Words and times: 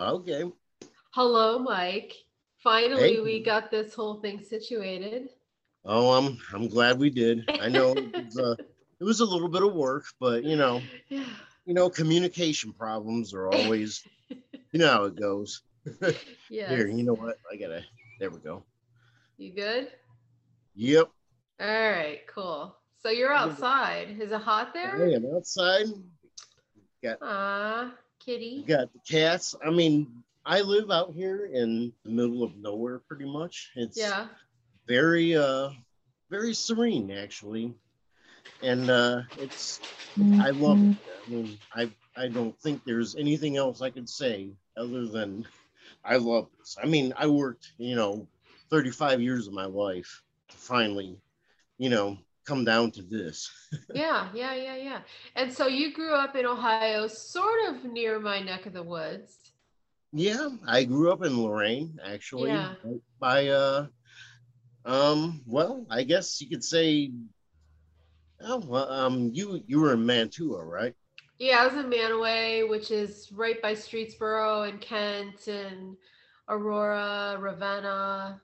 Okay. 0.00 0.44
Hello, 1.10 1.58
Mike. 1.58 2.14
Finally, 2.62 3.16
Hey. 3.16 3.20
we 3.20 3.42
got 3.42 3.70
this 3.70 3.94
whole 3.94 4.20
thing 4.20 4.42
situated. 4.42 5.28
Oh, 5.84 6.12
I'm 6.12 6.38
I'm 6.54 6.68
glad 6.68 6.98
we 6.98 7.10
did. 7.10 7.44
I 7.60 7.68
know 7.68 7.92
it 7.92 8.14
was, 8.24 8.38
uh, 8.38 8.56
it 9.00 9.04
was 9.04 9.20
a 9.20 9.24
little 9.24 9.48
bit 9.48 9.62
of 9.62 9.74
work, 9.74 10.04
but 10.18 10.42
you 10.44 10.56
know, 10.56 10.80
Yeah. 11.08 11.24
you 11.66 11.74
know, 11.74 11.90
communication 11.90 12.72
problems 12.72 13.34
are 13.34 13.48
always, 13.48 14.02
you 14.72 14.78
know 14.80 14.88
how 14.90 15.04
it 15.04 15.16
goes. 15.16 15.62
yeah. 16.00 16.12
Here, 16.70 16.86
you 16.88 17.02
know 17.02 17.14
what? 17.14 17.36
I 17.52 17.56
gotta. 17.56 17.84
There 18.18 18.30
we 18.30 18.38
go. 18.38 18.62
You 19.36 19.52
good? 19.52 19.88
Yep. 20.76 21.10
All 21.60 21.66
right, 21.90 22.26
cool. 22.26 22.74
So 23.02 23.10
you're 23.10 23.32
outside. 23.32 24.18
Is 24.20 24.32
it 24.32 24.40
hot 24.40 24.72
there? 24.72 24.94
I 25.04 25.12
am 25.12 25.26
outside. 25.34 25.86
Ah, 27.22 27.92
kitty. 28.30 28.62
Got 28.62 28.92
the 28.92 29.00
cats. 29.00 29.54
I 29.64 29.70
mean, 29.70 30.22
I 30.46 30.60
live 30.60 30.90
out 30.90 31.12
here 31.12 31.46
in 31.46 31.92
the 32.04 32.10
middle 32.10 32.44
of 32.44 32.56
nowhere, 32.56 33.00
pretty 33.00 33.24
much. 33.24 33.70
It's 33.74 33.98
Yeah. 33.98 34.28
very, 34.86 35.36
uh, 35.36 35.70
very 36.30 36.54
serene 36.54 37.10
actually, 37.10 37.74
and 38.62 38.88
uh, 38.88 39.22
it's. 39.38 39.80
I 40.38 40.50
love 40.50 40.78
it. 40.80 40.96
I 41.26 41.30
mean, 41.30 41.58
I 41.74 41.90
I 42.16 42.28
don't 42.28 42.58
think 42.60 42.84
there's 42.84 43.16
anything 43.16 43.56
else 43.56 43.82
I 43.82 43.90
could 43.90 44.08
say 44.08 44.50
other 44.76 45.06
than 45.06 45.46
I 46.04 46.16
love 46.16 46.48
this. 46.58 46.76
I 46.82 46.86
mean, 46.86 47.12
I 47.16 47.26
worked, 47.26 47.72
you 47.78 47.96
know, 47.96 48.28
35 48.70 49.20
years 49.20 49.48
of 49.48 49.54
my 49.54 49.66
life 49.66 50.22
to 50.50 50.56
finally, 50.56 51.18
you 51.78 51.90
know, 51.90 52.18
come 52.46 52.64
down 52.64 52.90
to 52.92 53.02
this. 53.02 53.50
Yeah, 53.94 54.28
yeah, 54.34 54.54
yeah, 54.54 54.76
yeah. 54.76 55.00
And 55.34 55.52
so 55.52 55.66
you 55.66 55.92
grew 55.92 56.14
up 56.14 56.36
in 56.36 56.46
Ohio, 56.46 57.08
sort 57.08 57.58
of 57.68 57.84
near 57.84 58.20
my 58.20 58.40
neck 58.40 58.66
of 58.66 58.72
the 58.72 58.82
woods. 58.82 59.36
Yeah, 60.12 60.48
I 60.66 60.84
grew 60.84 61.12
up 61.12 61.24
in 61.24 61.36
Lorain, 61.42 61.98
actually. 62.04 62.50
Yeah. 62.50 62.74
right 62.84 63.00
By 63.18 63.48
uh 63.48 63.86
um, 64.84 65.42
well, 65.46 65.86
I 65.90 66.04
guess 66.04 66.40
you 66.40 66.48
could 66.48 66.64
say 66.64 67.12
oh 68.40 68.58
well, 68.58 68.90
um 68.90 69.30
you 69.32 69.62
you 69.66 69.80
were 69.80 69.92
in 69.92 70.06
Mantua, 70.06 70.64
right? 70.64 70.94
Yeah, 71.38 71.62
I 71.62 71.66
was 71.66 71.76
in 71.76 71.88
Mantua, 71.88 72.68
which 72.68 72.90
is 72.90 73.30
right 73.32 73.60
by 73.62 73.74
Streetsboro 73.74 74.68
and 74.68 74.80
Kent 74.80 75.48
and 75.48 75.96
Aurora, 76.48 77.36
Ravenna. 77.38 78.40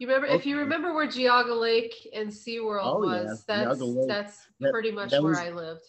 You 0.00 0.06
remember 0.06 0.28
if 0.28 0.46
you 0.46 0.56
remember 0.58 0.94
where 0.94 1.06
Geauga 1.06 1.60
Lake 1.60 2.08
and 2.14 2.30
SeaWorld 2.30 2.80
Oh, 2.82 3.04
yeah, 3.04 3.24
was, 3.24 3.44
that's 3.44 3.80
Lake. 3.80 4.08
that's 4.08 4.46
That- 4.60 4.72
pretty 4.72 4.90
much 4.92 5.10
that 5.10 5.22
where 5.22 5.32
was- 5.32 5.38
I 5.38 5.50
lived. 5.50 5.82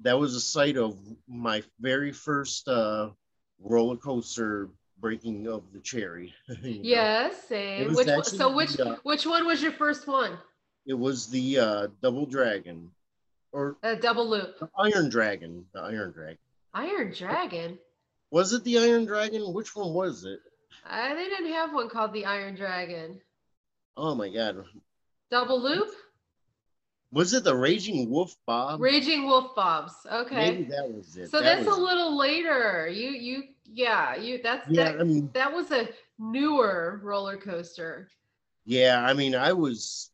That 0.00 0.18
was 0.18 0.34
the 0.34 0.40
site 0.40 0.76
of 0.76 0.98
my 1.28 1.62
very 1.78 2.10
first 2.12 2.66
uh 2.66 3.10
roller 3.60 3.96
coaster 3.96 4.68
breaking 4.98 5.46
of 5.46 5.62
the 5.72 5.78
cherry. 5.78 6.34
Yes, 6.62 7.46
same. 7.46 7.94
Which 7.94 8.08
actually 8.08 8.38
so 8.38 8.52
which 8.52 8.80
uh, 8.80 8.96
which 9.04 9.26
one 9.26 9.46
was 9.46 9.62
your 9.62 9.70
first 9.72 10.08
one? 10.08 10.38
It 10.84 10.94
was 10.94 11.28
the 11.28 11.58
uh 11.60 11.86
double 12.02 12.26
dragon 12.26 12.90
or 13.52 13.76
A 13.84 13.94
double 13.94 14.28
loop. 14.28 14.58
the 14.58 14.68
iron 14.76 15.08
dragon. 15.08 15.66
The 15.72 15.82
iron 15.82 16.10
dragon. 16.10 16.38
Iron 16.74 17.12
Dragon. 17.12 17.78
Was 18.32 18.52
it 18.54 18.64
the 18.64 18.78
iron 18.78 19.04
dragon? 19.04 19.52
Which 19.52 19.76
one 19.76 19.92
was 19.94 20.24
it? 20.24 20.40
I, 20.84 21.14
they 21.14 21.28
didn't 21.28 21.52
have 21.52 21.72
one 21.72 21.88
called 21.90 22.12
the 22.14 22.24
Iron 22.24 22.56
Dragon. 22.56 23.20
Oh 23.96 24.14
my 24.14 24.28
god. 24.28 24.64
Double 25.30 25.60
loop? 25.60 25.88
Was 27.12 27.34
it 27.34 27.44
the 27.44 27.54
Raging 27.54 28.08
Wolf 28.08 28.34
Bob? 28.46 28.80
Raging 28.80 29.26
Wolf 29.26 29.54
Bobs. 29.54 29.92
Okay. 30.10 30.50
Maybe 30.50 30.64
that 30.70 30.90
was 30.90 31.16
it. 31.16 31.28
So 31.30 31.40
That 31.40 31.56
that's 31.56 31.66
was 31.66 31.76
a 31.76 31.80
little 31.80 32.16
later. 32.16 32.88
You 32.88 33.10
you 33.10 33.42
yeah, 33.66 34.16
you 34.16 34.40
that's 34.42 34.68
Yeah, 34.70 34.92
that, 34.92 35.00
I 35.00 35.04
mean, 35.04 35.30
that 35.34 35.52
was 35.52 35.70
a 35.70 35.88
newer 36.18 37.00
roller 37.02 37.36
coaster. 37.36 38.08
yeah, 38.64 39.04
I 39.04 39.12
mean, 39.12 39.34
I 39.34 39.52
was, 39.52 40.10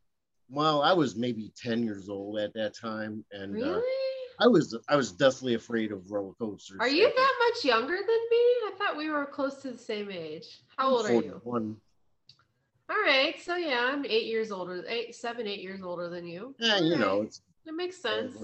well, 0.50 0.82
I 0.82 0.92
was 0.92 1.16
maybe 1.16 1.52
10 1.56 1.82
years 1.82 2.08
old 2.08 2.38
at 2.38 2.54
that 2.54 2.74
time. 2.74 3.24
And 3.32 3.52
Really? 3.54 3.68
uh, 3.68 4.44
I 4.44 4.46
was, 4.46 4.76
I 4.88 4.96
was 4.96 5.12
deathly 5.12 5.54
afraid 5.54 5.92
of 5.92 6.10
roller 6.10 6.34
coasters. 6.34 6.78
Are 6.80 6.88
you 6.88 7.12
that 7.14 7.34
much 7.54 7.64
younger 7.64 7.96
than 7.96 8.06
me? 8.06 8.44
I 8.66 8.72
thought 8.78 8.96
we 8.96 9.10
were 9.10 9.26
close 9.26 9.56
to 9.62 9.70
the 9.72 9.78
same 9.78 10.10
age. 10.10 10.46
How 10.76 10.88
old 10.90 11.06
are 11.06 11.12
you? 11.12 11.40
41. 12.88 12.90
All 12.90 13.04
right. 13.04 13.40
So 13.42 13.56
yeah, 13.56 13.90
I'm 13.92 14.04
eight 14.04 14.26
years 14.26 14.50
older, 14.50 14.84
eight, 14.88 15.14
seven, 15.14 15.46
eight 15.46 15.60
years 15.60 15.82
older 15.82 16.08
than 16.08 16.26
you. 16.26 16.54
Yeah, 16.58 16.78
you 16.80 16.94
All 16.94 16.98
know, 16.98 17.22
it's, 17.22 17.40
It 17.66 17.74
makes 17.74 17.96
sense. 18.00 18.36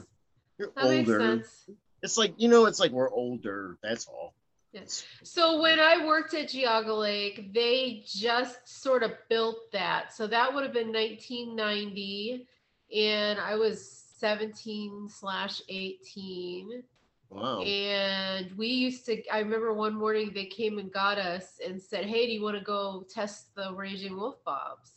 you're 0.59 0.71
That 0.77 0.85
makes 0.85 1.09
sense. 1.11 1.71
It's 2.03 2.19
like, 2.19 2.35
you 2.37 2.49
know, 2.49 2.67
it's 2.67 2.81
like 2.81 2.91
we're 2.91 3.11
older. 3.11 3.79
That's 3.83 4.07
all. 4.07 4.35
Yes. 4.73 5.07
So 5.23 5.63
when 5.63 5.79
I 5.79 6.05
worked 6.05 6.35
at 6.35 6.49
Geauga 6.49 6.99
Lake, 6.99 7.55
they 7.55 8.03
just 8.07 8.83
sort 8.83 9.03
of 9.05 9.13
built 9.31 9.71
that. 9.73 10.13
So 10.13 10.27
that 10.27 10.53
would 10.53 10.65
have 10.65 10.73
been 10.73 10.93
1990, 10.93 12.47
and 12.95 13.39
I 13.39 13.55
was 13.55 14.05
17 14.19 15.09
slash 15.09 15.63
18. 15.69 16.83
Wow. 17.35 17.63
And 17.63 18.57
we 18.57 18.69
used 18.69 19.07
to, 19.07 19.21
I 19.29 19.41
remember 19.41 19.75
one 19.75 19.93
morning 19.93 20.31
they 20.33 20.45
came 20.45 20.79
and 20.79 20.93
got 20.93 21.19
us 21.19 21.59
and 21.67 21.83
said, 21.83 22.05
Hey, 22.05 22.27
do 22.27 22.33
you 22.33 22.43
want 22.43 22.57
to 22.57 22.63
go 22.63 23.05
test 23.13 23.53
the 23.57 23.75
Raging 23.75 24.17
Wolf 24.17 24.37
Bobs? 24.45 24.93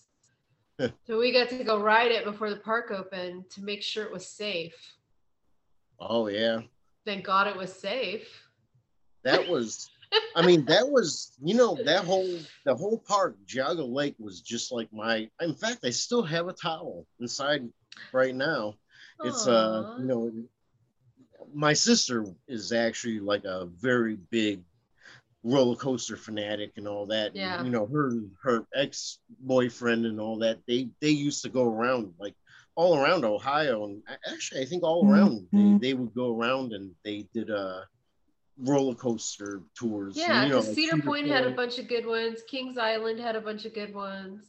so 1.07 1.17
we 1.17 1.33
got 1.33 1.49
to 1.49 1.63
go 1.63 1.81
ride 1.81 2.11
it 2.11 2.25
before 2.25 2.51
the 2.51 2.57
park 2.57 2.91
opened 2.91 3.49
to 3.49 3.63
make 3.63 3.81
sure 3.81 4.05
it 4.05 4.11
was 4.11 4.27
safe. 4.27 4.75
Oh, 5.99 6.27
yeah. 6.27 6.61
Thank 7.07 7.25
God 7.25 7.47
it 7.47 7.57
was 7.57 7.73
safe. 7.73 8.27
That 9.23 9.47
was, 9.47 9.89
I 10.35 10.45
mean, 10.45 10.63
that 10.65 10.87
was, 10.87 11.31
you 11.43 11.55
know, 11.55 11.75
that 11.85 12.05
whole, 12.05 12.37
the 12.65 12.75
whole 12.75 12.99
park, 12.99 13.35
Geauga 13.47 13.83
Lake 13.83 14.15
was 14.19 14.41
just 14.41 14.71
like 14.71 14.93
my, 14.93 15.27
in 15.41 15.55
fact, 15.55 15.79
I 15.83 15.89
still 15.89 16.21
have 16.21 16.47
a 16.47 16.53
towel 16.53 17.07
inside 17.19 17.67
right 18.13 18.35
now. 18.35 18.75
It's, 19.23 19.47
uh, 19.47 19.95
you 19.97 20.05
know, 20.05 20.31
my 21.53 21.73
sister 21.73 22.25
is 22.47 22.71
actually 22.71 23.19
like 23.19 23.45
a 23.45 23.65
very 23.65 24.15
big 24.29 24.61
roller 25.43 25.75
coaster 25.75 26.17
fanatic 26.17 26.73
and 26.77 26.87
all 26.87 27.05
that. 27.07 27.27
And, 27.27 27.35
Yeah. 27.35 27.63
you 27.63 27.69
know, 27.69 27.85
her, 27.87 28.11
her 28.43 28.65
ex 28.75 29.19
boyfriend 29.39 30.05
and 30.05 30.19
all 30.19 30.37
that, 30.39 30.59
they, 30.67 30.89
they 30.99 31.09
used 31.09 31.43
to 31.43 31.49
go 31.49 31.63
around 31.65 32.13
like 32.19 32.35
all 32.75 32.97
around 32.97 33.23
Ohio. 33.25 33.85
And 33.85 34.03
actually, 34.31 34.61
I 34.61 34.65
think 34.65 34.83
all 34.83 35.09
around, 35.09 35.47
they, 35.51 35.77
they 35.89 35.93
would 35.93 36.13
go 36.13 36.35
around 36.37 36.73
and 36.73 36.91
they 37.03 37.27
did, 37.33 37.49
uh, 37.49 37.81
roller 38.59 38.95
coaster 38.95 39.61
tours. 39.75 40.17
and, 40.17 40.25
Yeah, 40.27 40.43
you 40.43 40.49
know, 40.49 40.55
because 40.61 40.67
like 40.69 40.75
Cedar 40.75 41.01
Point 41.03 41.27
had 41.27 41.45
a 41.45 41.51
bunch 41.51 41.77
of 41.77 41.87
good 41.87 42.05
ones. 42.05 42.41
Kings 42.49 42.77
Island 42.77 43.19
had 43.19 43.35
a 43.35 43.41
bunch 43.41 43.65
of 43.65 43.73
good 43.73 43.93
ones. 43.93 44.43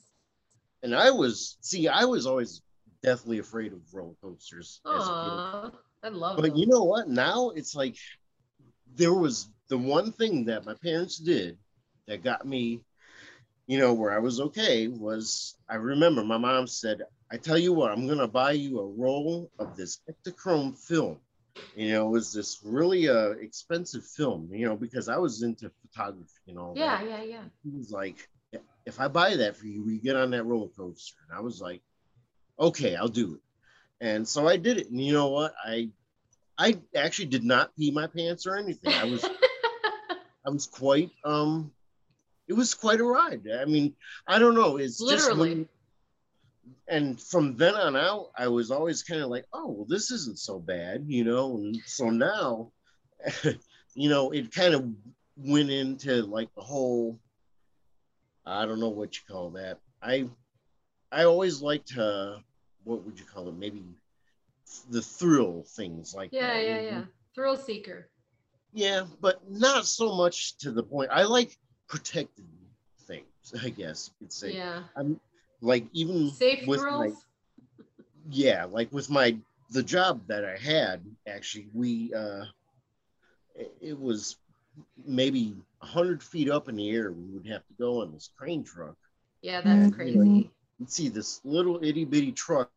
And 0.82 0.94
I 0.94 1.10
was, 1.10 1.58
see, 1.60 1.88
I 1.88 2.04
was 2.04 2.26
always 2.26 2.62
deathly 3.02 3.38
afraid 3.38 3.72
of 3.72 3.80
roller 3.92 4.14
coasters. 4.22 4.80
as 4.86 5.08
a 5.08 5.70
kid. 5.70 5.78
I 6.02 6.08
love 6.08 6.38
it. 6.38 6.42
But 6.42 6.50
them. 6.50 6.58
you 6.58 6.66
know 6.66 6.84
what? 6.84 7.08
Now 7.08 7.50
it's 7.50 7.74
like 7.74 7.96
there 8.94 9.14
was 9.14 9.48
the 9.68 9.78
one 9.78 10.12
thing 10.12 10.46
that 10.46 10.64
my 10.64 10.74
parents 10.82 11.18
did 11.18 11.58
that 12.06 12.22
got 12.22 12.46
me, 12.46 12.80
you 13.66 13.78
know, 13.78 13.92
where 13.94 14.12
I 14.12 14.18
was 14.18 14.40
okay 14.40 14.88
was 14.88 15.56
I 15.68 15.76
remember 15.76 16.24
my 16.24 16.38
mom 16.38 16.66
said, 16.66 17.02
I 17.30 17.36
tell 17.36 17.58
you 17.58 17.72
what, 17.72 17.92
I'm 17.92 18.06
gonna 18.06 18.28
buy 18.28 18.52
you 18.52 18.80
a 18.80 18.86
roll 18.86 19.50
of 19.58 19.76
this 19.76 20.00
Ektachrome 20.10 20.78
film. 20.78 21.18
You 21.76 21.92
know, 21.92 22.06
it 22.06 22.10
was 22.10 22.32
this 22.32 22.60
really 22.64 23.08
uh 23.08 23.30
expensive 23.30 24.04
film, 24.04 24.48
you 24.52 24.66
know, 24.66 24.76
because 24.76 25.08
I 25.08 25.18
was 25.18 25.42
into 25.42 25.70
photography 25.82 26.30
and 26.48 26.58
all 26.58 26.74
yeah, 26.76 26.98
that. 26.98 27.06
yeah, 27.06 27.22
yeah. 27.22 27.42
He 27.62 27.70
was 27.76 27.90
like, 27.90 28.28
if 28.86 28.98
I 28.98 29.08
buy 29.08 29.36
that 29.36 29.56
for 29.56 29.66
you, 29.66 29.84
we 29.84 29.98
get 29.98 30.16
on 30.16 30.30
that 30.30 30.44
roller 30.44 30.68
coaster. 30.68 31.18
And 31.28 31.38
I 31.38 31.42
was 31.42 31.60
like, 31.60 31.82
okay, 32.58 32.96
I'll 32.96 33.08
do 33.08 33.34
it. 33.34 33.40
And 34.00 34.26
so 34.26 34.46
I 34.46 34.56
did 34.56 34.78
it. 34.78 34.90
And 34.90 35.00
you 35.00 35.12
know 35.12 35.28
what? 35.28 35.54
I 35.64 35.90
I 36.56 36.78
actually 36.96 37.26
did 37.26 37.44
not 37.44 37.74
pee 37.76 37.90
my 37.90 38.06
pants 38.06 38.46
or 38.46 38.56
anything. 38.56 38.92
I 38.92 39.04
was 39.04 39.24
I 40.46 40.50
was 40.50 40.66
quite 40.66 41.10
um 41.24 41.72
it 42.46 42.54
was 42.54 42.74
quite 42.74 43.00
a 43.00 43.04
ride. 43.04 43.42
I 43.60 43.66
mean, 43.66 43.94
I 44.26 44.38
don't 44.38 44.54
know. 44.54 44.78
It's 44.78 44.98
just 44.98 45.28
Literally. 45.28 45.50
when, 45.50 45.68
and 46.88 47.20
from 47.20 47.56
then 47.56 47.74
on 47.74 47.94
out, 47.94 48.30
I 48.38 48.48
was 48.48 48.70
always 48.70 49.02
kind 49.02 49.20
of 49.20 49.28
like, 49.28 49.44
oh, 49.52 49.70
well, 49.70 49.86
this 49.86 50.10
isn't 50.10 50.38
so 50.38 50.58
bad, 50.58 51.04
you 51.06 51.24
know. 51.24 51.58
And 51.58 51.76
so 51.84 52.08
now, 52.08 52.72
you 53.94 54.08
know, 54.08 54.30
it 54.30 54.50
kind 54.50 54.74
of 54.74 54.88
went 55.36 55.70
into 55.70 56.22
like 56.22 56.48
the 56.54 56.62
whole 56.62 57.18
I 58.44 58.64
don't 58.64 58.80
know 58.80 58.88
what 58.88 59.14
you 59.14 59.22
call 59.30 59.50
that. 59.50 59.78
I 60.02 60.28
I 61.12 61.24
always 61.24 61.60
liked 61.60 61.96
uh 61.96 62.38
what 62.88 63.04
would 63.04 63.18
you 63.18 63.26
call 63.26 63.48
it? 63.48 63.54
Maybe 63.54 63.82
the 64.90 65.02
thrill 65.02 65.64
things 65.76 66.14
like 66.14 66.32
yeah, 66.32 66.54
that. 66.54 66.66
yeah, 66.66 66.80
yeah. 66.80 67.02
Thrill 67.34 67.56
seeker. 67.56 68.08
Yeah, 68.72 69.04
but 69.20 69.40
not 69.50 69.86
so 69.86 70.14
much 70.14 70.56
to 70.58 70.70
the 70.70 70.82
point. 70.82 71.10
I 71.12 71.22
like 71.24 71.56
protected 71.88 72.44
things, 73.06 73.24
I 73.62 73.68
guess 73.68 74.10
you 74.20 74.26
could 74.26 74.32
say. 74.32 74.52
Yeah. 74.52 74.82
I'm 74.96 75.20
like 75.60 75.84
even 75.92 76.30
Safe 76.30 76.66
with 76.66 76.80
thrills. 76.80 76.98
my 76.98 77.12
yeah, 78.30 78.64
like 78.64 78.92
with 78.92 79.10
my 79.10 79.36
the 79.70 79.82
job 79.82 80.22
that 80.28 80.44
I 80.44 80.56
had, 80.56 81.02
actually, 81.26 81.68
we 81.74 82.12
uh 82.14 82.44
it, 83.54 83.72
it 83.80 84.00
was 84.00 84.36
maybe 85.06 85.56
hundred 85.80 86.22
feet 86.22 86.50
up 86.50 86.68
in 86.68 86.76
the 86.76 86.90
air. 86.90 87.12
We 87.12 87.24
would 87.34 87.46
have 87.46 87.66
to 87.66 87.74
go 87.78 88.02
on 88.02 88.12
this 88.12 88.30
crane 88.36 88.64
truck. 88.64 88.96
Yeah, 89.42 89.60
that's 89.60 89.86
Mhm. 89.86 89.94
crazy. 89.94 90.50
You'd 90.78 90.90
see 90.90 91.08
this 91.08 91.40
little 91.44 91.82
itty 91.82 92.04
bitty 92.04 92.32
truck 92.32 92.70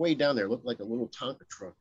way 0.00 0.14
down 0.14 0.34
there, 0.34 0.48
looked 0.48 0.64
like 0.66 0.80
a 0.80 0.84
little 0.84 1.08
Tonka 1.08 1.48
truck. 1.48 1.74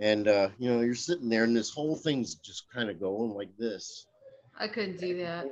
And 0.00 0.26
uh, 0.26 0.48
you 0.58 0.70
know, 0.70 0.80
you're 0.80 0.94
sitting 0.94 1.28
there, 1.28 1.44
and 1.44 1.54
this 1.54 1.70
whole 1.70 1.94
thing's 1.94 2.34
just 2.36 2.64
kind 2.72 2.88
of 2.88 2.98
going 2.98 3.30
like 3.32 3.54
this. 3.58 4.06
I 4.58 4.66
couldn't 4.66 4.98
do 4.98 5.18
that. 5.18 5.46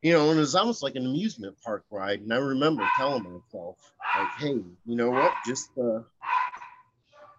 You 0.00 0.12
know, 0.14 0.30
and 0.30 0.38
it 0.38 0.40
was 0.40 0.54
almost 0.56 0.82
like 0.82 0.96
an 0.96 1.06
amusement 1.06 1.54
park 1.62 1.84
ride. 1.90 2.20
And 2.22 2.32
I 2.32 2.38
remember 2.38 2.88
telling 2.96 3.22
myself, 3.22 3.76
like, 4.18 4.28
"Hey, 4.38 4.54
you 4.86 4.96
know 4.96 5.10
what? 5.10 5.32
Just, 5.46 5.70
uh, 5.78 6.00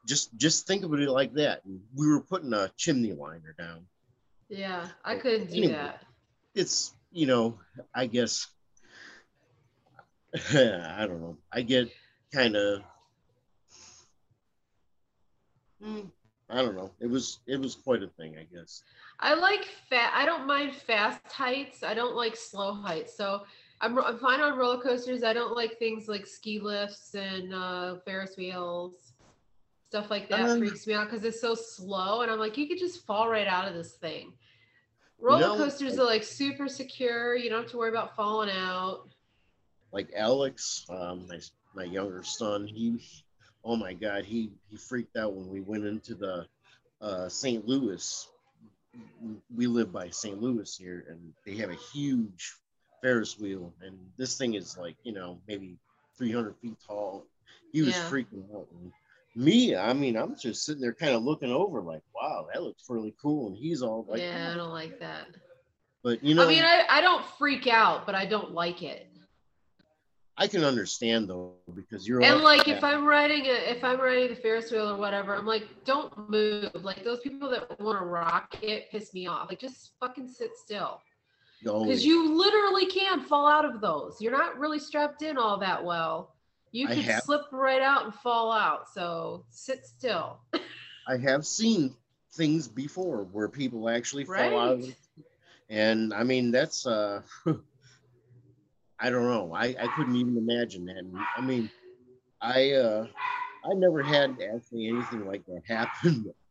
just, 0.07 0.37
just 0.37 0.67
think 0.67 0.83
of 0.85 0.93
it 0.93 1.09
like 1.09 1.33
that." 1.33 1.65
And 1.65 1.81
we 1.95 2.07
were 2.07 2.21
putting 2.21 2.53
a 2.53 2.71
chimney 2.77 3.11
liner 3.13 3.55
down. 3.57 3.85
Yeah, 4.47 4.87
I 5.03 5.15
couldn't 5.15 5.49
do 5.49 5.57
Anyway. 5.57 5.73
that. 5.73 6.03
It's, 6.53 6.93
you 7.11 7.25
know, 7.25 7.59
I 7.95 8.05
guess, 8.05 8.47
I 10.53 11.05
don't 11.07 11.19
know. 11.21 11.37
I 11.51 11.63
get 11.63 11.89
kind 12.31 12.55
of, 12.55 12.83
I 16.49 16.61
don't 16.61 16.75
know. 16.75 16.91
It 16.99 17.07
was, 17.07 17.39
it 17.47 17.59
was 17.59 17.75
quite 17.75 18.03
a 18.03 18.07
thing, 18.07 18.35
I 18.37 18.45
guess. 18.53 18.83
I 19.19 19.33
like 19.33 19.65
fat. 19.89 20.11
I 20.15 20.25
don't 20.25 20.45
mind 20.45 20.73
fast 20.73 21.21
heights. 21.31 21.83
I 21.83 21.93
don't 21.93 22.15
like 22.15 22.35
slow 22.35 22.73
heights. 22.73 23.15
So 23.15 23.43
I'm, 23.81 23.97
I'm 23.99 24.17
fine 24.19 24.41
on 24.41 24.57
roller 24.57 24.81
coasters. 24.81 25.23
I 25.23 25.33
don't 25.33 25.55
like 25.55 25.79
things 25.79 26.07
like 26.07 26.27
ski 26.27 26.59
lifts 26.59 27.15
and 27.15 27.53
uh, 27.53 27.95
Ferris 28.05 28.35
wheels. 28.37 29.13
Stuff 29.89 30.09
like 30.09 30.27
that 30.29 30.49
Um, 30.49 30.59
freaks 30.59 30.87
me 30.87 30.93
out 30.95 31.09
because 31.09 31.23
it's 31.23 31.39
so 31.39 31.55
slow. 31.55 32.21
And 32.21 32.31
I'm 32.31 32.39
like, 32.39 32.57
you 32.57 32.67
could 32.67 32.79
just 32.79 33.05
fall 33.05 33.29
right 33.29 33.47
out 33.47 33.67
of 33.67 33.73
this 33.73 33.93
thing. 33.93 34.33
Roller 35.19 35.39
know, 35.39 35.55
coasters 35.57 35.97
are 35.99 36.03
like 36.03 36.23
super 36.23 36.67
secure. 36.67 37.35
You 37.35 37.49
don't 37.49 37.61
have 37.61 37.71
to 37.71 37.77
worry 37.77 37.89
about 37.89 38.15
falling 38.15 38.49
out. 38.49 39.07
like 39.91 40.11
Alex, 40.15 40.85
um, 40.89 41.27
my 41.29 41.39
my 41.75 41.83
younger 41.83 42.23
son, 42.23 42.67
he, 42.67 42.99
oh 43.63 43.75
my 43.75 43.93
God, 43.93 44.25
he 44.25 44.51
he 44.69 44.77
freaked 44.77 45.17
out 45.17 45.33
when 45.33 45.49
we 45.49 45.61
went 45.61 45.85
into 45.85 46.15
the 46.15 46.47
uh, 47.01 47.29
St. 47.29 47.67
Louis. 47.67 48.27
We 49.55 49.67
live 49.67 49.91
by 49.91 50.09
St. 50.09 50.41
Louis 50.41 50.75
here, 50.75 51.05
and 51.09 51.33
they 51.45 51.55
have 51.57 51.69
a 51.69 51.75
huge 51.93 52.55
Ferris 53.01 53.39
wheel, 53.39 53.73
and 53.81 53.97
this 54.17 54.37
thing 54.37 54.53
is 54.55 54.77
like 54.77 54.95
you 55.03 55.13
know 55.13 55.39
maybe 55.47 55.77
300 56.17 56.55
feet 56.61 56.77
tall. 56.85 57.25
He 57.71 57.81
was 57.81 57.95
Yeah. 57.95 58.09
freaking 58.09 58.43
out. 58.55 58.67
And 58.71 58.91
me, 59.35 59.75
I 59.75 59.93
mean, 59.93 60.15
I'm 60.15 60.35
just 60.37 60.63
sitting 60.63 60.81
there 60.81 60.93
kind 60.93 61.13
of 61.15 61.23
looking 61.23 61.51
over, 61.51 61.81
like, 61.81 62.03
wow, 62.13 62.47
that 62.53 62.61
looks 62.61 62.83
really 62.89 63.15
cool, 63.21 63.47
and 63.47 63.57
he's 63.57 63.81
all 63.81 64.05
like, 64.07 64.21
yeah, 64.21 64.51
I 64.51 64.55
don't 64.55 64.69
like 64.71 64.99
that. 64.99 65.27
but 66.03 66.23
you 66.23 66.35
know, 66.35 66.43
I 66.43 66.47
mean, 66.47 66.63
I, 66.63 66.83
I 66.89 67.01
don't 67.01 67.25
freak 67.39 67.67
out, 67.67 68.05
but 68.05 68.13
I 68.15 68.25
don't 68.25 68.51
like 68.51 68.83
it. 68.83 69.07
I 70.37 70.47
can 70.47 70.63
understand 70.63 71.29
though 71.29 71.53
because 71.75 72.07
you're 72.07 72.23
And 72.23 72.41
like 72.41 72.67
if 72.67 72.83
I'm 72.83 73.05
riding 73.05 73.45
a 73.45 73.71
if 73.71 73.83
I'm 73.83 73.99
riding 73.99 74.29
the 74.29 74.35
Ferris 74.35 74.71
wheel 74.71 74.89
or 74.89 74.97
whatever, 74.97 75.35
I'm 75.35 75.45
like, 75.45 75.67
don't 75.85 76.29
move. 76.29 76.71
Like 76.73 77.03
those 77.03 77.19
people 77.19 77.49
that 77.51 77.79
want 77.79 77.99
to 77.99 78.05
rock 78.05 78.55
it 78.63 78.89
piss 78.89 79.13
me 79.13 79.27
off. 79.27 79.49
Like 79.49 79.59
just 79.59 79.91
fucking 79.99 80.27
sit 80.27 80.51
still. 80.57 81.01
Because 81.63 82.05
you 82.05 82.35
literally 82.35 82.87
can 82.87 83.21
fall 83.21 83.47
out 83.47 83.63
of 83.63 83.79
those. 83.79 84.17
You're 84.19 84.33
not 84.33 84.57
really 84.57 84.79
strapped 84.79 85.21
in 85.21 85.37
all 85.37 85.57
that 85.59 85.83
well. 85.83 86.35
You 86.71 86.87
could 86.87 86.97
have- 86.97 87.23
slip 87.23 87.43
right 87.51 87.81
out 87.81 88.05
and 88.05 88.13
fall 88.15 88.51
out. 88.51 88.89
So 88.89 89.45
sit 89.49 89.85
still. 89.85 90.39
I 91.07 91.17
have 91.17 91.45
seen 91.45 91.95
things 92.33 92.67
before 92.67 93.23
where 93.31 93.47
people 93.47 93.87
actually 93.87 94.25
fall 94.25 94.59
out 94.59 94.71
of 94.73 94.81
Right. 94.81 94.95
And 95.69 96.13
I 96.13 96.23
mean, 96.23 96.51
that's, 96.51 96.85
uh, 96.85 97.21
I 99.03 99.09
don't 99.09 99.27
know. 99.27 99.53
I, 99.53 99.75
I 99.77 99.87
couldn't 99.97 100.15
even 100.15 100.37
imagine 100.37 100.85
that. 100.85 101.03
I 101.35 101.41
mean, 101.41 101.69
I, 102.41 102.71
uh, 102.71 103.05
I 103.65 103.73
never 103.75 104.01
had 104.01 104.37
actually 104.41 104.87
anything 104.87 105.27
like 105.27 105.45
that 105.45 105.61
happen. 105.67 106.33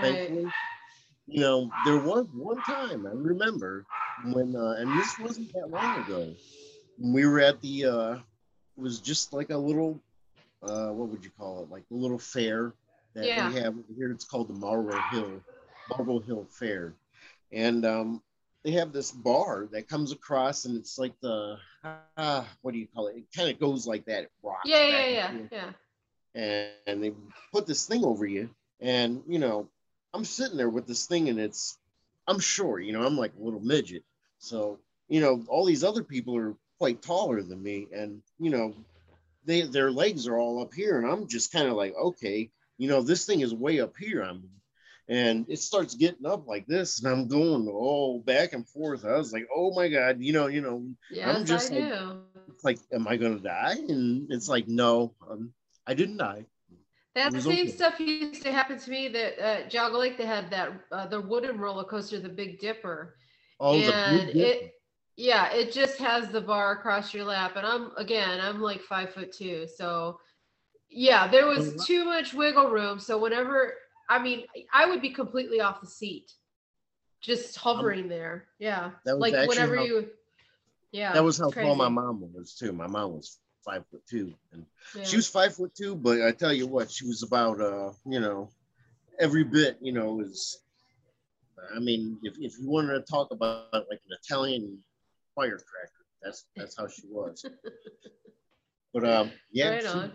Right. 0.00 0.28
You 1.26 1.40
know, 1.40 1.70
there 1.84 1.98
was 1.98 2.26
one 2.32 2.60
time 2.62 3.06
I 3.06 3.10
remember 3.12 3.84
when, 4.24 4.54
uh, 4.54 4.76
and 4.78 4.98
this 4.98 5.18
wasn't 5.18 5.52
that 5.54 5.68
long 5.68 6.04
ago, 6.04 6.34
when 6.98 7.12
we 7.12 7.26
were 7.26 7.40
at 7.40 7.60
the, 7.60 7.86
uh, 7.86 8.12
it 8.14 8.20
was 8.80 9.00
just 9.00 9.32
like 9.32 9.50
a 9.50 9.56
little, 9.56 10.00
uh, 10.62 10.88
what 10.88 11.08
would 11.08 11.24
you 11.24 11.30
call 11.38 11.62
it? 11.62 11.70
Like 11.70 11.82
a 11.90 11.94
little 11.94 12.18
fair 12.18 12.72
that 13.14 13.26
Yeah. 13.26 13.48
we 13.48 13.56
have 13.56 13.74
over 13.74 13.94
here. 13.96 14.12
It's 14.12 14.24
called 14.24 14.48
the 14.48 14.54
Marlboro 14.54 15.00
Hill, 15.10 15.40
Marlboro 15.88 16.20
Hill 16.20 16.46
Fair. 16.48 16.94
And, 17.52 17.84
um, 17.84 18.22
they 18.64 18.72
have 18.72 18.92
this 18.92 19.10
bar 19.10 19.68
that 19.72 19.88
comes 19.88 20.12
across 20.12 20.64
and 20.64 20.76
it's 20.76 20.98
like 20.98 21.14
the, 21.20 21.58
uh, 22.16 22.44
what 22.62 22.72
do 22.72 22.78
you 22.78 22.86
call 22.94 23.06
it? 23.08 23.16
It 23.16 23.24
kind 23.34 23.50
of 23.50 23.58
goes 23.58 23.86
like 23.86 24.04
that. 24.06 24.24
It 24.24 24.30
rocks 24.42 24.60
Yeah, 24.64 24.86
yeah, 24.86 25.06
yeah, 25.06 25.32
yeah. 25.50 25.70
and, 26.34 26.70
and 26.86 27.02
they 27.02 27.12
put 27.52 27.66
this 27.66 27.86
thing 27.86 28.04
over 28.04 28.26
you 28.26 28.50
and 28.80 29.22
you 29.26 29.38
know 29.38 29.68
i'm 30.14 30.24
sitting 30.24 30.56
there 30.56 30.68
with 30.70 30.86
this 30.86 31.06
thing 31.06 31.28
and 31.28 31.38
it's 31.38 31.78
i'm 32.26 32.38
short 32.38 32.84
you 32.84 32.92
know 32.92 33.04
i'm 33.04 33.16
like 33.16 33.32
a 33.38 33.42
little 33.42 33.60
midget 33.60 34.02
so 34.38 34.78
you 35.08 35.20
know 35.20 35.42
all 35.48 35.64
these 35.64 35.84
other 35.84 36.02
people 36.02 36.36
are 36.36 36.54
quite 36.78 37.02
taller 37.02 37.42
than 37.42 37.62
me 37.62 37.86
and 37.92 38.22
you 38.38 38.50
know 38.50 38.74
they 39.44 39.62
their 39.62 39.90
legs 39.90 40.26
are 40.26 40.38
all 40.38 40.62
up 40.62 40.72
here 40.72 40.98
and 40.98 41.06
i'm 41.06 41.26
just 41.26 41.52
kind 41.52 41.68
of 41.68 41.74
like 41.74 41.94
okay 41.96 42.50
you 42.78 42.88
know 42.88 43.02
this 43.02 43.26
thing 43.26 43.40
is 43.40 43.52
way 43.54 43.80
up 43.80 43.94
here 43.96 44.22
i'm 44.22 44.48
and 45.10 45.46
it 45.50 45.58
starts 45.58 45.94
getting 45.96 46.26
up 46.26 46.46
like 46.48 46.66
this 46.66 47.02
and 47.02 47.12
i'm 47.12 47.28
going 47.28 47.68
all 47.68 48.20
back 48.20 48.54
and 48.54 48.68
forth 48.68 49.04
i 49.04 49.16
was 49.16 49.32
like 49.32 49.46
oh 49.56 49.72
my 49.74 49.88
god 49.88 50.18
you 50.20 50.32
know 50.32 50.48
you 50.48 50.62
know 50.62 50.82
Yes, 51.10 51.44
just 51.44 51.72
I 51.72 51.76
like- 51.76 51.92
like 52.64 52.78
am 52.92 53.08
i 53.08 53.16
gonna 53.16 53.38
die 53.40 53.76
and 53.88 54.26
it's 54.30 54.48
like 54.48 54.68
no 54.68 55.14
um, 55.30 55.52
i 55.86 55.94
didn't 55.94 56.18
die 56.18 56.46
That 57.16 57.32
same 57.42 57.66
okay. 57.66 57.68
stuff 57.68 58.00
used 58.00 58.26
to 58.28 58.52
happen 58.52 58.78
to 58.78 58.90
me. 58.90 59.08
That 59.08 59.38
uh, 59.38 59.68
Geauga 59.68 59.98
Lake, 59.98 60.16
they 60.18 60.26
had 60.26 60.50
that 60.50 60.70
uh, 60.92 61.06
the 61.06 61.20
wooden 61.20 61.58
roller 61.58 61.84
coaster, 61.84 62.20
the 62.20 62.28
Big 62.28 62.60
Dipper, 62.60 63.16
Oh, 63.60 63.80
and 63.80 64.30
Dipper. 64.30 64.38
it 64.38 64.72
yeah, 65.16 65.52
it 65.52 65.72
just 65.72 65.98
has 65.98 66.28
the 66.28 66.40
bar 66.40 66.72
across 66.72 67.12
your 67.12 67.24
lap, 67.24 67.56
and 67.56 67.66
I'm 67.66 67.90
again, 67.96 68.40
I'm 68.40 68.60
like 68.60 68.80
five 68.80 69.10
foot 69.12 69.32
two, 69.32 69.66
so 69.66 70.18
yeah, 70.90 71.26
there 71.28 71.46
Oh, 71.46 71.48
was 71.48 71.84
too 71.84 72.04
much 72.04 72.32
wiggle 72.34 72.68
room. 72.68 72.98
So 72.98 73.18
whenever, 73.18 73.74
I 74.10 74.18
mean, 74.18 74.44
I 74.74 74.86
would 74.86 75.00
be 75.00 75.10
completely 75.10 75.60
off 75.60 75.80
the 75.80 75.86
seat, 75.86 76.32
just 77.20 77.56
hovering 77.56 78.08
there. 78.08 78.48
Yeah, 78.58 78.86
Um, 78.86 78.92
That 79.04 79.18
was 79.18 79.32
like 79.32 79.48
whenever 79.48 79.76
how- 79.76 79.84
you, 79.84 80.10
yeah, 80.92 81.12
that 81.12 81.22
was 81.24 81.38
how 81.38 81.46
it's 81.46 81.54
tall 81.54 81.74
my 81.76 81.84
crazy. 81.84 81.94
mom 81.94 82.32
was 82.34 82.54
too. 82.54 82.72
My 82.72 82.88
mom 82.88 83.12
was 83.12 83.38
five 83.64 83.86
foot 83.90 84.02
two, 84.06 84.34
and 84.52 84.66
Yeah. 84.96 85.04
she 85.04 85.16
was 85.16 85.28
five 85.28 85.54
foot 85.54 85.72
two. 85.74 85.94
But 85.94 86.22
I 86.22 86.32
tell 86.32 86.52
you 86.52 86.66
what, 86.66 86.90
she 86.90 87.06
was 87.06 87.22
about 87.22 87.60
uh, 87.60 87.92
you 88.04 88.18
know, 88.20 88.50
every 89.18 89.44
bit, 89.44 89.78
you 89.80 89.92
know, 89.92 90.20
is. 90.20 90.60
I 91.76 91.78
mean, 91.78 92.18
if, 92.22 92.34
if 92.38 92.58
you 92.58 92.68
wanted 92.70 92.94
to 92.94 93.02
talk 93.02 93.30
about 93.32 93.72
like 93.72 94.00
an 94.08 94.16
Italian 94.24 94.82
firecracker, 95.36 96.04
that's 96.22 96.46
that's 96.56 96.76
how 96.76 96.88
she 96.88 97.02
was. 97.08 97.44
But 98.92 99.04
um, 99.08 99.30
yeah, 99.52 99.68
right 99.70 99.82
she- 99.84 100.12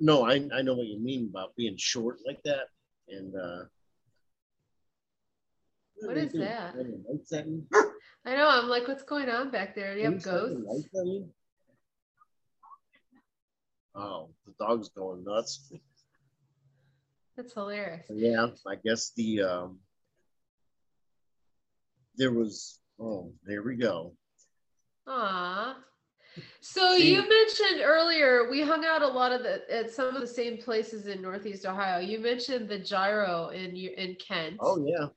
no, 0.00 0.22
I 0.24 0.34
I 0.52 0.60
know 0.60 0.74
what 0.74 0.86
you 0.86 0.98
mean 0.98 1.28
about 1.30 1.56
being 1.56 1.78
short 1.78 2.18
like 2.26 2.42
that, 2.44 2.68
and 3.10 3.34
uh. 3.34 3.64
What 6.02 6.16
is 6.16 6.32
doing? 6.32 6.44
that? 6.44 6.72
Turning 6.72 7.04
lights 7.08 7.32
at 7.32 7.48
me? 7.48 7.62
I 8.24 8.34
know. 8.36 8.48
I'm 8.48 8.68
like, 8.68 8.88
what's 8.88 9.02
going 9.02 9.28
on 9.28 9.50
back 9.50 9.74
there? 9.74 9.94
Do 9.94 10.00
you 10.00 10.10
have 10.10 10.22
ghosts? 10.22 10.56
lights 10.66 10.88
at 10.98 11.04
me? 11.04 11.26
Oh, 13.94 14.30
the 14.46 14.52
dog's 14.58 14.88
going 14.88 15.24
nuts. 15.24 15.72
That's 17.36 17.52
hilarious. 17.52 18.06
Yeah, 18.08 18.48
I 18.66 18.76
guess 18.76 19.12
the 19.16 19.42
um 19.42 19.78
there 22.16 22.32
was 22.32 22.78
oh 23.00 23.32
there 23.44 23.62
we 23.62 23.76
go. 23.76 24.14
Aw. 25.06 25.76
So 26.60 26.96
See- 26.96 27.12
you 27.14 27.20
mentioned 27.28 27.80
earlier 27.82 28.50
we 28.50 28.62
hung 28.62 28.84
out 28.84 29.02
a 29.02 29.06
lot 29.08 29.32
of 29.32 29.42
the 29.42 29.62
at 29.74 29.90
some 29.90 30.14
of 30.14 30.20
the 30.20 30.26
same 30.26 30.56
places 30.58 31.06
in 31.06 31.20
Northeast 31.20 31.66
Ohio. 31.66 31.98
You 32.00 32.18
mentioned 32.20 32.68
the 32.68 32.78
Gyro 32.78 33.48
in 33.48 33.74
in 33.76 34.16
Kent, 34.16 34.56
Oh 34.60 34.84
yeah. 34.86 35.08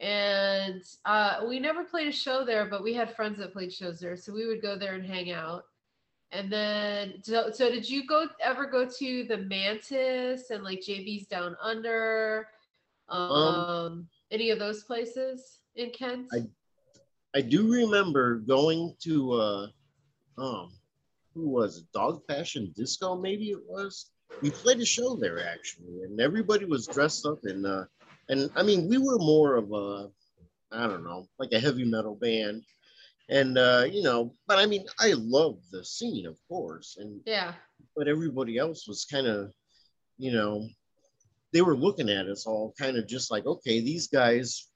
and 0.00 0.82
uh, 1.04 1.44
we 1.48 1.58
never 1.60 1.84
played 1.84 2.08
a 2.08 2.12
show 2.12 2.44
there, 2.44 2.66
but 2.66 2.82
we 2.82 2.94
had 2.94 3.14
friends 3.14 3.38
that 3.38 3.52
played 3.52 3.72
shows 3.72 4.00
there, 4.00 4.16
so 4.16 4.32
we 4.32 4.46
would 4.46 4.62
go 4.62 4.76
there 4.76 4.94
and 4.94 5.04
hang 5.04 5.30
out. 5.32 5.64
And 6.32 6.50
then, 6.52 7.22
so, 7.22 7.50
so 7.52 7.70
did 7.70 7.88
you 7.88 8.06
go 8.08 8.26
ever 8.40 8.66
go 8.66 8.84
to 8.86 9.24
the 9.24 9.36
Mantis 9.36 10.50
and 10.50 10.64
like 10.64 10.80
JB's 10.80 11.26
Down 11.26 11.54
Under, 11.62 12.48
um, 13.08 14.08
any 14.32 14.50
of 14.50 14.58
those 14.58 14.82
places 14.82 15.60
in 15.76 15.90
Kent? 15.90 16.26
I- 16.32 16.48
I 17.36 17.40
do 17.40 17.70
remember 17.72 18.36
going 18.36 18.94
to 19.00 19.32
uh 19.32 19.66
um 20.38 20.72
who 21.34 21.48
was 21.48 21.78
it? 21.78 21.84
Dog 21.92 22.22
Fashion 22.28 22.72
Disco 22.76 23.16
maybe 23.16 23.50
it 23.50 23.62
was. 23.66 24.10
We 24.42 24.50
played 24.50 24.80
a 24.80 24.84
show 24.84 25.16
there 25.16 25.46
actually 25.46 26.02
and 26.04 26.20
everybody 26.20 26.64
was 26.64 26.88
dressed 26.88 27.26
up 27.26 27.40
in 27.44 27.64
uh 27.66 27.84
and 28.28 28.50
I 28.56 28.62
mean 28.62 28.88
we 28.88 28.98
were 28.98 29.18
more 29.18 29.56
of 29.56 29.72
a 29.72 30.10
I 30.72 30.86
don't 30.88 31.04
know, 31.04 31.28
like 31.38 31.52
a 31.52 31.60
heavy 31.60 31.84
metal 31.84 32.16
band. 32.16 32.62
And 33.28 33.56
uh, 33.56 33.86
you 33.90 34.02
know, 34.02 34.34
but 34.46 34.58
I 34.58 34.66
mean, 34.66 34.84
I 35.00 35.14
love 35.16 35.58
the 35.70 35.84
scene, 35.84 36.26
of 36.26 36.36
course, 36.48 36.96
and 36.98 37.20
Yeah. 37.24 37.54
but 37.96 38.08
everybody 38.08 38.58
else 38.58 38.86
was 38.86 39.04
kind 39.04 39.26
of, 39.26 39.52
you 40.18 40.32
know, 40.32 40.68
they 41.52 41.62
were 41.62 41.76
looking 41.76 42.10
at 42.10 42.26
us 42.26 42.44
all 42.46 42.74
kind 42.78 42.96
of 42.98 43.06
just 43.06 43.30
like, 43.30 43.46
okay, 43.46 43.80
these 43.80 44.08
guys, 44.08 44.68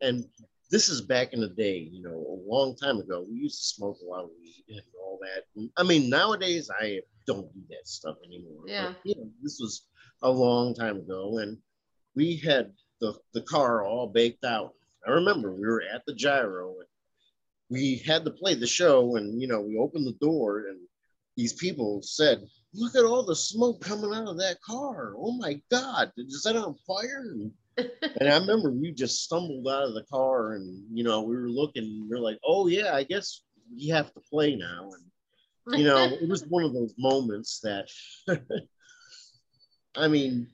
and 0.00 0.24
this 0.74 0.88
is 0.88 1.00
back 1.02 1.32
in 1.32 1.40
the 1.40 1.50
day, 1.50 1.88
you 1.92 2.02
know, 2.02 2.10
a 2.10 2.36
long 2.52 2.74
time 2.74 2.98
ago. 2.98 3.24
We 3.30 3.36
used 3.36 3.60
to 3.60 3.74
smoke 3.76 3.98
a 4.02 4.10
lot 4.10 4.24
of 4.24 4.30
weed 4.42 4.64
and 4.70 4.82
all 5.00 5.20
that. 5.22 5.70
I 5.76 5.84
mean, 5.84 6.10
nowadays 6.10 6.68
I 6.80 7.00
don't 7.28 7.46
do 7.54 7.60
that 7.70 7.86
stuff 7.86 8.16
anymore. 8.26 8.64
but, 8.66 8.72
Yeah. 8.72 8.94
you 9.04 9.14
know, 9.14 9.30
this 9.40 9.60
was 9.60 9.86
a 10.22 10.28
long 10.28 10.74
time 10.74 10.96
ago, 10.96 11.38
and 11.38 11.58
we 12.16 12.38
had 12.38 12.72
the 13.00 13.14
the 13.34 13.42
car 13.42 13.84
all 13.84 14.08
baked 14.08 14.44
out. 14.44 14.72
I 15.06 15.12
remember 15.12 15.54
we 15.54 15.60
were 15.60 15.84
at 15.94 16.04
the 16.06 16.14
gyro 16.14 16.80
and 16.80 16.88
we 17.70 17.98
had 17.98 18.24
to 18.24 18.32
play 18.32 18.54
the 18.54 18.66
show, 18.66 19.14
and 19.14 19.40
you 19.40 19.46
know, 19.46 19.60
we 19.60 19.78
opened 19.78 20.08
the 20.08 20.26
door 20.26 20.66
and 20.70 20.80
these 21.36 21.52
people 21.52 22.02
said, 22.02 22.48
"Look 22.72 22.96
at 22.96 23.04
all 23.04 23.22
the 23.22 23.36
smoke 23.36 23.80
coming 23.80 24.12
out 24.12 24.26
of 24.26 24.38
that 24.38 24.60
car! 24.60 25.14
Oh 25.16 25.38
my 25.38 25.62
God, 25.70 26.12
is 26.16 26.42
that 26.42 26.56
on 26.56 26.74
fire?" 26.84 27.26
And, 27.30 27.52
and 27.76 28.28
I 28.28 28.38
remember 28.38 28.70
we 28.70 28.92
just 28.92 29.24
stumbled 29.24 29.66
out 29.68 29.84
of 29.84 29.94
the 29.94 30.04
car, 30.04 30.54
and 30.54 30.84
you 30.92 31.04
know, 31.04 31.22
we 31.22 31.36
were 31.36 31.48
looking. 31.48 31.84
And 31.84 32.08
we're 32.08 32.18
like, 32.18 32.38
"Oh 32.46 32.66
yeah, 32.66 32.94
I 32.94 33.02
guess 33.02 33.42
we 33.74 33.88
have 33.88 34.12
to 34.14 34.20
play 34.20 34.56
now." 34.56 34.90
And 34.92 35.78
you 35.78 35.84
know, 35.84 36.04
it 36.20 36.28
was 36.28 36.44
one 36.46 36.64
of 36.64 36.72
those 36.72 36.94
moments 36.98 37.60
that, 37.60 37.88
I 39.96 40.08
mean, 40.08 40.48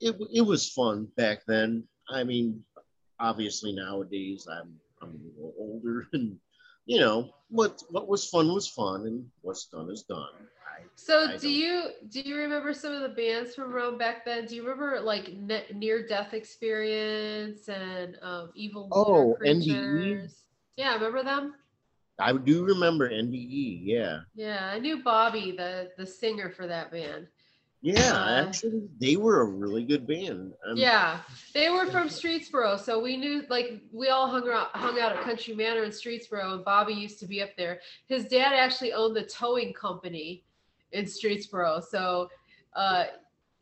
it 0.00 0.16
it 0.32 0.42
was 0.42 0.70
fun 0.70 1.08
back 1.16 1.40
then. 1.46 1.84
I 2.08 2.24
mean, 2.24 2.64
obviously 3.20 3.72
nowadays 3.72 4.46
I'm 4.50 4.74
I'm 5.02 5.10
a 5.10 5.36
little 5.36 5.54
older, 5.58 6.06
and 6.12 6.38
you 6.86 7.00
know, 7.00 7.30
what 7.50 7.82
what 7.90 8.08
was 8.08 8.28
fun 8.28 8.52
was 8.52 8.68
fun, 8.68 9.06
and 9.06 9.26
what's 9.42 9.66
done 9.66 9.90
is 9.90 10.02
done. 10.02 10.28
So 10.94 11.28
I 11.28 11.36
do 11.36 11.38
don't- 11.38 11.50
you 11.52 11.84
do 12.08 12.20
you 12.20 12.36
remember 12.36 12.72
some 12.74 12.92
of 12.92 13.02
the 13.02 13.08
bands 13.08 13.54
from 13.54 13.72
around 13.74 13.98
back 13.98 14.24
then? 14.24 14.46
Do 14.46 14.54
you 14.56 14.62
remember 14.62 15.00
like 15.00 15.32
ne- 15.34 15.66
near 15.74 16.06
death 16.06 16.34
experience 16.34 17.68
and 17.68 18.18
um, 18.22 18.50
evil 18.54 18.88
Oh, 18.92 19.36
NDE? 19.44 20.28
Yeah, 20.76 20.94
remember 20.94 21.22
them? 21.22 21.54
I 22.18 22.32
do 22.32 22.64
remember 22.64 23.08
NDE. 23.08 23.80
Yeah, 23.84 24.20
Yeah, 24.34 24.66
I 24.72 24.78
knew 24.78 25.02
Bobby, 25.02 25.52
the 25.52 25.90
the 25.96 26.06
singer 26.06 26.50
for 26.50 26.66
that 26.66 26.90
band. 26.90 27.28
yeah. 27.80 28.12
Uh, 28.12 28.44
actually, 28.46 28.88
they 29.00 29.14
were 29.16 29.42
a 29.42 29.44
really 29.44 29.84
good 29.84 30.04
band. 30.06 30.52
Um, 30.66 30.76
Yeah, 30.76 31.20
they 31.54 31.70
were 31.70 31.86
from 31.86 32.08
Streetsboro, 32.08 32.78
so 32.80 32.98
we 33.00 33.16
knew 33.16 33.44
like 33.48 33.80
we 33.92 34.08
all 34.08 34.28
hung 34.28 34.48
out 34.48 34.74
hung 34.74 34.98
out 34.98 35.16
at 35.16 35.22
Country 35.22 35.54
Manor 35.54 35.84
in 35.84 35.90
Streetsboro, 35.92 36.54
and 36.54 36.64
Bobby 36.64 36.92
used 36.94 37.20
to 37.20 37.26
be 37.26 37.40
up 37.40 37.50
there. 37.56 37.80
His 38.08 38.24
dad 38.26 38.52
actually 38.52 38.92
owned 38.92 39.14
the 39.14 39.22
towing 39.24 39.72
company 39.72 40.42
in 40.92 41.04
Streetsboro, 41.04 41.82
so 41.82 42.28
uh, 42.74 43.04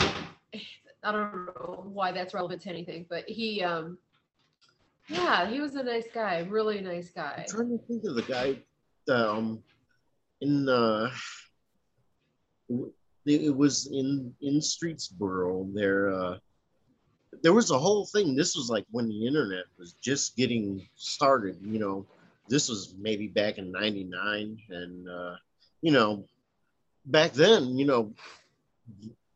I 0.00 1.12
don't 1.12 1.46
know 1.46 1.84
why 1.92 2.12
that's 2.12 2.34
relevant 2.34 2.62
to 2.62 2.70
anything, 2.70 3.06
but 3.08 3.28
he, 3.28 3.62
um, 3.62 3.98
yeah, 5.08 5.48
he 5.48 5.60
was 5.60 5.76
a 5.76 5.82
nice 5.82 6.08
guy, 6.12 6.46
really 6.48 6.80
nice 6.80 7.10
guy. 7.10 7.44
I'm 7.48 7.56
trying 7.56 7.78
to 7.78 7.84
think 7.86 8.04
of 8.04 8.14
the 8.14 8.22
guy 8.22 8.56
um 9.08 9.62
in 10.40 10.68
uh 10.68 11.10
it 13.24 13.54
was 13.54 13.86
in 13.92 14.34
in 14.40 14.58
Streetsboro 14.58 15.72
there 15.74 16.12
uh 16.12 16.38
there 17.42 17.52
was 17.52 17.70
a 17.70 17.78
whole 17.78 18.06
thing 18.06 18.34
this 18.34 18.56
was 18.56 18.68
like 18.68 18.84
when 18.90 19.08
the 19.08 19.26
internet 19.26 19.64
was 19.78 19.94
just 19.94 20.36
getting 20.36 20.86
started 20.96 21.56
you 21.62 21.78
know 21.78 22.04
this 22.48 22.68
was 22.68 22.94
maybe 22.98 23.26
back 23.26 23.58
in 23.58 23.70
99 23.70 24.58
and 24.70 25.08
uh 25.08 25.34
you 25.82 25.92
know 25.92 26.24
back 27.06 27.32
then 27.32 27.76
you 27.78 27.86
know 27.86 28.12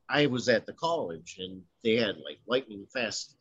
I 0.09 0.27
was 0.27 0.49
at 0.49 0.67
the 0.67 0.73
college 0.73 1.37
and 1.39 1.63
they 1.85 1.97
had 1.97 2.17
like 2.19 2.39
lightning 2.47 2.87
fast 2.93 3.37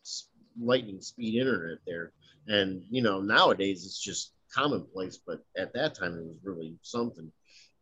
lightning 0.62 1.02
speed 1.02 1.40
internet 1.40 1.80
there. 1.86 2.12
And 2.48 2.84
you 2.90 3.02
know 3.02 3.22
nowadays 3.22 3.86
it's 3.86 4.02
just 4.02 4.34
commonplace 4.54 5.20
but 5.26 5.44
at 5.58 5.74
that 5.74 5.96
time 5.96 6.16
it 6.16 6.26
was 6.26 6.38
really 6.44 6.76
something. 6.82 7.32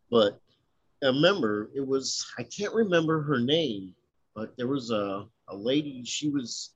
But 0.09 0.39
i 1.03 1.07
remember 1.07 1.69
it 1.75 1.85
was 1.85 2.25
i 2.39 2.43
can't 2.43 2.73
remember 2.73 3.21
her 3.21 3.37
name 3.37 3.93
but 4.33 4.57
there 4.57 4.67
was 4.67 4.89
a, 4.89 5.27
a 5.47 5.55
lady 5.55 6.03
she 6.03 6.27
was 6.27 6.71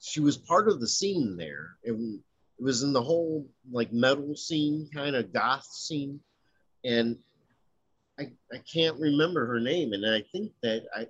she 0.00 0.20
was 0.20 0.36
part 0.36 0.68
of 0.68 0.80
the 0.80 0.88
scene 0.88 1.36
there. 1.36 1.76
It, 1.82 1.92
it 1.92 2.62
was 2.62 2.82
in 2.82 2.92
the 2.92 3.02
whole 3.02 3.46
like 3.70 3.92
metal 3.92 4.34
scene 4.34 4.88
kind 4.92 5.14
of 5.14 5.32
goth 5.32 5.66
scene. 5.66 6.20
And 6.84 7.18
I, 8.20 8.30
I 8.52 8.58
can't 8.72 8.98
remember 9.00 9.46
her 9.46 9.58
name 9.60 9.92
and 9.92 10.04
i 10.06 10.20
think 10.32 10.52
that 10.62 10.84
i 10.94 11.06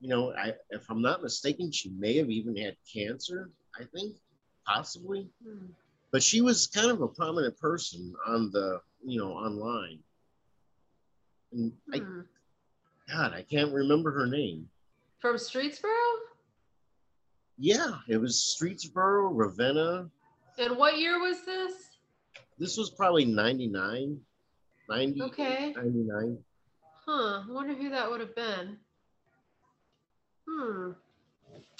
you 0.00 0.08
know 0.08 0.32
i 0.34 0.54
if 0.70 0.88
i'm 0.90 1.02
not 1.02 1.22
mistaken 1.22 1.72
she 1.72 1.90
may 1.90 2.16
have 2.18 2.30
even 2.30 2.56
had 2.56 2.76
cancer 2.92 3.50
i 3.78 3.84
think 3.84 4.14
possibly 4.66 5.28
Hmm. 5.44 5.66
but 6.12 6.22
she 6.22 6.40
was 6.40 6.66
kind 6.68 6.90
of 6.90 7.00
a 7.00 7.08
prominent 7.08 7.58
person 7.58 8.14
on 8.26 8.50
the 8.52 8.80
you 9.04 9.18
know 9.18 9.32
online 9.32 9.98
and 11.52 11.72
I, 11.92 11.98
Hmm. 11.98 12.20
god 13.10 13.32
i 13.34 13.42
can't 13.42 13.72
remember 13.72 14.12
her 14.12 14.26
name 14.26 14.68
From 15.18 15.36
Streetsboro? 15.36 16.10
yeah 17.58 17.98
it 18.08 18.18
was 18.18 18.56
streetsboro 18.56 19.30
ravenna 19.32 20.08
And 20.58 20.76
what 20.76 20.98
year 20.98 21.18
was 21.20 21.44
this? 21.44 21.72
this 22.58 22.76
was 22.76 22.90
probably 22.90 23.24
99 23.24 24.20
90 24.88 25.22
Okay. 25.22 25.72
99 25.76 26.38
Huh. 27.06 27.42
I 27.48 27.52
wonder 27.52 27.74
who 27.74 27.90
that 27.90 28.10
would 28.10 28.20
have 28.20 28.34
been. 28.34 28.76
Hmm. 30.48 30.90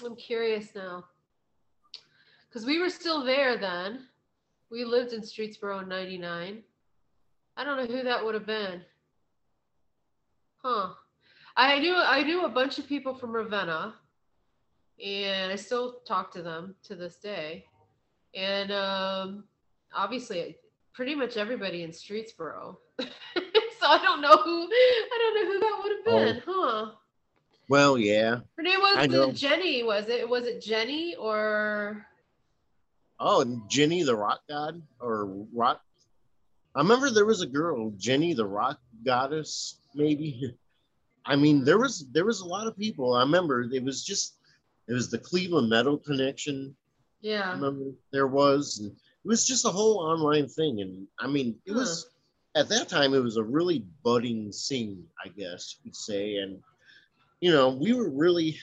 I'm 0.05 0.17
curious 0.17 0.75
now. 0.75 1.05
Because 2.49 2.67
we 2.67 2.81
were 2.81 2.91
still 2.91 3.25
there 3.25 3.57
then. 3.57 4.07
We 4.71 4.85
lived 4.85 5.12
in 5.12 5.21
Streetsboro 5.21 5.83
in 5.83 5.88
99. 5.88 6.62
I 7.57 7.64
don't 7.64 7.76
know 7.76 7.95
who 7.95 8.02
that 8.02 8.25
would 8.25 8.35
have 8.35 8.47
been. 8.47 8.83
Huh. 10.62 10.91
I 11.57 11.79
knew 11.79 11.95
I 11.95 12.23
knew 12.23 12.45
a 12.45 12.49
bunch 12.49 12.79
of 12.79 12.88
people 12.88 13.14
from 13.14 13.33
Ravenna, 13.33 13.95
and 15.05 15.52
I 15.52 15.57
still 15.57 15.99
talk 16.07 16.33
to 16.33 16.43
them 16.43 16.75
to 16.85 16.95
this 16.95 17.17
day. 17.17 17.67
And 18.35 18.73
um, 18.73 19.45
obviously, 19.95 20.57
pretty 20.95 21.14
much 21.14 21.37
everybody 21.37 21.83
in 21.83 21.91
Streetsboro. 21.91 22.76
so 23.83 23.89
I 23.89 23.99
don't 23.99 24.21
know 24.21 24.37
who 24.37 24.69
I 24.71 25.19
don't 25.19 25.35
know 25.35 25.53
who 25.53 25.61
that 25.61 25.81
would 25.83 25.93
have 25.97 26.05
been, 26.05 26.43
oh. 26.47 26.85
huh? 26.87 26.91
well 27.69 27.99
yeah. 27.99 28.41
Her 28.57 28.62
name 28.62 28.81
was 28.81 29.41
Jenny, 29.41 29.83
was 29.83 30.09
it? 30.09 30.29
Was 30.29 30.47
it 30.47 30.62
Jenny 30.62 31.17
or? 31.17 32.07
Oh 33.19 33.45
jenny 33.69 34.03
the 34.03 34.17
rock 34.17 34.41
god 34.49 34.83
or 34.99 35.47
rock 35.53 35.81
i 36.75 36.81
remember 36.81 37.09
there 37.09 37.25
was 37.25 37.41
a 37.41 37.47
girl 37.47 37.93
jenny 37.97 38.35
the 38.35 38.47
rock 38.47 38.81
goddess 39.05 39.79
maybe? 39.95 40.57
I 41.25 41.37
mean 41.37 41.65
there 41.65 41.79
was 41.79 42.07
there 42.11 42.25
was 42.25 42.41
a 42.41 42.47
lot 42.47 42.67
of 42.67 42.77
people. 42.77 43.15
I 43.15 43.21
remember 43.21 43.62
it 43.62 43.85
was 43.85 44.03
just 44.03 44.35
it 44.89 44.93
was 44.93 45.09
the 45.09 45.19
cleveland 45.19 45.71
metal 45.71 45.97
connection. 45.97 46.75
Yeah, 47.21 47.33
I 47.33 47.37
yeah? 47.37 47.53
remember 47.53 47.93
there 48.11 48.27
was 48.27 48.81
and 48.81 48.91
it 48.91 49.29
was 49.29 49.47
just 49.47 49.65
a 49.65 49.71
whole 49.71 49.99
online 49.99 50.49
thing 50.49 50.81
and 50.81 51.07
i 51.21 51.27
mean 51.27 51.55
it 51.65 51.73
was 51.73 52.12
at 52.54 52.68
that 52.68 52.88
time 52.88 53.14
it 53.14 53.23
was 53.23 53.37
a 53.37 53.42
really 53.42 53.85
budding 54.04 54.52
scene 54.52 55.04
i 55.25 55.28
guess 55.28 55.76
you 55.76 55.90
could 55.90 55.97
say. 55.97 56.37
And 56.37 56.61
you 57.40 57.50
know 57.52 57.71
we 57.71 57.92
were 57.92 58.11
really 58.11 58.59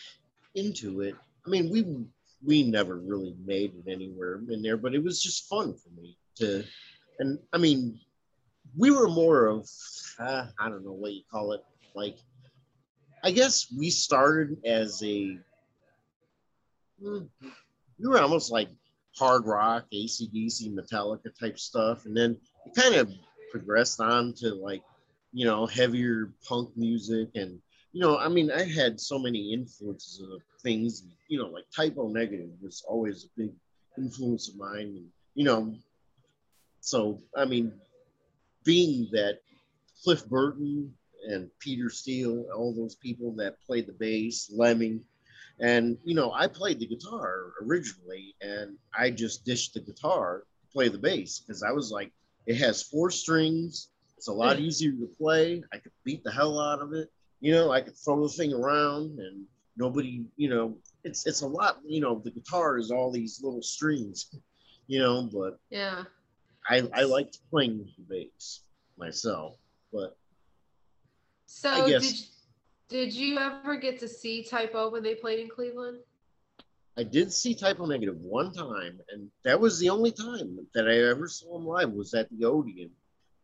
into 0.55 1.01
it. 1.01 1.15
I 1.46 1.50
mean 1.50 1.69
we 1.69 1.86
we 2.46 2.63
never 2.63 2.98
really 2.98 3.36
made 3.46 3.74
it 3.75 3.91
anywhere 3.91 4.41
in 4.50 4.62
there 4.62 4.77
but 4.77 4.96
it 4.96 5.03
was 5.03 5.22
just 5.22 5.50
fun 5.50 5.74
for 5.74 5.89
me 6.01 6.17
to 6.36 6.63
and 7.19 7.38
i 7.51 7.58
mean 7.58 8.00
we 8.77 8.91
were 8.91 9.10
more 9.10 9.48
of 9.48 9.67
uh, 10.19 10.46
i 10.58 10.69
don't 10.69 10.86
know 10.86 10.93
what 10.93 11.12
you 11.13 11.24
call 11.29 11.51
it. 11.53 11.63
Like 11.96 12.17
i 13.24 13.31
guess 13.31 13.67
we 13.77 13.89
started 13.89 14.58
as 14.65 15.03
a 15.03 15.38
hmm, 17.01 17.24
we 18.00 18.08
were 18.08 18.22
almost 18.22 18.51
like 18.51 18.69
hard 19.17 19.46
rock, 19.46 19.86
ACDC, 19.93 20.74
Metallica 20.74 21.38
type 21.38 21.60
stuff. 21.60 22.05
And 22.05 22.15
then 22.15 22.38
it 22.65 22.74
kind 22.75 22.96
of 22.96 23.12
progressed 23.51 24.00
on 24.00 24.34
to 24.34 24.53
like, 24.53 24.82
you 25.34 25.46
know, 25.46 25.65
heavier 25.65 26.32
punk 26.48 26.70
music. 26.75 27.29
And, 27.36 27.60
you 27.94 28.01
know, 28.01 28.18
I 28.18 28.27
mean, 28.27 28.51
I 28.51 28.63
had 28.63 29.00
so 29.00 29.20
many 29.20 29.53
influences 29.53 30.22
of 30.22 30.41
things, 30.62 31.03
you 31.27 31.39
know, 31.39 31.48
like 31.48 31.65
Type 31.75 31.96
O 31.98 32.08
Negative 32.08 32.50
was 32.62 32.84
always 32.88 33.25
a 33.25 33.39
big 33.39 33.51
influence 33.98 34.50
of 34.50 34.58
mine. 34.58 34.96
And, 34.98 35.08
you 35.36 35.44
know, 35.44 35.75
so, 36.82 37.20
I 37.36 37.46
mean, 37.46 37.74
being 38.63 39.08
that 39.12 39.39
Cliff 40.03 40.25
Burton 40.27 40.94
and 41.27 41.50
Peter 41.60 41.89
Steele, 41.89 42.46
all 42.56 42.74
those 42.74 42.96
people 42.96 43.34
that 43.36 43.62
played 43.65 43.88
the 43.88 43.94
bass, 43.94 44.50
Lemming, 44.56 45.03
And 45.60 45.98
you 46.06 46.15
know, 46.15 46.32
I 46.32 46.48
played 46.48 46.79
the 46.79 46.88
guitar 46.88 47.51
originally, 47.62 48.36
and 48.41 48.77
I 48.98 49.10
just 49.10 49.46
dished 49.46 49.74
the 49.74 49.82
guitar, 49.82 50.44
to 50.62 50.68
play 50.72 50.88
the 50.88 50.98
bass 50.98 51.39
because 51.39 51.63
I 51.63 51.72
was 51.72 51.91
like, 51.91 52.12
it 52.46 52.58
has 52.58 52.84
four 52.84 53.10
strings. 53.12 53.89
It's 54.17 54.27
a 54.27 54.34
lot 54.34 54.60
easier 54.60 54.91
to 54.91 55.10
play. 55.17 55.63
I 55.72 55.77
could 55.77 55.91
beat 56.03 56.24
the 56.24 56.31
hell 56.31 56.60
out 56.60 56.81
of 56.81 56.93
it. 56.93 57.10
You 57.39 57.53
know, 57.53 57.72
I 57.72 57.81
could 57.81 57.96
throw 57.96 58.22
the 58.27 58.34
thing 58.34 58.53
around, 58.53 59.19
and 59.19 59.46
nobody, 59.77 60.25
you 60.36 60.50
know, 60.50 60.77
it's 61.03 61.25
it's 61.25 61.41
a 61.41 61.48
lot. 61.48 61.79
You 61.86 62.01
know, 62.01 62.19
the 62.24 62.31
guitar 62.31 62.77
is 62.77 62.91
all 62.91 63.12
these 63.12 63.41
little 63.41 63.62
strings. 63.62 64.29
You 64.88 65.00
know, 65.00 65.29
but 65.31 65.60
yeah, 65.69 66.03
I 66.67 66.88
I 66.93 67.03
liked 67.03 67.39
playing 67.50 67.88
the 67.98 68.03
bass 68.10 68.62
myself, 68.98 69.55
but 69.93 70.17
so 71.46 71.88
did 71.88 72.03
did 72.89 73.13
you 73.13 73.38
ever 73.38 73.75
get 73.77 74.00
to 74.00 74.08
see 74.08 74.43
Type 74.43 74.72
O 74.74 74.89
when 74.89 75.03
they 75.03 75.15
played 75.15 75.39
in 75.39 75.48
Cleveland? 75.48 76.00
I 77.00 77.03
did 77.03 77.32
see 77.32 77.56
Type 77.56 77.79
O 77.79 77.86
Negative 77.86 78.18
one 78.20 78.51
time, 78.51 79.00
and 79.10 79.32
that 79.46 79.62
was 79.62 79.79
the 79.79 79.89
only 79.89 80.12
time 80.12 80.68
that 80.74 80.86
I 80.89 81.10
ever 81.10 81.29
saw 81.29 81.58
him 81.58 81.65
live 81.65 81.91
was 81.94 82.13
at 82.13 82.27
the 82.29 82.46
Odeon. 82.46 82.89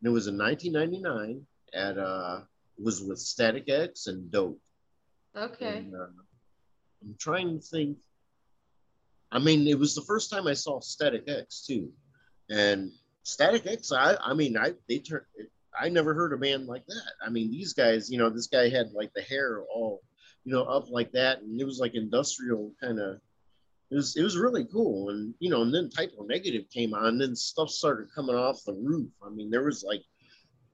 And 0.02 0.08
it 0.08 0.10
was 0.10 0.28
in 0.28 0.38
1999 0.38 1.46
at 1.74 1.98
uh 1.98 2.42
was 2.78 3.02
with 3.02 3.18
Static 3.18 3.70
X 3.70 4.08
and 4.08 4.30
Dope. 4.30 4.60
Okay. 5.38 5.78
And, 5.78 5.96
uh, 5.96 6.08
I'm 7.02 7.16
trying 7.18 7.58
to 7.58 7.66
think. 7.66 7.98
I 9.32 9.40
mean, 9.40 9.70
it 9.70 9.80
was 9.80 9.96
the 9.96 10.02
first 10.02 10.30
time 10.30 10.48
I 10.48 10.54
saw 10.54 10.82
Static 10.82 11.24
X 11.26 11.66
too, 11.66 11.94
and 12.50 12.92
Static 13.24 13.66
X. 13.68 13.94
I 13.94 14.18
I 14.22 14.34
mean, 14.34 14.58
I 14.58 14.74
they 14.90 15.00
turned. 15.00 15.28
I 15.80 15.88
never 15.88 16.14
heard 16.14 16.34
a 16.34 16.38
band 16.38 16.68
like 16.68 16.86
that. 16.88 17.12
I 17.26 17.30
mean, 17.30 17.52
these 17.52 17.72
guys. 17.72 18.12
You 18.12 18.18
know, 18.18 18.30
this 18.30 18.48
guy 18.48 18.68
had 18.68 18.92
like 18.92 19.14
the 19.14 19.22
hair 19.22 19.64
all, 19.74 20.02
you 20.44 20.52
know, 20.52 20.64
up 20.64 20.90
like 20.90 21.14
that, 21.14 21.42
and 21.42 21.62
it 21.62 21.66
was 21.66 21.80
like 21.80 21.96
industrial 21.96 22.74
kind 22.82 23.00
of. 23.00 23.22
It 23.92 23.96
was 23.96 24.16
it 24.18 24.24
was 24.24 24.38
really 24.38 24.66
cool, 24.66 25.10
and 25.10 25.34
you 25.40 25.50
know, 25.50 25.62
and 25.62 25.74
then 25.74 25.90
Type 25.90 26.12
O 26.20 26.24
Negative 26.24 26.66
came 26.74 26.94
on, 26.94 27.06
and 27.06 27.22
then 27.22 27.36
stuff 27.36 27.70
started 27.70 28.08
coming 28.14 28.36
off 28.36 28.64
the 28.66 28.74
roof. 28.74 29.10
I 29.24 29.30
mean, 29.30 29.52
there 29.52 29.64
was 29.64 29.84
like, 29.84 30.02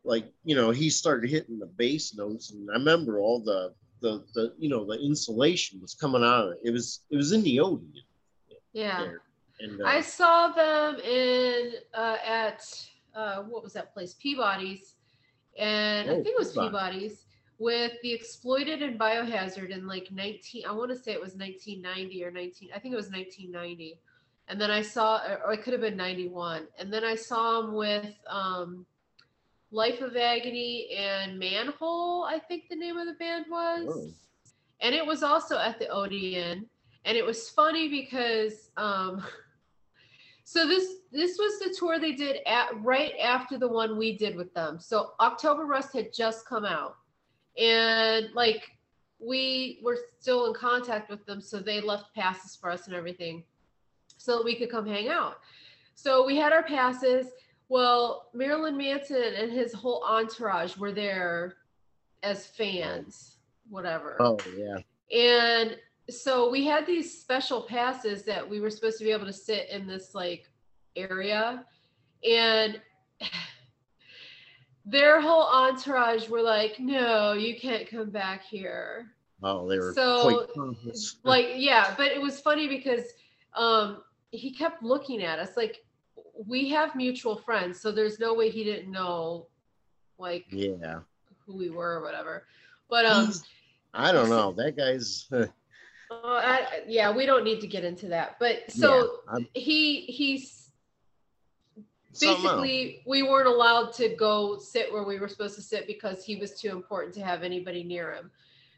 like 0.03 0.32
you 0.46 0.56
know, 0.56 0.72
he 0.72 0.89
started 0.89 1.30
hitting 1.30 1.60
the 1.60 1.65
bass 1.65 2.15
notes, 2.15 2.51
and 2.51 2.70
I 2.72 2.75
remember 2.75 3.20
all 3.20 3.39
the 3.44 3.74
the 4.01 4.24
the 4.34 4.53
you 4.58 4.70
know 4.70 4.86
the 4.86 4.98
insulation 5.00 5.82
was 5.82 5.94
coming 5.94 6.24
out 6.24 6.48
of 6.48 6.51
it. 6.53 6.60
It 6.63 6.72
was 6.72 7.01
it 7.12 7.18
was 7.18 7.34
in 7.34 7.44
the 7.44 7.60
Odeon 7.60 7.91
Yeah. 8.74 9.00
there, 9.00 9.22
and 9.60 9.82
uh, 9.82 9.86
I 9.86 10.01
saw 10.01 10.48
them 10.48 10.96
in 11.01 11.74
uh, 11.94 12.18
at 12.25 12.63
uh, 13.13 13.44
what 13.44 13.62
was 13.62 13.74
that 13.74 13.94
place? 13.94 14.13
Peabody's, 14.13 14.96
and 15.58 16.10
I 16.10 16.13
Oh, 16.13 16.24
think 16.24 16.27
it 16.27 16.39
was 16.39 16.53
Peabody. 16.53 16.68
Peabody's 16.70 17.25
with 17.62 17.94
the 18.01 18.12
Exploited 18.13 18.82
and 18.82 19.00
Biohazard 19.00 19.70
in 19.70 19.88
like 19.88 20.12
19. 20.12 20.65
I 20.65 20.72
want 20.72 20.89
to 20.89 20.98
say 20.98 21.12
it 21.12 21.22
was 21.22 21.36
1990 21.36 22.24
or 22.24 22.32
19. 22.32 22.70
I 22.75 22.80
think 22.80 22.94
it 22.94 22.98
was 22.98 23.10
1990. 23.10 24.00
And 24.48 24.60
then 24.60 24.72
I 24.72 24.82
saw, 24.82 25.22
or 25.46 25.53
it 25.53 25.63
could 25.63 25.74
have 25.74 25.82
been 25.82 25.96
91. 25.96 26.68
And 26.77 26.91
then 26.91 27.03
I 27.03 27.15
saw 27.15 27.62
them 27.62 27.74
with 27.74 28.13
um, 28.27 28.86
Life 29.72 30.01
of 30.01 30.18
Agony 30.18 30.89
and 30.98 31.39
Manhole. 31.39 32.25
I 32.25 32.39
think 32.39 32.63
the 32.70 32.75
name 32.75 32.98
of 32.98 33.08
the 33.08 33.13
band 33.13 33.46
was 33.50 34.13
and 34.82 34.96
it 34.96 35.06
was 35.06 35.24
also 35.24 35.58
at 35.58 35.80
the 35.80 35.88
Odeon, 35.88 36.65
and 37.06 37.18
it 37.18 37.25
was 37.25 37.50
funny 37.50 37.88
because 37.88 38.70
um, 38.77 39.24
so 40.44 40.68
this 40.68 40.96
this 41.12 41.38
was 41.38 41.60
the 41.60 41.75
tour 41.77 42.00
they 42.00 42.13
did 42.13 42.38
at 42.46 42.70
right 42.82 43.13
after 43.22 43.58
the 43.58 43.68
one 43.68 43.98
we 43.98 44.18
did 44.18 44.36
with 44.36 44.53
them. 44.53 44.80
So 44.80 45.12
October 45.20 45.65
Rust 45.65 45.94
had 45.94 46.13
just 46.13 46.46
come 46.46 46.65
out, 46.65 46.98
and 47.58 48.29
like 48.34 48.63
we 49.20 49.79
were 49.84 49.98
still 50.20 50.48
in 50.48 50.53
contact 50.53 51.10
with 51.10 51.25
them, 51.25 51.41
so 51.41 51.60
they 51.60 51.79
left 51.81 52.13
passes 52.15 52.55
for 52.55 52.72
us 52.72 52.88
and 52.88 52.96
everything, 52.96 53.43
so 54.17 54.38
that 54.38 54.46
we 54.46 54.55
could 54.55 54.72
come 54.72 54.88
hang 54.88 55.10
out. 55.10 55.38
So 55.96 56.25
we 56.25 56.38
had 56.38 56.53
our 56.53 56.63
passes. 56.63 57.27
Well, 57.70 58.29
Marilyn 58.34 58.77
Manson 58.77 59.34
and 59.38 59.51
his 59.51 59.74
whole 59.74 60.03
entourage 60.03 60.75
were 60.77 60.91
there 60.91 61.56
as 62.23 62.47
fans, 62.47 63.38
whatever. 63.69 64.17
oh 64.19 64.38
yeah, 64.58 64.78
And 65.15 65.78
so 66.10 66.49
we 66.49 66.65
had 66.65 66.86
these 66.86 67.21
special 67.21 67.62
passes 67.62 68.23
that 68.23 68.47
we 68.47 68.60
were 68.60 68.69
supposed 68.69 68.97
to 68.97 69.04
be 69.04 69.12
able 69.12 69.25
to 69.28 69.34
sit 69.34 69.69
in 69.69 69.88
this 69.88 70.13
like 70.13 70.49
area. 70.95 71.65
And 72.30 72.82
their 74.91 75.21
whole 75.21 75.43
entourage 75.43 76.27
were 76.27 76.41
like, 76.41 76.80
no, 76.80 77.34
you 77.34 77.56
can't 77.56 77.89
come 77.89 78.10
back 78.10 78.43
here. 78.43 79.08
oh 79.41 79.67
they 79.67 79.80
were 79.80 79.93
So. 79.93 80.47
Like, 81.23 81.47
yeah, 81.56 81.93
but 81.97 82.08
it 82.08 82.21
was 82.21 82.39
funny 82.39 82.67
because 82.67 83.06
um 83.56 84.04
he 84.32 84.51
kept 84.51 84.82
looking 84.84 85.23
at 85.23 85.39
us 85.39 85.58
like 85.58 85.84
we 86.47 86.69
have 86.69 86.95
mutual 86.95 87.36
friends, 87.36 87.80
so 87.80 87.91
there's 87.91 88.19
no 88.19 88.34
way 88.34 88.49
he 88.49 88.63
didn't 88.63 88.91
know 88.91 89.47
like 90.17 90.45
yeah. 90.49 90.99
who 91.45 91.58
we 91.58 91.69
were 91.69 91.99
or 91.99 92.01
whatever. 92.01 92.45
But 92.89 93.06
um 93.06 93.25
He's- 93.27 93.43
I 93.93 94.13
don't 94.13 94.30
know. 94.30 94.54
That 94.54 94.77
guy's 94.77 95.27
uh, 95.34 95.47
I, 96.12 96.84
yeah, 96.88 97.12
we 97.13 97.25
don't 97.25 97.43
need 97.43 97.60
to 97.62 97.67
get 97.67 97.84
into 97.84 98.08
that. 98.08 98.38
But 98.39 98.71
so 98.71 99.19
yeah, 99.38 99.45
he 99.54 100.01
he's. 100.01 100.61
Basically 102.19 103.02
we 103.06 103.24
weren't 103.24 103.47
allowed 103.47 103.93
to 103.93 104.10
go 104.15 104.58
sit 104.58 104.91
where 104.91 105.04
we 105.04 105.19
were 105.19 105.28
supposed 105.28 105.56
to 105.56 105.62
sit 105.62 105.88
because 105.88 106.24
he 106.24 106.36
was 106.36 106.60
too 106.60 106.69
important 106.69 107.13
to 107.15 107.21
have 107.21 107.43
anybody 107.43 107.84
near 107.84 108.13
him. 108.13 108.32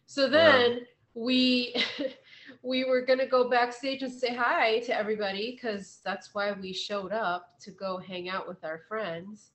So 0.05 0.29
then 0.29 0.81
we 1.13 1.75
we 2.63 2.83
were 2.85 3.01
gonna 3.01 3.27
go 3.27 3.49
backstage 3.49 4.03
and 4.03 4.11
say 4.11 4.33
hi 4.33 4.79
to 4.79 4.95
everybody 4.95 5.51
because 5.51 5.99
that's 6.03 6.33
why 6.33 6.51
we 6.51 6.73
showed 6.73 7.11
up 7.11 7.59
to 7.61 7.71
go 7.71 7.97
hang 7.97 8.29
out 8.29 8.47
with 8.47 8.63
our 8.63 8.81
friends. 8.87 9.51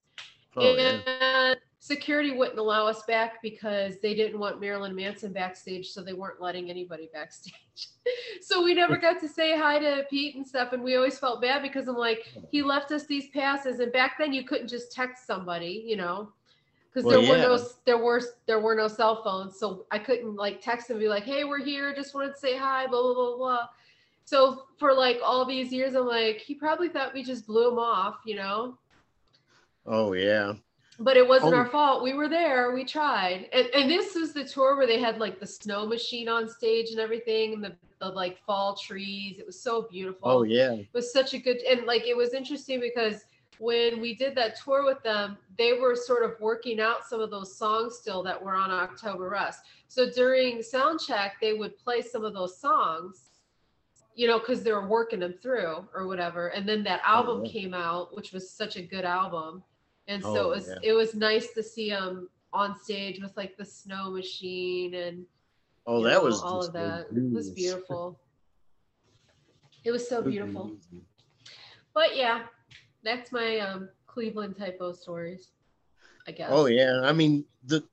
Oh, 0.57 0.75
yeah. 0.75 1.55
Security 1.81 2.33
wouldn't 2.33 2.59
allow 2.59 2.87
us 2.87 3.03
back 3.05 3.41
because 3.43 4.01
they 4.01 4.14
didn't 4.14 4.38
want 4.38 4.61
Marilyn 4.61 4.95
Manson 4.95 5.33
backstage, 5.33 5.88
so 5.88 6.03
they 6.03 6.12
weren't 6.12 6.41
letting 6.41 6.71
anybody 6.71 7.09
backstage. 7.12 7.88
so 8.41 8.62
we 8.62 8.75
never 8.75 8.97
got 8.97 9.21
to 9.21 9.29
say 9.29 9.57
hi 9.57 9.79
to 9.79 10.05
Pete 10.11 10.35
and 10.35 10.47
stuff, 10.47 10.73
and 10.73 10.83
we 10.83 10.97
always 10.97 11.19
felt 11.19 11.41
bad 11.41 11.62
because 11.62 11.88
I'm 11.88 11.97
like, 11.97 12.27
he 12.51 12.62
left 12.62 12.91
us 12.91 13.07
these 13.07 13.29
passes, 13.31 13.81
and 13.81 13.93
back 13.93 14.17
then 14.19 14.33
you 14.33 14.45
couldn't 14.45 14.69
just 14.69 14.93
text 14.93 15.27
somebody, 15.27 15.85
you 15.87 15.97
know, 15.97 16.33
because 16.88 17.05
Well, 17.05 17.23
there 17.23 17.31
were 17.31 17.38
no 17.38 17.64
there 17.87 17.99
were 17.99 18.23
there 18.47 18.61
were 18.61 18.75
no 18.75 18.88
cell 18.88 19.23
phones, 19.23 19.59
so 19.59 19.87
I 19.91 19.99
couldn't 19.99 20.35
like 20.35 20.61
text 20.61 20.91
and 20.91 20.99
be 20.99 21.09
like, 21.09 21.25
hey, 21.25 21.45
we're 21.45 21.64
here, 21.64 21.95
just 21.95 22.14
wanted 22.14 22.35
to 22.35 22.38
say 22.38 22.57
hi, 22.57 22.87
blah 22.87 23.03
blah 23.03 23.14
blah 23.14 23.37
blah. 23.37 23.67
So 24.25 24.64
for 24.79 24.93
like 24.93 25.19
all 25.25 25.47
these 25.47 25.73
years, 25.73 25.95
I'm 25.95 26.07
like, 26.07 26.38
he 26.38 26.55
probably 26.55 26.88
thought 26.88 27.14
we 27.14 27.23
just 27.23 27.47
blew 27.47 27.71
him 27.71 27.79
off, 27.79 28.17
you 28.27 28.35
know 28.37 28.79
Oh 29.91 30.12
yeah. 30.12 30.53
But 30.99 31.17
it 31.17 31.27
wasn't 31.27 31.55
Oh. 31.55 31.59
our 31.59 31.67
fault. 31.67 32.03
We 32.03 32.13
were 32.15 32.29
there. 32.29 32.73
We 32.73 32.85
tried. 32.85 33.49
And, 33.53 33.67
and 33.69 33.91
this 33.91 34.15
was 34.15 34.33
the 34.33 34.45
tour 34.45 34.77
where 34.77 34.87
they 34.87 35.01
had 35.01 35.19
like 35.19 35.39
the 35.39 35.47
snow 35.47 35.87
machine 35.87 36.29
on 36.29 36.49
stage 36.49 36.91
and 36.91 36.99
everything 36.99 37.55
and 37.55 37.65
the, 37.65 37.77
the 38.01 38.09
like 38.09 38.39
fall 38.45 38.75
trees. 38.77 39.39
It 39.39 39.47
was 39.47 39.61
so 39.61 39.83
beautiful. 39.83 40.29
Oh 40.29 40.43
yeah. 40.43 40.73
It 40.73 40.89
was 40.93 41.13
such 41.13 41.35
a 41.35 41.39
good 41.39 41.59
and 41.59 41.85
like 41.87 42.07
it 42.07 42.17
was 42.17 42.35
interesting 42.35 42.81
because 42.81 43.25
when 43.59 44.01
we 44.01 44.15
did 44.15 44.35
that 44.37 44.57
tour 44.63 44.85
with 44.85 45.03
them, 45.03 45.37
they 45.57 45.73
were 45.73 45.97
sort 45.97 46.25
of 46.25 46.41
working 46.41 46.81
out 46.81 47.07
some 47.09 47.21
of 47.21 47.31
those 47.31 47.57
songs 47.57 47.97
still 47.97 48.23
that 48.23 48.41
were 48.41 48.55
on 48.55 48.71
October 48.71 49.29
Rust. 49.29 49.61
So 49.89 50.11
during 50.11 50.63
sound 50.63 51.01
check, 51.01 51.37
they 51.41 51.55
would 51.55 51.77
play 51.79 52.03
some 52.03 52.25
of 52.25 52.35
those 52.35 52.57
songs, 52.57 53.31
you 54.15 54.29
know, 54.29 54.39
because 54.39 54.63
they 54.63 54.73
were 54.73 54.87
working 54.87 55.21
them 55.21 55.35
through 55.43 55.89
or 55.93 56.07
whatever. 56.07 56.49
And 56.49 56.69
then 56.69 56.85
that 56.85 57.01
oh, 57.05 57.17
album 57.17 57.45
yeah. 57.45 57.53
came 57.53 57.75
out, 57.75 58.15
which 58.15 58.33
was 58.33 58.49
such 58.49 58.77
a 58.77 58.83
good 58.83 59.05
album. 59.05 59.65
And 60.09 60.23
so 60.23 60.47
Oh, 60.47 60.53
it 60.53 60.57
was 60.57 60.68
yeah. 60.68 60.79
it 60.83 60.92
was 60.94 61.14
nice 61.14 61.53
to 61.53 61.62
see 61.62 61.90
them 61.90 62.29
on 62.53 62.79
stage 62.79 63.21
with 63.21 63.37
like 63.37 63.57
the 63.57 63.64
snow 63.64 64.11
machine 64.11 64.94
and 64.94 65.27
Oh, 65.87 66.03
that 66.03 66.14
know, 66.14 66.25
was 66.25 66.42
all 66.42 66.62
of 66.64 66.73
that. 66.73 67.07
It 67.14 67.33
was 67.33 67.51
beautiful. 67.62 68.18
It 69.85 69.90
was 69.90 70.09
so 70.09 70.23
beautiful. 70.23 70.73
But 71.94 72.16
yeah, 72.16 72.44
that's 73.03 73.33
my 73.33 73.59
um 73.61 73.90
Cleveland 74.07 74.57
Type 74.57 74.79
O 74.81 74.92
stories. 74.92 75.49
I 76.27 76.33
guess. 76.33 76.49
Oh 76.51 76.66
yeah. 76.66 77.03
I 77.05 77.12
mean 77.12 77.44
the 77.66 77.85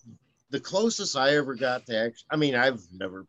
the 0.52 0.60
closest 0.60 1.18
I 1.18 1.36
ever 1.36 1.54
got 1.54 1.86
to 1.88 1.98
actually. 1.98 2.28
I 2.30 2.38
mean 2.38 2.56
I've 2.56 2.82
never, 2.94 3.26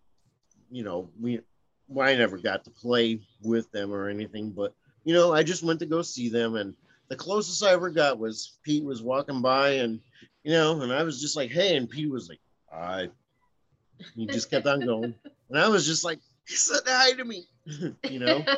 you 0.71 0.85
know, 0.85 1.11
we 1.21 1.41
well, 1.89 2.09
I 2.09 2.15
never 2.15 2.39
got 2.39 2.65
to 2.65 2.71
play 2.71 3.21
with 3.43 3.71
them 3.73 3.93
or 3.93 4.09
anything, 4.09 4.51
but 4.51 4.75
you 5.05 5.15
know 5.15 5.33
I 5.33 5.43
just 5.43 5.63
went 5.63 5.81
to 5.81 5.87
go 5.87 6.03
see 6.03 6.29
them, 6.29 6.57
and 6.57 6.75
the 7.09 7.17
closest 7.17 7.63
I 7.63 7.73
ever 7.73 7.91
got 7.91 8.19
was 8.19 8.59
Pete 8.63 8.85
was 8.85 9.03
walking 9.03 9.41
by, 9.43 9.71
and 9.71 10.01
you 10.45 10.53
know, 10.53 10.81
and 10.83 10.93
I 10.93 11.03
was 11.03 11.21
just 11.21 11.37
like, 11.37 11.51
hey, 11.51 11.77
and 11.77 11.89
Pete 11.89 12.11
was 12.11 12.29
like, 12.29 12.41
I. 12.73 13.11
He 14.15 14.27
just 14.27 14.51
kept 14.51 14.67
on 14.67 14.81
going, 14.81 15.15
and 15.51 15.59
I 15.59 15.69
was 15.69 15.87
just 15.87 16.05
like, 16.05 16.19
he 16.47 16.55
said 16.55 16.81
hi 16.87 17.13
to 17.13 17.25
me, 17.25 17.45
you 18.11 18.19
know. 18.19 18.45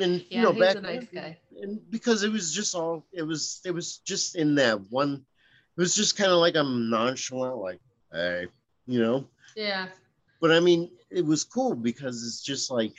And 0.00 0.24
yeah, 0.28 0.38
you 0.38 0.42
know, 0.42 0.52
he's 0.52 0.60
back 0.60 0.76
a 0.76 0.80
nice 0.80 1.06
then, 1.12 1.22
guy. 1.22 1.38
and 1.62 1.78
because 1.88 2.24
it 2.24 2.32
was 2.32 2.52
just 2.52 2.74
all 2.74 3.06
it 3.12 3.22
was 3.22 3.60
it 3.64 3.70
was 3.70 3.98
just 3.98 4.34
in 4.34 4.56
that 4.56 4.80
one 4.90 5.24
it 5.76 5.80
was 5.80 5.94
just 5.94 6.16
kind 6.16 6.32
of 6.32 6.38
like 6.38 6.56
I'm 6.56 6.90
nonchalant 6.90 7.58
like 7.58 7.78
hey 8.12 8.48
you 8.88 8.98
know 8.98 9.24
Yeah. 9.54 9.86
but 10.40 10.50
I 10.50 10.58
mean, 10.58 10.90
it 11.10 11.24
was 11.24 11.44
cool 11.44 11.76
because 11.76 12.26
it's 12.26 12.42
just 12.42 12.72
like, 12.72 12.94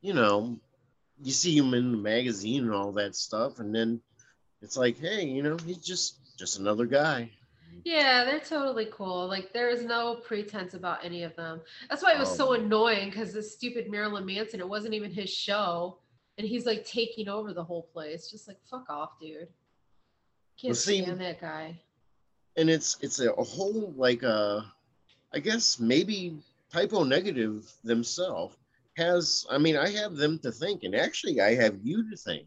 you 0.00 0.14
know, 0.14 0.58
you 1.22 1.32
see 1.32 1.56
him 1.56 1.74
in 1.74 1.92
the 1.92 1.98
magazine 1.98 2.64
and 2.64 2.72
all 2.74 2.92
that 2.92 3.14
stuff, 3.14 3.58
and 3.60 3.74
then 3.74 4.00
it's 4.62 4.76
like, 4.76 4.98
hey, 4.98 5.24
you 5.26 5.42
know, 5.42 5.56
he's 5.64 5.78
just 5.78 6.18
just 6.38 6.58
another 6.58 6.86
guy. 6.86 7.30
Yeah, 7.84 8.24
they're 8.24 8.40
totally 8.40 8.88
cool. 8.92 9.26
Like 9.28 9.52
there 9.52 9.68
is 9.68 9.84
no 9.84 10.16
pretense 10.16 10.74
about 10.74 11.04
any 11.04 11.22
of 11.22 11.34
them. 11.36 11.60
That's 11.88 12.02
why 12.02 12.12
it 12.12 12.18
was 12.18 12.34
so 12.34 12.48
Oh. 12.50 12.52
annoying 12.52 13.10
because 13.10 13.32
this 13.32 13.52
stupid 13.52 13.90
Marilyn 13.90 14.24
Manson, 14.24 14.60
it 14.60 14.68
wasn't 14.68 14.94
even 14.94 15.10
his 15.12 15.28
show, 15.30 15.98
and 16.38 16.46
he's 16.46 16.66
like 16.66 16.84
taking 16.84 17.28
over 17.28 17.52
the 17.52 17.64
whole 17.64 17.82
place. 17.92 18.30
Just 18.30 18.48
like 18.48 18.58
fuck 18.70 18.88
off, 18.88 19.18
dude. 19.20 19.48
Can't 20.56 20.70
Well, 20.70 20.74
see- 20.74 21.02
stand 21.02 21.20
that 21.20 21.40
guy. 21.40 21.80
and 22.56 22.70
it's 22.70 22.96
it's 23.00 23.18
a, 23.20 23.32
a 23.32 23.42
whole 23.42 23.92
like 23.96 24.22
uh 24.22 24.60
i 25.32 25.40
guess 25.40 25.80
maybe 25.80 26.38
Type 26.70 26.92
O 26.92 27.02
Negative 27.02 27.68
themselves 27.82 28.56
has 28.96 29.46
i 29.50 29.58
mean 29.58 29.76
i 29.76 29.88
have 29.90 30.16
them 30.16 30.38
to 30.38 30.50
think 30.52 30.82
and 30.84 30.94
actually 30.94 31.40
i 31.40 31.54
have 31.54 31.78
you 31.82 32.08
to 32.10 32.16
thank 32.16 32.46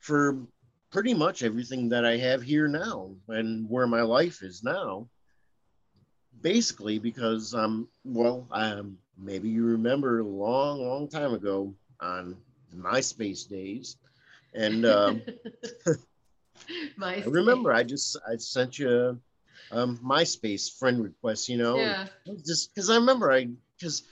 for 0.00 0.46
pretty 0.90 1.14
much 1.14 1.42
everything 1.42 1.88
that 1.88 2.04
i 2.04 2.16
have 2.16 2.42
here 2.42 2.68
now 2.68 3.14
and 3.28 3.68
where 3.68 3.86
my 3.86 4.02
life 4.02 4.42
is 4.42 4.62
now. 4.62 5.08
Basically 6.40 6.98
because 6.98 7.54
um 7.54 7.88
well 8.04 8.46
um 8.50 8.98
maybe 9.16 9.48
you 9.48 9.64
remember 9.64 10.20
a 10.20 10.24
long 10.26 10.80
long 10.80 11.08
time 11.08 11.32
ago 11.32 11.74
on 12.00 12.36
myspace 12.74 13.48
days 13.48 13.96
and 14.54 14.84
um 14.84 15.24
My 16.96 17.22
I 17.24 17.26
remember 17.28 17.72
I 17.72 17.82
just 17.84 18.16
I 18.26 18.36
sent 18.36 18.78
you 18.78 19.20
um 19.70 19.98
MySpace 19.98 20.78
friend 20.78 21.02
request, 21.02 21.48
you 21.48 21.56
know, 21.58 21.96
Yeah. 22.26 22.44
just 22.46 22.74
because 22.74 22.90
I 22.90 22.96
remember 22.96 23.32
I 23.32 23.48
because 23.78 24.02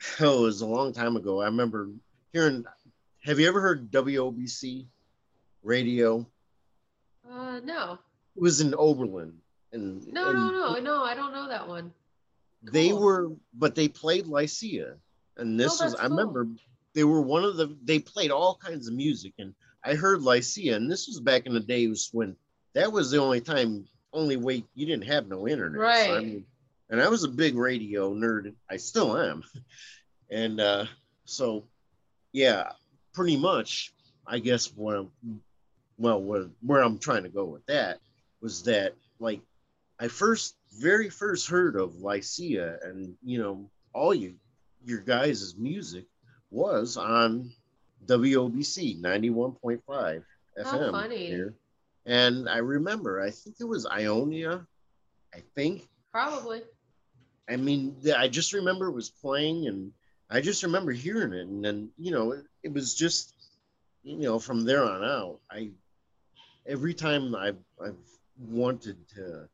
oh, 0.20 0.38
it 0.38 0.42
was 0.42 0.60
a 0.60 0.66
long 0.66 0.92
time 0.92 1.16
ago. 1.16 1.40
I 1.40 1.46
remember 1.46 1.90
hearing. 2.32 2.64
Have 3.24 3.40
you 3.40 3.48
ever 3.48 3.60
heard 3.60 3.90
WOBC 3.90 4.86
radio? 5.62 6.26
Uh 7.28 7.60
no. 7.64 7.98
It 8.36 8.42
was 8.42 8.60
in 8.60 8.74
Oberlin, 8.74 9.34
and 9.72 10.06
No, 10.12 10.28
and 10.30 10.38
no, 10.38 10.50
no, 10.50 10.80
no. 10.80 11.04
I 11.04 11.14
don't 11.14 11.32
know 11.32 11.48
that 11.48 11.66
one. 11.66 11.92
They 12.62 12.92
were, 12.92 13.30
but 13.54 13.74
they 13.74 13.88
played 13.88 14.26
Lycia, 14.26 14.96
and 15.36 15.58
this 15.58 15.80
Oh, 15.80 15.84
was 15.84 15.94
I 15.94 16.06
cool. 16.06 16.16
remember 16.16 16.48
they 16.94 17.04
were 17.04 17.20
one 17.20 17.44
of 17.44 17.56
the 17.56 17.76
they 17.84 17.98
played 17.98 18.30
all 18.30 18.54
kinds 18.56 18.88
of 18.88 18.94
music, 18.94 19.32
and 19.38 19.54
I 19.84 19.94
heard 19.94 20.22
Lycia, 20.22 20.74
and 20.76 20.90
this 20.90 21.06
was 21.08 21.20
back 21.20 21.46
in 21.46 21.54
the 21.54 21.60
days 21.60 22.08
when 22.12 22.36
that 22.74 22.90
was 22.92 23.10
the 23.10 23.20
only 23.20 23.40
time, 23.40 23.86
only 24.12 24.36
way 24.36 24.64
you 24.74 24.86
didn't 24.86 25.06
have 25.06 25.26
no 25.28 25.48
internet. 25.48 25.80
So, 25.80 25.86
I 26.12 26.14
Right. 26.16 26.24
mean, 26.24 26.46
and 26.90 27.00
I 27.00 27.08
was 27.08 27.24
a 27.24 27.28
big 27.28 27.56
radio 27.56 28.14
nerd. 28.14 28.54
I 28.70 28.76
still 28.76 29.16
am, 29.16 29.42
and 30.30 30.60
uh, 30.60 30.86
so 31.24 31.64
yeah, 32.32 32.72
pretty 33.12 33.36
much. 33.36 33.92
I 34.30 34.40
guess 34.40 34.66
what 34.76 34.96
I'm, 34.96 35.40
well, 35.96 36.20
where, 36.20 36.48
where 36.60 36.82
I'm 36.82 36.98
trying 36.98 37.22
to 37.22 37.30
go 37.30 37.46
with 37.46 37.64
that 37.64 37.98
was 38.42 38.62
that 38.64 38.94
like 39.18 39.40
I 39.98 40.08
first, 40.08 40.56
very 40.78 41.08
first 41.08 41.48
heard 41.48 41.76
of 41.76 42.02
Lycia 42.02 42.78
and 42.82 43.14
you 43.24 43.38
know 43.38 43.70
all 43.94 44.14
you 44.14 44.34
your 44.84 45.00
guys' 45.00 45.54
music 45.56 46.04
was 46.50 46.96
on 46.96 47.50
WOBC 48.06 49.00
91.5 49.00 49.80
How 49.88 50.22
FM 50.62 50.90
funny. 50.92 51.26
here. 51.26 51.54
And 52.06 52.48
I 52.48 52.58
remember, 52.58 53.20
I 53.20 53.30
think 53.30 53.56
it 53.60 53.64
was 53.64 53.86
Ionia, 53.86 54.66
I 55.34 55.42
think. 55.54 55.88
Probably. 56.12 56.62
I 57.48 57.56
mean, 57.56 57.96
I 58.16 58.28
just 58.28 58.52
remember 58.52 58.86
it 58.88 58.92
was 58.92 59.10
playing, 59.10 59.66
and 59.68 59.92
I 60.30 60.40
just 60.40 60.62
remember 60.62 60.92
hearing 60.92 61.32
it, 61.32 61.46
and 61.46 61.64
then 61.64 61.90
you 61.98 62.10
know, 62.10 62.32
it, 62.32 62.44
it 62.62 62.72
was 62.72 62.94
just, 62.94 63.34
you 64.02 64.18
know, 64.18 64.38
from 64.38 64.64
there 64.64 64.84
on 64.84 65.02
out, 65.04 65.40
I 65.50 65.70
every 66.66 66.94
time 66.94 67.34
I've 67.34 67.58
I've 67.82 67.96
wanted 68.38 68.96
to 69.16 69.48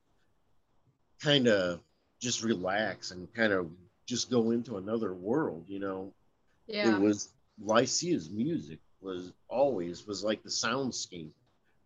kind 1.22 1.46
of 1.48 1.80
just 2.20 2.42
relax 2.42 3.10
and 3.10 3.32
kind 3.34 3.52
of 3.52 3.70
just 4.06 4.30
go 4.30 4.50
into 4.50 4.76
another 4.76 5.14
world, 5.14 5.64
you 5.68 5.78
know, 5.80 6.12
Yeah. 6.66 6.96
it 6.96 7.00
was 7.00 7.30
Lycia's 7.62 8.30
music 8.30 8.80
was 9.00 9.32
always 9.48 10.06
was 10.06 10.24
like 10.24 10.42
the 10.42 10.48
soundscape 10.50 11.30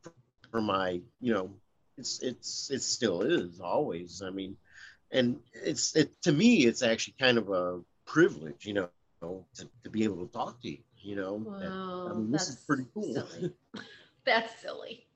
for, 0.02 0.12
for 0.50 0.60
my, 0.60 1.00
you 1.20 1.34
know, 1.34 1.50
it's 1.96 2.20
it's 2.22 2.70
it 2.70 2.80
still 2.82 3.22
is 3.22 3.60
always. 3.60 4.22
I 4.22 4.30
mean, 4.30 4.56
and 5.10 5.40
it's 5.52 5.96
it 5.96 6.10
to 6.22 6.32
me 6.32 6.66
it's 6.66 6.82
actually 6.82 7.14
kind 7.18 7.38
of 7.38 7.50
a 7.50 7.80
privilege, 8.06 8.66
you 8.66 8.74
know, 8.74 8.88
to, 9.20 9.68
to 9.84 9.90
be 9.90 10.04
able 10.04 10.26
to 10.26 10.32
talk 10.32 10.60
to 10.62 10.70
you, 10.70 10.78
you 11.00 11.16
know. 11.16 11.34
And, 11.60 12.10
I 12.10 12.16
mean, 12.16 12.30
this 12.30 12.48
is 12.48 12.56
pretty 12.56 12.86
cool. 12.94 13.14
silly. 13.14 13.52
That's 14.24 14.60
silly. 14.60 15.06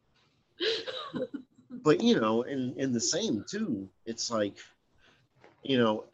but 1.71 2.01
you 2.03 2.21
know, 2.21 2.43
in 2.43 2.75
in 2.77 2.93
the 2.93 3.01
same 3.01 3.45
too, 3.49 3.89
it's 4.07 4.31
like, 4.31 4.57
you 5.63 5.79
know, 5.79 6.05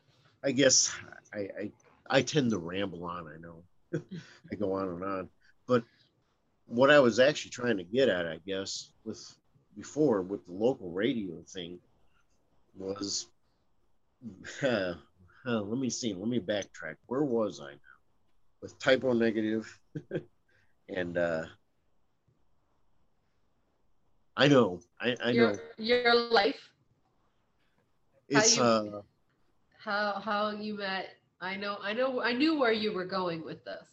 I 0.42 0.52
guess 0.52 0.92
I 1.32 1.38
I, 1.38 1.72
I 2.10 2.22
tend 2.22 2.50
to 2.50 2.58
ramble 2.58 3.04
on. 3.04 3.28
I 3.28 3.38
know, 3.40 4.00
I 4.52 4.54
go 4.54 4.72
on 4.72 4.88
and 4.88 5.04
on, 5.04 5.28
but 5.66 5.84
what 6.66 6.90
I 6.90 7.00
was 7.00 7.18
actually 7.18 7.50
trying 7.50 7.78
to 7.78 7.84
get 7.84 8.08
at, 8.08 8.26
I 8.26 8.38
guess, 8.46 8.90
with 9.04 9.36
before 9.76 10.22
with 10.22 10.44
the 10.46 10.52
local 10.52 10.90
radio 10.90 11.42
thing, 11.46 11.78
was, 12.76 13.26
uh, 14.62 14.94
uh, 15.46 15.60
let 15.60 15.78
me 15.78 15.90
see, 15.90 16.14
let 16.14 16.28
me 16.28 16.40
backtrack. 16.40 16.96
Where 17.06 17.22
was 17.24 17.60
I 17.60 17.72
now? 17.72 17.96
With 18.62 18.78
Type 18.78 19.04
O 19.04 19.12
Negative, 19.12 19.66
and 20.88 21.16
uh, 21.16 21.44
I 24.36 24.48
know, 24.48 24.80
I 25.00 25.16
I 25.22 25.32
know. 25.32 25.54
your 25.78 26.02
your 26.02 26.14
life, 26.14 26.70
how 28.32 28.40
It's 28.40 28.56
you- 28.56 28.62
uh 28.62 29.02
how 29.78 30.20
how 30.20 30.50
you 30.50 30.74
met. 30.74 31.14
I 31.40 31.54
know, 31.56 31.78
I 31.80 31.92
know, 31.92 32.20
I 32.20 32.32
knew 32.32 32.58
where 32.58 32.72
you 32.72 32.92
were 32.92 33.04
going 33.04 33.44
with 33.44 33.64
this. 33.64 33.88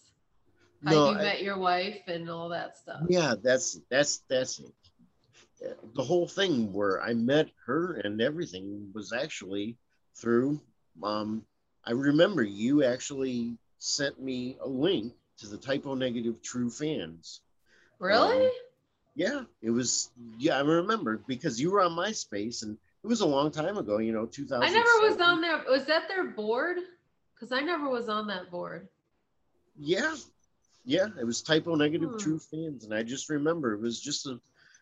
How 0.83 0.91
no, 0.91 1.09
you 1.11 1.15
I- 1.17 1.21
met 1.21 1.41
your 1.43 1.57
wife 1.57 2.01
and 2.07 2.29
all 2.29 2.49
that 2.49 2.77
stuff. 2.77 3.01
yeah, 3.07 3.35
that's 3.41 3.79
that's 3.89 4.23
that's 4.29 4.59
it. 4.59 4.73
The 5.95 6.03
whole 6.03 6.27
thing 6.27 6.73
where 6.73 7.01
I 7.01 7.13
met 7.13 7.49
her 7.65 7.93
and 8.03 8.21
everything 8.21 8.91
was 8.93 9.13
actually 9.13 9.77
through 10.15 10.59
um 11.03 11.43
I 11.85 11.91
remember 11.91 12.43
you 12.43 12.83
actually 12.83 13.57
sent 13.79 14.21
me 14.21 14.57
a 14.61 14.67
link 14.67 15.13
to 15.39 15.47
the 15.47 15.57
Type 15.57 15.85
O 15.85 15.93
Negative 15.95 16.41
true 16.41 16.69
fans. 16.69 17.41
Really? 17.99 18.45
Um, 18.45 18.51
Yeah, 19.15 19.43
it 19.61 19.69
was 19.71 20.11
yeah, 20.37 20.57
I 20.57 20.61
remember 20.61 21.17
because 21.27 21.59
you 21.59 21.71
were 21.71 21.81
on 21.81 21.91
MySpace 21.91 22.63
and 22.63 22.77
it 23.03 23.07
was 23.07 23.21
a 23.21 23.25
long 23.25 23.51
time 23.51 23.77
ago, 23.77 23.97
you 23.99 24.11
know, 24.13 24.25
2000. 24.25 24.63
I 24.65 24.71
never 24.71 25.09
was 25.09 25.21
on 25.21 25.41
there. 25.41 25.63
Was 25.69 25.85
that 25.85 26.07
their 26.07 26.23
board? 26.25 26.77
Because 27.33 27.51
I 27.51 27.61
never 27.61 27.89
was 27.89 28.09
on 28.09 28.27
that 28.27 28.49
board. 28.51 28.87
Yeah, 29.77 30.15
yeah, 30.85 31.07
it 31.19 31.25
was 31.25 31.41
Type 31.41 31.67
O 31.67 31.75
Negative 31.75 32.09
Hmm. 32.11 32.17
true 32.17 32.39
fans, 32.39 32.85
and 32.85 32.93
I 32.93 33.03
just 33.03 33.29
remember 33.29 33.73
it 33.73 33.81
was 33.81 33.99
just 33.99 34.25
a 34.25 34.39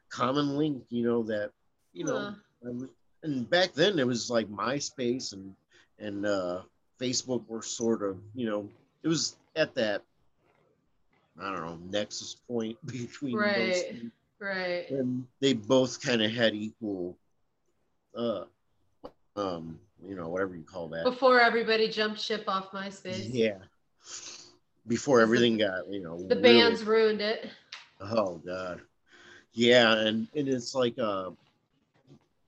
common 0.10 0.58
link, 0.58 0.84
you 0.90 1.04
know, 1.04 1.24
that 1.24 1.52
you 1.94 2.06
know, 2.06 2.20
Huh. 2.20 2.32
I 2.66 2.70
was, 2.70 2.90
and 3.24 3.50
back 3.50 3.74
then 3.74 3.98
it 4.00 4.06
was 4.08 4.30
like 4.30 4.48
MySpace 4.48 5.34
and 5.34 5.56
and 6.00 6.26
uh, 6.26 6.62
Facebook 7.00 7.48
were 7.48 7.62
sort 7.62 8.02
of, 8.04 8.18
you 8.36 8.46
know, 8.50 8.70
it 9.04 9.08
was 9.08 9.36
at 9.56 9.74
that 9.76 10.02
I 11.42 11.52
don't 11.52 11.62
know 11.66 11.80
nexus 11.90 12.36
point 12.48 12.78
between 12.86 13.34
those, 13.38 13.42
Right. 13.44 13.86
two, 14.02 14.12
Right. 14.40 14.90
and 14.90 15.26
they 15.40 15.54
both 15.54 16.02
kind 16.02 16.22
of 16.22 16.32
had 16.32 16.54
equal, 16.54 17.16
uh, 18.16 18.44
um, 19.38 19.80
you 20.08 20.16
know, 20.16 20.28
whatever 20.28 20.56
you 20.56 20.64
call 20.64 20.90
that. 20.90 21.06
Before 21.06 21.40
everybody 21.40 21.88
jumped 21.88 22.20
ship 22.20 22.44
off 22.48 22.72
MySpace. 22.72 23.30
Yeah. 23.32 23.58
Before 24.88 25.22
everything 25.22 25.58
got, 25.58 25.88
you 25.90 26.02
know, 26.02 26.18
The 26.22 26.36
really- 26.36 26.42
bands 26.42 26.84
ruined 26.84 27.22
it. 27.22 27.50
Oh 28.02 28.36
God. 28.46 28.82
Yeah, 29.54 29.94
and, 29.94 30.28
and 30.36 30.50
it's 30.50 30.76
like 30.76 31.00
uh 31.00 31.30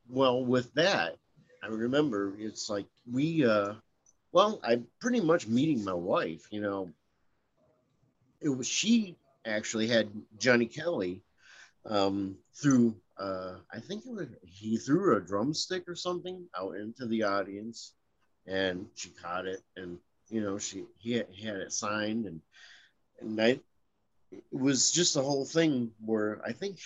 well 0.09 0.43
with 0.43 0.73
that, 0.75 1.17
I 1.63 1.67
remember 1.67 2.35
it's 2.37 2.69
like 2.69 2.85
we 3.11 3.45
uh 3.45 3.73
well, 4.31 4.59
I'm 4.63 4.87
pretty 4.99 5.21
much 5.21 5.47
meeting 5.47 5.83
my 5.83 5.93
wife, 5.93 6.45
you 6.51 6.61
know. 6.61 6.91
It 8.41 8.49
was 8.49 8.67
she 8.67 9.15
actually 9.45 9.87
had 9.87 10.09
Johnny 10.37 10.65
Kelly 10.65 11.21
um 11.85 12.37
through 12.55 12.95
uh 13.17 13.55
I 13.71 13.79
think 13.79 14.05
it 14.05 14.11
was 14.11 14.27
he 14.43 14.77
threw 14.77 15.15
a 15.15 15.21
drumstick 15.21 15.87
or 15.87 15.95
something 15.95 16.47
out 16.57 16.75
into 16.75 17.05
the 17.05 17.23
audience 17.23 17.93
and 18.47 18.87
she 18.95 19.09
caught 19.09 19.45
it 19.45 19.61
and 19.75 19.97
you 20.29 20.41
know 20.41 20.57
she 20.57 20.85
he 20.97 21.13
had, 21.13 21.27
he 21.31 21.45
had 21.45 21.57
it 21.57 21.71
signed 21.73 22.25
and 22.25 22.41
and 23.21 23.39
I 23.41 23.59
it 24.31 24.43
was 24.51 24.91
just 24.91 25.15
a 25.15 25.21
whole 25.21 25.45
thing 25.45 25.91
where 26.03 26.41
I 26.45 26.51
think, 26.51 26.79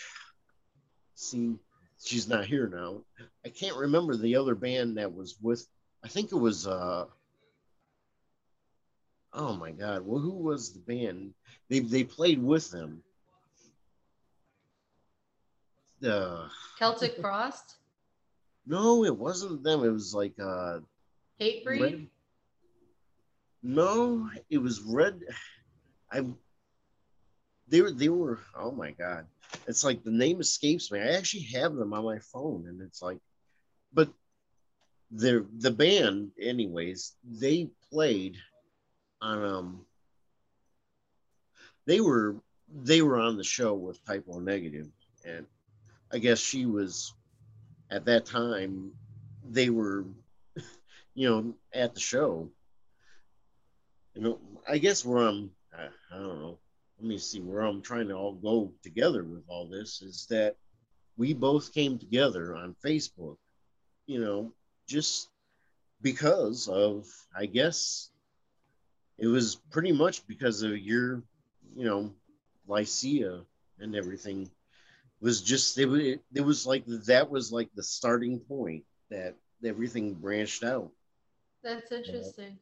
see, 1.16 1.56
she's 2.04 2.28
not 2.28 2.46
here 2.46 2.68
now. 2.68 3.02
I 3.46 3.50
can't 3.50 3.78
remember 3.78 4.16
the 4.16 4.36
other 4.36 4.56
band 4.56 4.98
that 4.98 5.14
was 5.14 5.36
with. 5.42 5.68
I 6.04 6.08
think 6.08 6.32
it 6.32 6.38
was 6.38 6.68
uh, 6.68 7.06
oh 9.34 9.54
my 9.54 9.72
god, 9.72 10.06
well, 10.06 10.20
who 10.20 10.32
was 10.32 10.74
the 10.74 10.80
band? 10.80 11.34
They 11.70 11.80
they 11.80 12.04
played 12.04 12.42
with 12.42 12.72
them. 12.72 13.04
The 16.02 16.50
Celtic 16.78 17.18
Frost, 17.20 17.76
no, 18.66 19.04
it 19.04 19.16
wasn't 19.16 19.64
them. 19.64 19.84
It 19.84 19.90
was 19.90 20.14
like 20.14 20.34
uh 20.40 20.80
Hatebreed. 21.42 21.82
Red. 21.82 22.08
No, 23.62 24.30
it 24.50 24.60
was 24.60 24.82
red. 24.82 25.22
I. 26.12 26.24
They 27.70 27.82
were. 27.82 27.92
They 27.92 28.10
were. 28.10 28.40
Oh 28.56 28.72
my 28.72 28.92
god! 28.92 29.26
It's 29.68 29.84
like 29.84 30.04
the 30.04 30.12
name 30.12 30.40
escapes 30.40 30.92
me. 30.92 31.00
I 31.00 31.14
actually 31.14 31.44
have 31.54 31.76
them 31.76 31.94
on 31.94 32.04
my 32.04 32.20
phone, 32.20 32.68
and 32.68 32.82
it's 32.82 33.02
like, 33.02 33.20
but 33.94 34.10
the 35.12 35.46
the 35.58 35.72
band, 35.72 36.32
anyways, 36.40 37.16
they 37.24 37.70
played 37.92 38.38
on 39.22 39.44
um. 39.44 39.86
They 41.86 42.02
were 42.02 42.36
they 42.84 43.02
were 43.02 43.20
on 43.20 43.38
the 43.38 43.44
show 43.44 43.74
with 43.74 44.04
Type 44.06 44.26
O 44.30 44.40
Negative, 44.40 44.88
and 45.26 45.46
I 46.12 46.18
guess 46.18 46.40
she 46.40 46.66
was 46.66 47.14
at 47.92 48.06
that 48.06 48.26
time. 48.26 48.92
They 49.50 49.70
were 49.70 50.06
you 51.14 51.30
know, 51.30 51.56
at 51.74 51.94
the 51.94 52.00
show. 52.00 52.50
You 54.16 54.22
know, 54.22 54.40
I 54.68 54.78
guess 54.80 55.06
where 55.06 55.28
I'm, 55.28 55.52
I, 55.74 55.88
I 56.12 56.18
don't 56.18 56.40
know. 56.40 56.60
Let 57.00 57.08
me 57.08 57.18
see 57.18 57.40
where 57.40 57.62
I'm 57.62 57.82
trying 57.82 58.10
to 58.10 58.16
all 58.16 58.34
go 58.34 58.74
together 58.84 59.24
with 59.24 59.44
all 59.48 59.66
this 59.68 60.02
is 60.02 60.28
that 60.30 60.56
we 61.18 61.34
both 61.34 61.74
came 61.74 61.98
together 61.98 62.56
on 62.56 62.76
Facebook, 62.86 63.38
you 64.06 64.20
know, 64.20 64.52
just 64.86 65.30
because 66.02 66.68
of, 66.68 67.08
I 67.36 67.46
guess, 67.46 68.10
it 69.18 69.28
was 69.28 69.56
pretty 69.72 69.92
much 69.94 70.28
because 70.28 70.62
of 70.62 70.78
your, 70.78 71.24
you 71.76 71.86
know, 71.86 72.14
Lycia 72.68 73.46
and 73.80 73.96
everything 73.96 74.44
it 74.44 75.26
was 75.26 75.42
just 75.42 75.78
it, 75.78 75.90
it, 75.94 76.22
it 76.34 76.42
was 76.42 76.66
like 76.66 76.86
that 76.86 77.30
was 77.30 77.52
like 77.52 77.70
the 77.76 77.84
starting 77.84 78.40
point 78.40 78.84
that 79.10 79.36
everything 79.64 80.14
branched 80.14 80.64
out 80.64 80.92
That's 81.64 81.92
interesting. 81.92 82.58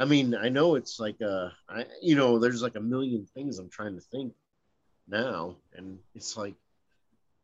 I 0.00 0.06
mean, 0.06 0.34
I 0.34 0.48
know 0.48 0.76
it's 0.76 0.98
like 0.98 1.20
uh 1.20 1.50
I 1.68 1.84
you 2.00 2.16
know, 2.16 2.38
there's 2.38 2.62
like 2.62 2.76
a 2.76 2.80
million 2.80 3.26
things 3.34 3.58
I'm 3.58 3.68
trying 3.68 3.94
to 3.96 4.00
think 4.00 4.32
now 5.06 5.56
and 5.74 5.98
it's 6.14 6.36
like 6.38 6.54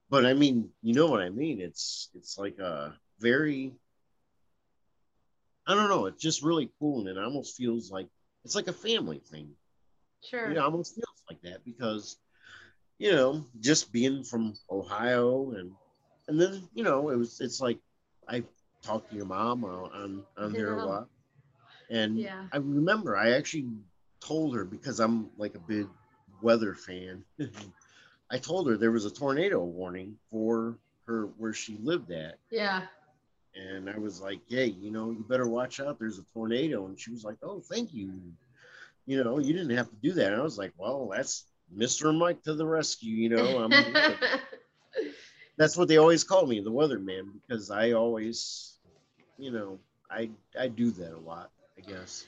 but 0.08 0.24
I 0.24 0.32
mean, 0.32 0.70
you 0.82 0.94
know 0.94 1.06
what 1.06 1.20
I 1.20 1.28
mean? 1.28 1.60
It's 1.60 2.08
it's 2.14 2.38
like 2.38 2.58
a 2.58 2.94
very 3.20 3.74
I 5.66 5.74
don't 5.74 5.90
know, 5.90 6.06
it's 6.06 6.22
just 6.22 6.42
really 6.42 6.70
cool 6.78 7.00
and 7.00 7.08
it 7.08 7.22
almost 7.22 7.56
feels 7.56 7.90
like 7.90 8.08
it's 8.44 8.54
like 8.54 8.68
a 8.68 8.72
family 8.72 9.18
thing. 9.18 9.50
Sure. 10.24 10.50
It 10.50 10.56
almost 10.56 10.94
feels 10.94 11.22
like 11.28 11.42
that 11.42 11.62
because 11.64 12.16
you 12.98 13.12
know, 13.12 13.44
just 13.60 13.92
being 13.92 14.24
from 14.24 14.54
Ohio 14.70 15.52
and 15.58 15.72
and 16.26 16.40
then, 16.40 16.66
you 16.72 16.84
know, 16.84 17.10
it 17.10 17.16
was 17.16 17.38
it's 17.42 17.60
like 17.60 17.78
I 18.26 18.44
talked 18.82 19.10
to 19.10 19.16
your 19.16 19.26
mom 19.26 19.62
on 19.62 19.92
on, 19.92 20.24
on 20.38 20.52
there 20.54 20.78
a 20.78 20.86
lot. 20.86 21.08
And 21.90 22.18
Yeah. 22.18 22.46
I 22.52 22.56
remember 22.58 23.16
I 23.16 23.32
actually 23.32 23.68
told 24.20 24.54
her 24.56 24.64
because 24.64 25.00
I'm 25.00 25.30
like 25.38 25.54
a 25.54 25.60
big 25.60 25.86
weather 26.42 26.74
fan. 26.74 27.24
I 28.30 28.38
told 28.38 28.68
her 28.68 28.76
there 28.76 28.90
was 28.90 29.04
a 29.04 29.10
tornado 29.10 29.62
warning 29.62 30.16
for 30.30 30.78
her 31.06 31.26
where 31.38 31.52
she 31.52 31.78
lived 31.82 32.10
at. 32.10 32.38
Yeah. 32.50 32.82
And 33.54 33.88
I 33.88 33.96
was 33.98 34.20
like, 34.20 34.40
hey, 34.48 34.66
you 34.66 34.90
know, 34.90 35.10
you 35.12 35.24
better 35.28 35.48
watch 35.48 35.80
out. 35.80 35.98
There's 35.98 36.18
a 36.18 36.24
tornado. 36.34 36.86
And 36.86 36.98
she 36.98 37.10
was 37.10 37.24
like, 37.24 37.36
oh, 37.42 37.60
thank 37.60 37.94
you. 37.94 38.12
You 39.06 39.22
know, 39.22 39.38
you 39.38 39.52
didn't 39.52 39.76
have 39.76 39.88
to 39.88 39.96
do 40.02 40.12
that. 40.12 40.32
And 40.32 40.40
I 40.40 40.44
was 40.44 40.58
like, 40.58 40.72
well, 40.76 41.08
that's 41.14 41.44
Mr. 41.74 42.16
Mike 42.16 42.42
to 42.42 42.54
the 42.54 42.66
rescue. 42.66 43.14
You 43.14 43.28
know, 43.30 43.58
I'm, 43.64 43.70
that's 45.56 45.76
what 45.76 45.88
they 45.88 45.96
always 45.96 46.24
call 46.24 46.46
me, 46.46 46.60
the 46.60 46.70
weatherman, 46.70 47.28
because 47.46 47.70
I 47.70 47.92
always, 47.92 48.74
you 49.38 49.50
know, 49.50 49.78
I 50.10 50.30
I 50.58 50.68
do 50.68 50.90
that 50.92 51.14
a 51.14 51.18
lot, 51.18 51.50
I 51.78 51.80
guess. 51.82 52.26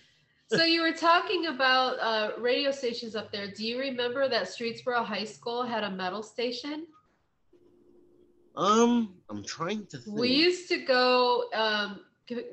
so 0.48 0.64
you 0.64 0.82
were 0.82 0.92
talking 0.92 1.46
about 1.46 1.98
uh, 2.00 2.32
radio 2.38 2.70
stations 2.70 3.16
up 3.16 3.32
there. 3.32 3.50
Do 3.50 3.66
you 3.66 3.78
remember 3.78 4.28
that 4.28 4.44
Streetsboro 4.44 5.04
High 5.04 5.24
School 5.24 5.62
had 5.62 5.84
a 5.84 5.90
metal 5.90 6.22
station? 6.22 6.87
Um, 8.56 9.14
I'm 9.30 9.44
trying 9.44 9.87
to 9.87 9.98
think. 9.98 10.18
We 10.18 10.30
used 10.30 10.68
to 10.68 10.78
go. 10.78 11.44
Um, 11.54 12.00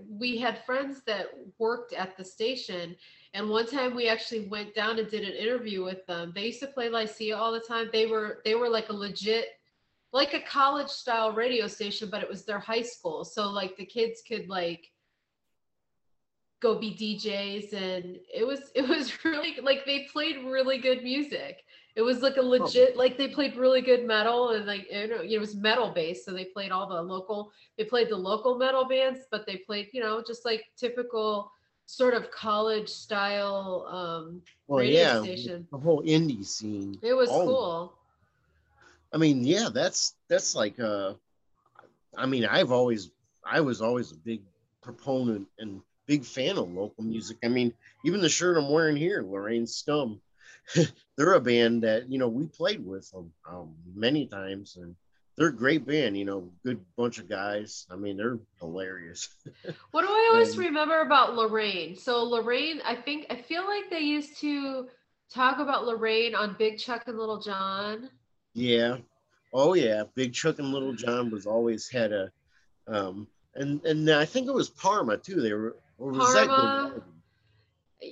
we 0.07 0.37
had 0.37 0.63
friends 0.65 1.01
that 1.05 1.27
worked 1.57 1.93
at 1.93 2.15
the 2.15 2.23
station, 2.23 2.95
and 3.33 3.49
one 3.49 3.65
time 3.65 3.95
we 3.95 4.07
actually 4.07 4.47
went 4.47 4.75
down 4.75 4.99
and 4.99 5.09
did 5.09 5.23
an 5.27 5.33
interview 5.33 5.83
with 5.83 6.05
them. 6.05 6.31
They 6.33 6.45
used 6.45 6.61
to 6.61 6.67
play 6.67 6.89
Lycia 6.89 7.35
all 7.35 7.51
the 7.51 7.59
time. 7.59 7.89
They 7.91 8.05
were 8.05 8.41
they 8.45 8.55
were 8.55 8.69
like 8.69 8.89
a 8.89 8.93
legit, 8.93 9.47
like 10.13 10.33
a 10.33 10.41
college 10.41 10.89
style 10.89 11.33
radio 11.33 11.67
station, 11.67 12.09
but 12.09 12.21
it 12.21 12.29
was 12.29 12.45
their 12.45 12.59
high 12.59 12.83
school. 12.83 13.25
So 13.25 13.49
like 13.49 13.75
the 13.75 13.85
kids 13.85 14.21
could 14.27 14.47
like 14.47 14.91
go 16.61 16.75
be 16.79 16.91
DJs, 16.91 17.73
and 17.73 18.17
it 18.33 18.45
was 18.45 18.71
it 18.75 18.87
was 18.87 19.23
really 19.23 19.57
like 19.61 19.85
they 19.85 20.07
played 20.11 20.37
really 20.45 20.77
good 20.77 21.03
music. 21.03 21.63
It 21.95 22.01
was 22.01 22.21
like 22.21 22.35
a 22.35 22.41
legit, 22.41 22.97
like 22.97 23.17
they 23.17 23.29
played 23.29 23.55
really 23.55 23.79
good 23.79 24.05
metal 24.05 24.49
and 24.49 24.65
like 24.65 24.85
you 24.91 25.07
know, 25.07 25.21
it 25.21 25.39
was 25.39 25.55
metal 25.55 25.91
based. 25.91 26.25
So 26.25 26.33
they 26.33 26.43
played 26.45 26.71
all 26.71 26.87
the 26.87 27.01
local, 27.01 27.51
they 27.77 27.85
played 27.85 28.09
the 28.09 28.17
local 28.17 28.57
metal 28.57 28.83
bands, 28.85 29.21
but 29.31 29.45
they 29.45 29.57
played, 29.57 29.87
you 29.93 30.01
know, 30.01 30.21
just 30.21 30.43
like 30.43 30.65
typical 30.75 31.53
sort 31.85 32.13
of 32.13 32.31
college 32.31 32.89
style 32.89 33.85
um 33.89 34.41
well, 34.67 34.79
radio 34.79 34.99
yeah, 34.99 35.21
station. 35.21 35.67
the 35.71 35.77
whole 35.77 36.01
indie 36.03 36.45
scene. 36.45 36.97
It 37.01 37.13
was 37.13 37.29
all- 37.29 37.45
cool. 37.45 37.93
I 39.13 39.17
mean, 39.17 39.45
yeah, 39.45 39.69
that's 39.73 40.15
that's 40.27 40.53
like 40.55 40.77
uh 40.79 41.13
I 42.17 42.25
mean, 42.25 42.45
I've 42.45 42.71
always 42.71 43.11
I 43.45 43.61
was 43.61 43.81
always 43.81 44.11
a 44.11 44.15
big 44.15 44.41
proponent 44.81 45.47
and 45.59 45.81
big 46.07 46.25
fan 46.25 46.57
of 46.57 46.71
local 46.71 47.03
music. 47.03 47.37
I 47.43 47.47
mean, 47.47 47.73
even 48.05 48.21
the 48.21 48.29
shirt 48.29 48.57
I'm 48.57 48.69
wearing 48.69 48.95
here, 48.95 49.23
Lorain 49.23 49.67
Scum, 49.67 50.21
they're 51.17 51.33
a 51.33 51.41
band 51.41 51.83
that, 51.83 52.09
you 52.09 52.17
know, 52.17 52.27
we 52.27 52.47
played 52.47 52.85
with 52.85 53.09
them 53.11 53.31
um, 53.49 53.73
many 53.95 54.25
times 54.27 54.77
and 54.77 54.95
they're 55.37 55.47
a 55.49 55.53
great 55.55 55.85
band, 55.85 56.17
you 56.17 56.23
know, 56.25 56.49
good 56.63 56.79
bunch 56.95 57.17
of 57.19 57.27
guys. 57.27 57.85
I 57.91 57.95
mean, 57.97 58.17
they're 58.17 58.39
hilarious. 58.59 59.29
What 59.91 60.01
do 60.03 60.07
I 60.07 60.29
always 60.33 60.53
Um, 60.53 60.59
remember 60.65 61.01
about 61.01 61.35
Lorain? 61.35 61.95
So 61.95 62.23
Lorain, 62.23 62.81
I 62.85 62.95
think 62.95 63.25
I 63.29 63.41
feel 63.41 63.65
like 63.65 63.89
they 63.89 63.99
used 64.01 64.39
to 64.41 64.87
talk 65.33 65.59
about 65.59 65.85
Lorain 65.85 66.35
on 66.35 66.55
Big 66.57 66.77
Chuck 66.77 67.03
and 67.07 67.17
Little 67.17 67.41
John. 67.41 68.09
Yeah. 68.53 68.97
Oh 69.53 69.73
yeah. 69.73 70.03
Big 70.15 70.33
Chuck 70.33 70.59
and 70.59 70.71
Little 70.71 70.93
John 70.93 71.29
was 71.31 71.45
always 71.45 71.89
had 71.89 72.11
a 72.13 72.31
um 72.87 73.27
and 73.55 73.83
and 73.85 74.09
I 74.09 74.25
think 74.25 74.47
it 74.47 74.53
was 74.53 74.69
Parma 74.69 75.17
too. 75.17 75.41
They 75.41 75.53
were 75.53 75.75
or 75.97 76.11
Parma. 76.13 77.03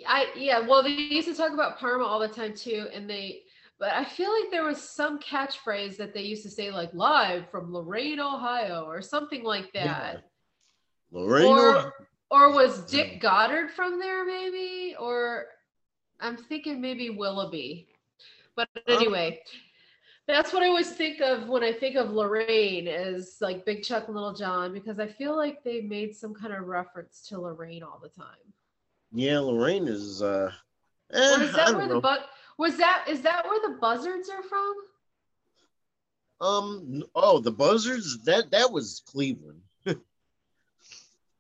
I 0.08 0.28
yeah, 0.36 0.60
well 0.60 0.82
they 0.84 0.90
used 0.90 1.28
to 1.28 1.36
talk 1.36 1.52
about 1.54 1.78
Parma 1.78 2.06
all 2.06 2.20
the 2.20 2.28
time 2.28 2.54
too, 2.56 2.88
and 2.94 3.10
they 3.10 3.44
but 3.80 3.92
I 3.92 4.06
feel 4.06 4.32
like 4.32 4.50
there 4.50 4.64
was 4.64 4.82
some 4.82 5.20
catchphrase 5.20 5.98
that 5.98 6.14
they 6.14 6.22
used 6.22 6.44
to 6.44 6.50
say 6.50 6.72
like 6.72 6.94
live 6.94 7.50
from 7.50 7.74
Lorain, 7.74 8.20
Ohio, 8.20 8.86
or 8.86 9.02
something 9.02 9.44
like 9.44 9.70
Yeah. 9.74 10.00
that. 10.00 10.30
Lorain 11.12 11.46
Or 11.46 11.94
or 12.30 12.52
was 12.54 12.86
Dick 12.86 13.20
Goddard 13.22 13.72
from 13.72 14.00
there 14.00 14.26
maybe? 14.26 14.96
Or 15.00 15.46
I'm 16.20 16.38
thinking 16.38 16.80
maybe 16.82 17.10
Willoughby. 17.10 17.88
But 18.56 18.70
anyway, 18.88 19.42
that's 20.28 20.54
what 20.54 20.64
I 20.64 20.68
always 20.68 20.92
think 20.92 21.20
of 21.22 21.50
when 21.50 21.64
I 21.64 21.74
think 21.74 21.96
of 21.96 22.12
Lorain 22.12 22.88
as 22.88 23.38
like 23.42 23.66
Big 23.66 23.84
Chuck 23.84 24.06
and 24.08 24.16
Little 24.16 24.34
John 24.34 24.74
because 24.74 25.00
I 25.00 25.08
feel 25.08 25.36
like 25.36 25.64
they 25.64 25.82
made 25.82 26.16
some 26.16 26.34
kind 26.34 26.54
of 26.54 26.66
reference 26.66 27.26
to 27.30 27.40
Lorain 27.40 27.84
all 27.84 28.00
the 28.02 28.10
time. 28.10 28.26
Yeah, 29.12 29.40
Lorain 29.40 29.88
is 29.88 30.22
uh 30.22 30.52
eh, 31.14 31.36
Or 31.38 31.44
is 31.44 31.54
that 31.54 31.76
where 31.76 31.88
know. 31.88 31.96
the 31.96 32.02
bu- 32.02 32.26
was 32.58 32.78
that 32.78 33.06
is 33.10 33.22
that 33.22 33.46
where 33.46 33.60
the 33.70 33.78
buzzards 33.80 34.30
are 34.30 34.44
from? 34.44 34.74
um 36.42 37.04
oh 37.16 37.40
the 37.40 37.52
buzzards 37.52 38.24
that 38.24 38.52
that 38.52 38.72
was 38.72 39.04
Cleveland. 39.06 39.62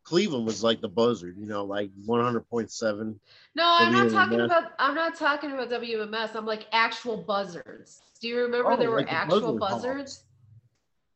Cleveland 0.03 0.45
was 0.45 0.63
like 0.63 0.81
the 0.81 0.89
buzzard, 0.89 1.37
you 1.37 1.47
know, 1.47 1.63
like 1.63 1.89
100.7. 2.07 3.15
No, 3.55 3.63
I'm 3.79 3.93
not 3.93 4.11
talking 4.11 4.39
about 4.41 4.71
I'm 4.77 4.95
not 4.95 5.15
talking 5.15 5.51
about 5.51 5.69
WMMS. 5.69 6.35
I'm 6.35 6.45
like 6.45 6.67
actual 6.71 7.17
buzzards. 7.17 8.01
Do 8.19 8.27
you 8.27 8.39
remember 8.41 8.73
Oh, 8.73 8.77
there 8.77 8.89
were 8.89 8.97
like 8.97 9.07
the 9.07 9.13
actual 9.13 9.57
buzzard 9.57 9.59
buzzards? 9.59 10.23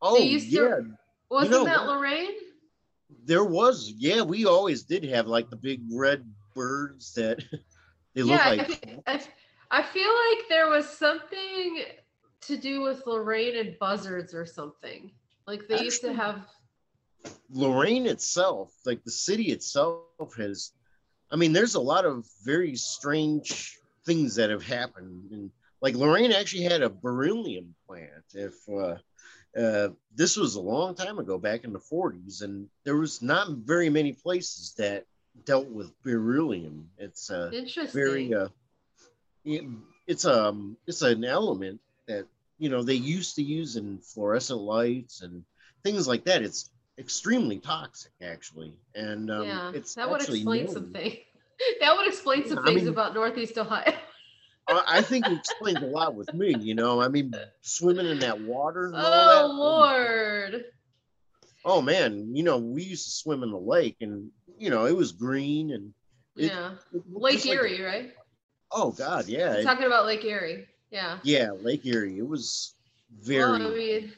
Oh 0.02 0.18
used 0.18 0.50
to- 0.52 0.56
yeah, 0.56 0.80
Wasn't 1.30 1.52
know 1.52 1.66
that? 1.66 1.88
Lorain? 1.88 2.32
there 3.26 3.44
was. 3.44 3.94
Yeah, 3.98 4.22
we 4.22 4.46
always 4.46 4.84
did 4.84 5.04
have 5.06 5.28
like 5.28 5.50
the 5.50 5.56
big 5.56 5.82
red 5.92 6.26
birds 6.56 7.14
that 7.16 7.40
they 8.14 8.24
look 8.24 8.40
yeah, 8.40 8.50
like 8.50 9.02
I, 9.08 9.22
I 9.72 9.84
feel 9.84 10.10
like 10.10 10.50
there 10.50 10.70
was 10.70 10.88
something 10.88 11.84
to 12.42 12.58
do 12.58 12.82
with 12.82 13.06
Lorain 13.06 13.58
and 13.58 13.78
buzzards 13.80 14.34
or 14.34 14.46
something. 14.46 15.12
Like 15.46 15.68
they 15.68 15.82
used 15.82 16.02
to 16.02 16.14
have 16.14 16.46
Lorain 17.50 18.06
itself, 18.06 18.74
like 18.86 19.04
the 19.04 19.12
city 19.12 19.52
itself 19.52 20.04
has 20.38 20.72
I 21.32 21.36
mean, 21.36 21.54
there's 21.54 21.76
a 21.76 21.82
lot 21.82 22.06
of 22.06 22.26
very 22.44 22.76
strange 22.76 23.78
things 24.06 24.36
that 24.36 24.50
have 24.50 24.64
happened, 24.64 25.32
and 25.32 25.52
like 25.82 25.96
Lorain 25.96 26.32
actually 26.32 26.64
had 26.64 26.82
a 26.82 26.90
beryllium 26.90 27.76
plant. 27.86 28.24
If 28.34 28.54
uh, 28.70 28.98
uh, 29.60 29.90
this 30.16 30.38
was 30.38 30.56
a 30.56 30.62
long 30.62 30.96
time 30.96 31.20
ago, 31.20 31.38
back 31.38 31.64
in 31.66 31.74
the 31.74 31.80
40s, 31.80 32.44
and 32.44 32.68
there 32.86 32.96
was 32.96 33.22
not 33.22 33.50
very 33.50 33.90
many 33.90 34.14
places 34.14 34.74
that 34.78 35.06
dealt 35.46 35.68
with 35.68 35.92
beryllium. 36.04 36.90
It's 36.98 37.30
uh, 37.30 37.52
Interesting. 37.54 38.00
very 38.00 38.34
uh, 38.34 38.48
it, 39.44 39.64
it's 40.08 40.26
um 40.26 40.78
it's 40.88 41.02
an 41.02 41.26
element 41.26 41.82
that 42.08 42.26
you 42.58 42.70
know 42.70 42.84
they 42.84 42.96
used 42.96 43.36
to 43.36 43.44
use 43.44 43.76
in 43.76 43.98
fluorescent 44.00 44.60
lights 44.60 45.22
and 45.22 45.44
things 45.84 46.08
like 46.08 46.24
that. 46.26 46.42
It's 46.42 46.70
extremely 47.00 47.60
toxic 47.60 48.12
actually, 48.22 48.74
and 48.96 49.30
um, 49.32 49.44
yeah, 49.46 49.72
it's 49.74 49.96
that 49.96 50.10
would 50.10 50.22
actually 50.22 50.40
explain 50.40 50.66
known- 50.66 50.74
some 50.74 50.92
things. 50.94 51.16
that 51.82 51.96
would 51.96 52.08
explain 52.08 52.48
some 52.48 52.60
I 52.60 52.66
things 52.66 52.82
mean- 52.82 52.90
about 52.90 53.14
Northeast 53.14 53.58
Ohio. 53.58 53.94
I 54.70 55.02
think 55.02 55.26
it 55.28 55.32
explains 55.38 55.78
a 55.82 55.86
lot 55.86 56.14
with 56.14 56.34
me. 56.34 56.54
You 56.60 56.76
know, 56.76 57.02
I 57.02 57.08
mean, 57.08 57.34
swimming 57.62 58.06
in 58.06 58.20
that 58.20 58.42
water. 58.42 58.92
oh 58.94 59.48
that, 59.48 59.54
Lord. 59.54 60.66
Oh 61.64 61.82
man, 61.82 62.36
you 62.36 62.44
know, 62.44 62.58
we 62.58 62.84
used 62.84 63.06
to 63.06 63.12
swim 63.12 63.44
in 63.44 63.52
the 63.52 63.58
lake, 63.58 63.96
and 64.02 64.30
you 64.58 64.70
know, 64.70 64.86
it 64.86 64.96
was 64.96 65.12
green 65.14 65.72
and 65.72 65.94
it- 66.36 66.52
Yeah. 66.52 66.74
it 66.94 67.02
Lake 67.10 67.36
just 67.36 67.46
like- 67.48 67.56
Erie, 67.58 67.82
right? 67.82 68.14
oh 68.72 68.92
God, 68.92 69.28
yeah, 69.28 69.54
it- 69.54 69.64
talking 69.64 69.86
about 69.86 70.06
Lake 70.06 70.26
Erie. 70.26 70.68
Yeah. 70.92 71.20
yeah, 71.24 71.52
Lake 71.52 71.86
Erie. 71.86 72.18
It 72.18 72.28
was 72.28 72.76
very. 73.22 73.60
Well, 73.60 73.72
I 73.72 73.76
mean, 73.76 74.12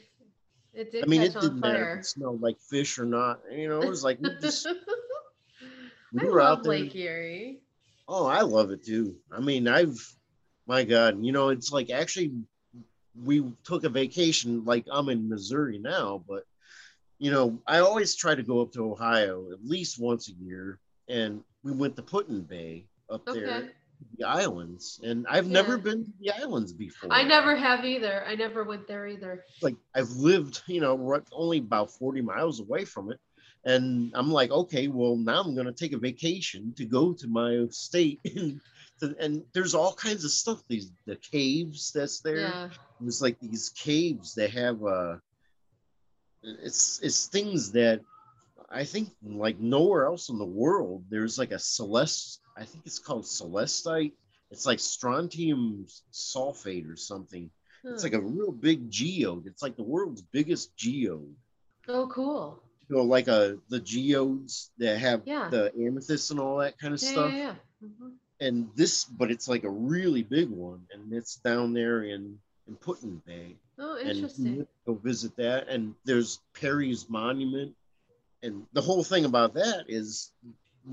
it 0.79 0.91
did 0.91 1.03
I 1.03 1.07
mean, 1.07 1.21
it 1.21 1.33
didn't 1.33 1.59
matter 1.59 1.91
if 1.91 1.99
it 1.99 2.05
smelled 2.05 2.41
like 2.41 2.57
fish 2.69 2.97
or 2.97 3.05
not. 3.05 3.41
You 3.51 3.67
know, 3.67 3.81
it 3.81 3.89
was 3.89 4.03
like 4.03 4.19
we 4.21 4.29
just 4.41 4.67
we 6.13 6.25
were 6.25 6.41
out 6.41 6.63
there. 6.63 6.71
Lake 6.71 6.95
Erie. 6.95 7.59
Oh, 8.07 8.25
I 8.25 8.41
love 8.41 8.71
it 8.71 8.83
too. 8.83 9.15
I 9.31 9.39
mean, 9.39 9.67
I've, 9.67 9.99
my 10.65 10.83
God, 10.83 11.23
you 11.23 11.31
know, 11.31 11.49
it's 11.49 11.71
like 11.71 11.91
actually, 11.91 12.31
we 13.23 13.43
took 13.63 13.83
a 13.83 13.89
vacation. 13.89 14.63
Like 14.65 14.85
I'm 14.91 15.09
in 15.09 15.29
Missouri 15.29 15.77
now, 15.79 16.23
but 16.27 16.43
you 17.19 17.29
know, 17.29 17.59
I 17.67 17.79
always 17.79 18.15
try 18.15 18.33
to 18.33 18.43
go 18.43 18.61
up 18.61 18.71
to 18.73 18.91
Ohio 18.91 19.51
at 19.51 19.63
least 19.63 19.99
once 19.99 20.29
a 20.29 20.33
year, 20.33 20.79
and 21.09 21.43
we 21.63 21.73
went 21.73 21.97
to 21.97 22.01
Put-in 22.01 22.41
Bay 22.41 22.85
up 23.09 23.27
Okay. 23.27 23.41
there, 23.41 23.71
the 24.17 24.27
islands, 24.27 24.99
and 25.03 25.25
I've 25.29 25.47
never 25.47 25.77
been 25.77 26.05
to 26.05 26.11
the 26.19 26.31
islands 26.31 26.73
before. 26.73 27.11
I 27.11 27.23
never 27.23 27.55
have 27.55 27.85
either. 27.85 28.23
I 28.25 28.35
never 28.35 28.63
went 28.63 28.87
there 28.87 29.07
either. 29.07 29.45
like 29.61 29.75
I've 29.95 30.11
lived, 30.11 30.61
you 30.67 30.81
know, 30.81 30.97
right- 30.97 31.23
only 31.31 31.59
about 31.59 31.91
40 31.91 32.21
miles 32.21 32.59
away 32.59 32.85
from 32.85 33.11
it. 33.11 33.19
And 33.65 34.11
I'm 34.15 34.31
like, 34.31 34.51
okay, 34.51 34.87
well, 34.87 35.17
now 35.17 35.41
I'm 35.41 35.53
going 35.53 35.67
to 35.67 35.73
take 35.73 35.91
a 35.91 35.97
vacation 35.97 36.73
to 36.77 36.85
go 36.85 37.13
to 37.13 37.27
my 37.27 37.65
state. 37.71 38.19
And, 39.01 39.13
to, 39.15 39.23
and 39.23 39.43
there's 39.53 39.75
all 39.75 39.93
kinds 39.93 40.25
of 40.25 40.31
stuff. 40.31 40.61
These, 40.67 40.91
the 41.05 41.15
caves 41.15 41.93
that's 41.93 42.19
there. 42.19 42.39
Yeah. 42.39 42.69
There's 42.99 43.21
like 43.21 43.39
these 43.39 43.69
caves 43.69 44.35
that 44.35 44.49
have, 44.51 44.83
uh, 44.83 45.15
it's, 46.43 46.99
it's 47.01 47.27
things 47.27 47.71
that 47.71 48.01
I 48.69 48.83
think 48.83 49.09
like 49.23 49.57
nowhere 49.59 50.05
else 50.05 50.27
in 50.29 50.37
the 50.37 50.45
world. 50.45 51.05
There's 51.09 51.37
like 51.37 51.51
a 51.51 51.59
celeste, 51.59 52.41
I 52.59 52.65
think 52.65 52.85
it's 52.85 52.99
called 52.99 53.23
celestite. 53.23 54.11
It's 54.51 54.65
like 54.65 54.79
strontium 54.79 55.87
sulfate 56.11 56.91
or 56.91 56.95
something. 56.97 57.49
It's 57.85 58.03
like 58.03 58.13
a 58.13 58.19
real 58.21 58.51
big 58.51 58.89
geode. 58.91 59.47
It's 59.47 59.63
like 59.63 59.77
the 59.77 59.83
world's 59.83 60.21
biggest 60.21 60.75
geode. 60.75 61.33
oh, 61.87 62.07
cool. 62.07 62.61
You 62.89 62.97
know, 62.97 63.03
like 63.03 63.27
a 63.27 63.57
the 63.69 63.79
geodes 63.79 64.71
that 64.79 64.97
have 64.99 65.21
Yeah. 65.25 65.49
the 65.49 65.71
amethyst 65.79 66.31
and 66.31 66.39
all 66.39 66.57
that 66.57 66.77
kind 66.77 66.93
of 66.93 67.01
Yeah, 67.01 67.09
stuff. 67.11 67.31
yeah, 67.31 67.37
yeah. 67.81 67.87
Mhm. 67.87 68.11
And 68.41 68.69
this, 68.75 69.05
but 69.05 69.31
it's 69.31 69.47
like 69.47 69.63
a 69.63 69.69
really 69.69 70.23
big 70.23 70.49
one, 70.49 70.85
and 70.91 71.13
it's 71.13 71.35
down 71.37 71.73
there 71.73 72.03
in 72.03 72.39
in 72.67 72.75
Put-in 72.75 73.17
Bay. 73.25 73.55
Oh, 73.79 73.97
interesting. 73.97 74.67
go 74.85 74.93
visit 74.95 75.35
that. 75.37 75.67
And 75.69 75.95
there's 76.05 76.39
Perry's 76.53 77.09
monument, 77.09 77.75
and 78.43 78.67
the 78.73 78.81
whole 78.81 79.03
thing 79.03 79.25
about 79.25 79.53
that 79.55 79.85
is 79.87 80.31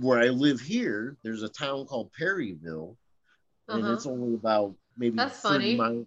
where 0.01 0.19
I 0.21 0.29
live 0.29 0.61
here. 0.61 1.17
There's 1.23 1.43
a 1.43 1.49
town 1.49 1.87
called 1.87 2.13
Perryville, 2.13 2.97
and 3.69 3.83
Uh-huh. 3.83 3.93
it's 3.95 4.07
only 4.07 4.35
about 4.35 4.75
maybe 4.97 5.17
That's 5.17 5.39
30 5.41 5.55
funny. 5.55 5.77
miles. 5.77 6.07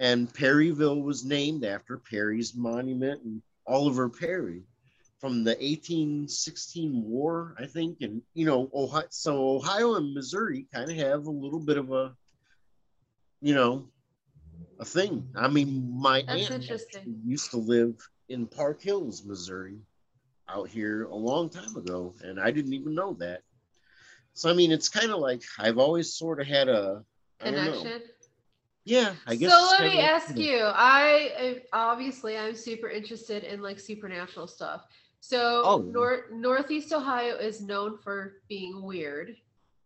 And 0.00 0.32
Perryville 0.32 1.02
was 1.02 1.24
named 1.24 1.64
after 1.64 1.98
Perry's 1.98 2.54
monument 2.54 3.22
and 3.22 3.42
Oliver 3.66 4.08
Perry 4.08 4.62
from 5.20 5.44
the 5.44 5.54
1816 5.60 7.02
war, 7.04 7.54
I 7.58 7.66
think. 7.66 8.00
And 8.00 8.22
you 8.34 8.46
know, 8.46 8.70
Ohio, 8.74 9.06
so 9.10 9.56
Ohio 9.56 9.96
and 9.96 10.14
Missouri 10.14 10.66
kind 10.72 10.90
of 10.90 10.96
have 10.96 11.26
a 11.26 11.30
little 11.30 11.60
bit 11.60 11.76
of 11.76 11.92
a, 11.92 12.16
you 13.42 13.54
know, 13.54 13.88
a 14.78 14.84
thing. 14.84 15.28
I 15.36 15.48
mean, 15.48 15.92
my 15.94 16.22
That's 16.22 16.50
aunt 16.50 16.70
used 17.26 17.50
to 17.50 17.58
live 17.58 17.96
in 18.30 18.46
Park 18.46 18.80
Hills, 18.80 19.24
Missouri, 19.24 19.78
out 20.54 20.68
here 20.68 21.04
a 21.04 21.14
long 21.14 21.48
time 21.48 21.74
ago, 21.76 22.14
and 22.22 22.40
I 22.40 22.50
didn't 22.50 22.72
even 22.72 22.94
know 22.94 23.14
that. 23.14 23.42
So 24.34 24.50
I 24.50 24.52
mean, 24.54 24.70
it's 24.72 24.88
kind 24.88 25.10
of 25.10 25.18
like 25.18 25.42
I've 25.58 25.78
always 25.78 26.14
sort 26.14 26.40
of 26.40 26.46
had 26.46 26.68
a. 26.68 27.04
Connection. 27.38 28.02
Yeah, 28.84 29.14
I 29.26 29.34
guess. 29.36 29.50
so 29.50 29.68
let 29.70 29.82
me 29.82 30.00
ask 30.00 30.36
you. 30.36 30.58
I 30.62 31.32
I- 31.38 31.62
obviously 31.72 32.36
I'm 32.36 32.54
super 32.54 32.88
interested 32.88 33.44
in 33.44 33.62
like 33.62 33.78
supernatural 33.80 34.46
stuff. 34.46 34.84
So 35.20 35.62
Oh. 35.64 35.78
Nor- 35.78 36.26
Northeast 36.32 36.92
Ohio 36.92 37.36
is 37.36 37.60
known 37.60 37.98
for 37.98 38.40
being 38.48 38.82
weird. 38.82 39.36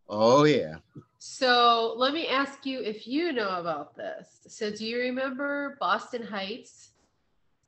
Oh 0.08 0.44
yeah. 0.44 0.76
So 1.18 1.94
let 1.96 2.12
me 2.12 2.28
ask 2.28 2.66
you 2.66 2.80
if 2.82 3.06
you 3.06 3.32
know 3.32 3.58
about 3.58 3.96
this. 3.96 4.40
So 4.48 4.70
do 4.70 4.84
you 4.84 4.98
remember 4.98 5.76
Boston 5.80 6.22
Heights 6.22 6.90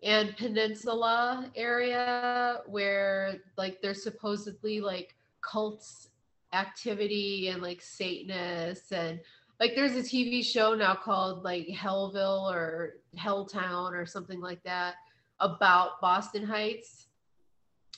and 0.02 0.37
Peninsula 0.37 1.50
area 1.56 2.61
where 2.66 3.38
like 3.56 3.80
there's 3.80 4.02
supposedly 4.02 4.80
like 4.80 5.14
cults 5.40 6.09
activity 6.52 7.48
and 7.48 7.62
like 7.62 7.80
Satanists 7.82 8.92
and 8.92 9.20
like 9.59 9.74
there's 9.74 9.92
a 9.96 10.02
TV 10.02 10.44
show 10.44 10.74
now 10.74 10.94
called 10.94 11.42
like 11.44 11.66
Hellville 11.68 12.52
or 12.52 12.96
Helltown 13.18 13.92
or 13.92 14.04
something 14.06 14.40
like 14.40 14.62
that 14.64 14.94
about 15.40 16.00
Boston 16.00 16.44
Heights. 16.44 17.06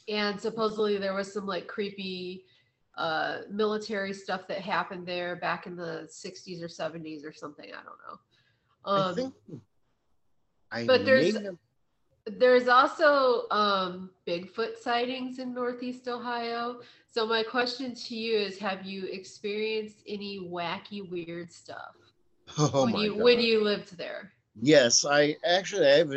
And 0.09 0.41
supposedly 0.41 0.99
there 0.99 1.15
was 1.15 1.33
some 1.33 1.47
like 1.47 1.67
creepy 1.67 2.45
uh, 2.97 3.39
military 3.51 4.13
stuff 4.13 4.47
that 4.49 4.61
happened 4.61 5.07
there 5.07 5.37
back 5.37 5.67
in 5.67 5.77
the 5.77 6.09
60s 6.11 6.63
or 6.63 6.69
70s 6.69 7.25
or 7.25 7.33
something. 7.33 7.67
I 7.67 7.83
don't 7.83 7.99
know. 8.07 8.19
I 8.87 9.09
Um, 9.09 9.15
think. 9.15 9.35
I 10.71 10.87
but 10.87 11.05
there's- 11.05 11.35
have- 11.35 11.57
there's 12.39 12.69
also 12.69 13.49
um, 13.51 14.11
Bigfoot 14.27 14.77
sightings 14.79 15.39
in 15.39 15.55
Northeast 15.55 16.09
Ohio. 16.09 16.81
So 17.09 17.27
my 17.27 17.43
question 17.43 17.95
to 17.95 18.17
you 18.17 18.39
is: 18.39 18.59
Have 18.59 18.85
you 18.85 19.07
experienced 19.07 20.03
any 20.07 20.41
wacky, 20.41 21.09
weird 21.09 21.53
stuff 21.53 21.95
oh 22.59 22.85
when 22.85 22.97
you 22.97 23.15
God. 23.15 23.23
when 23.23 23.41
you 23.41 23.63
lived 23.63 23.97
there? 23.97 24.33
Yes, 24.61 25.05
I 25.05 25.37
actually 25.45 25.87
I've 25.89 26.13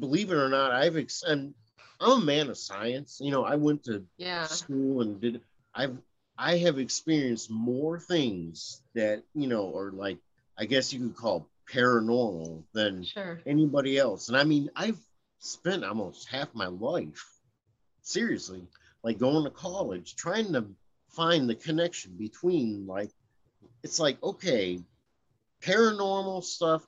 Believe 0.00 0.30
it 0.30 0.36
or 0.36 0.48
not, 0.48 0.72
I've. 0.72 0.96
Ex- 0.96 1.24
I'm, 1.26 1.54
I'm 2.00 2.22
a 2.22 2.24
man 2.24 2.48
of 2.50 2.58
science. 2.58 3.20
You 3.22 3.30
know, 3.30 3.44
I 3.44 3.56
went 3.56 3.84
to 3.84 4.04
Yeah. 4.18 4.44
school 4.44 5.00
and 5.02 5.20
did. 5.20 5.40
I've. 5.74 5.96
I 6.36 6.58
have 6.58 6.78
experienced 6.78 7.50
more 7.50 7.98
things 7.98 8.82
that 8.94 9.22
you 9.34 9.46
know 9.48 9.74
are 9.76 9.90
like. 9.90 10.18
I 10.58 10.66
guess 10.66 10.92
you 10.92 11.00
could 11.00 11.16
call 11.16 11.46
paranormal 11.70 12.64
than 12.72 13.04
Sure. 13.04 13.40
anybody 13.46 13.98
else. 13.98 14.28
And 14.28 14.36
I 14.36 14.44
mean, 14.44 14.70
I've 14.76 14.98
spent 15.38 15.84
almost 15.84 16.28
half 16.28 16.54
my 16.54 16.66
life, 16.66 17.24
seriously, 18.02 18.66
like 19.02 19.18
going 19.18 19.44
to 19.44 19.50
college, 19.50 20.16
trying 20.16 20.52
to 20.52 20.66
find 21.08 21.48
the 21.48 21.54
connection 21.54 22.16
between 22.16 22.86
like, 22.86 23.10
it's 23.82 23.98
like, 23.98 24.22
okay, 24.22 24.80
paranormal 25.62 26.42
stuff, 26.44 26.86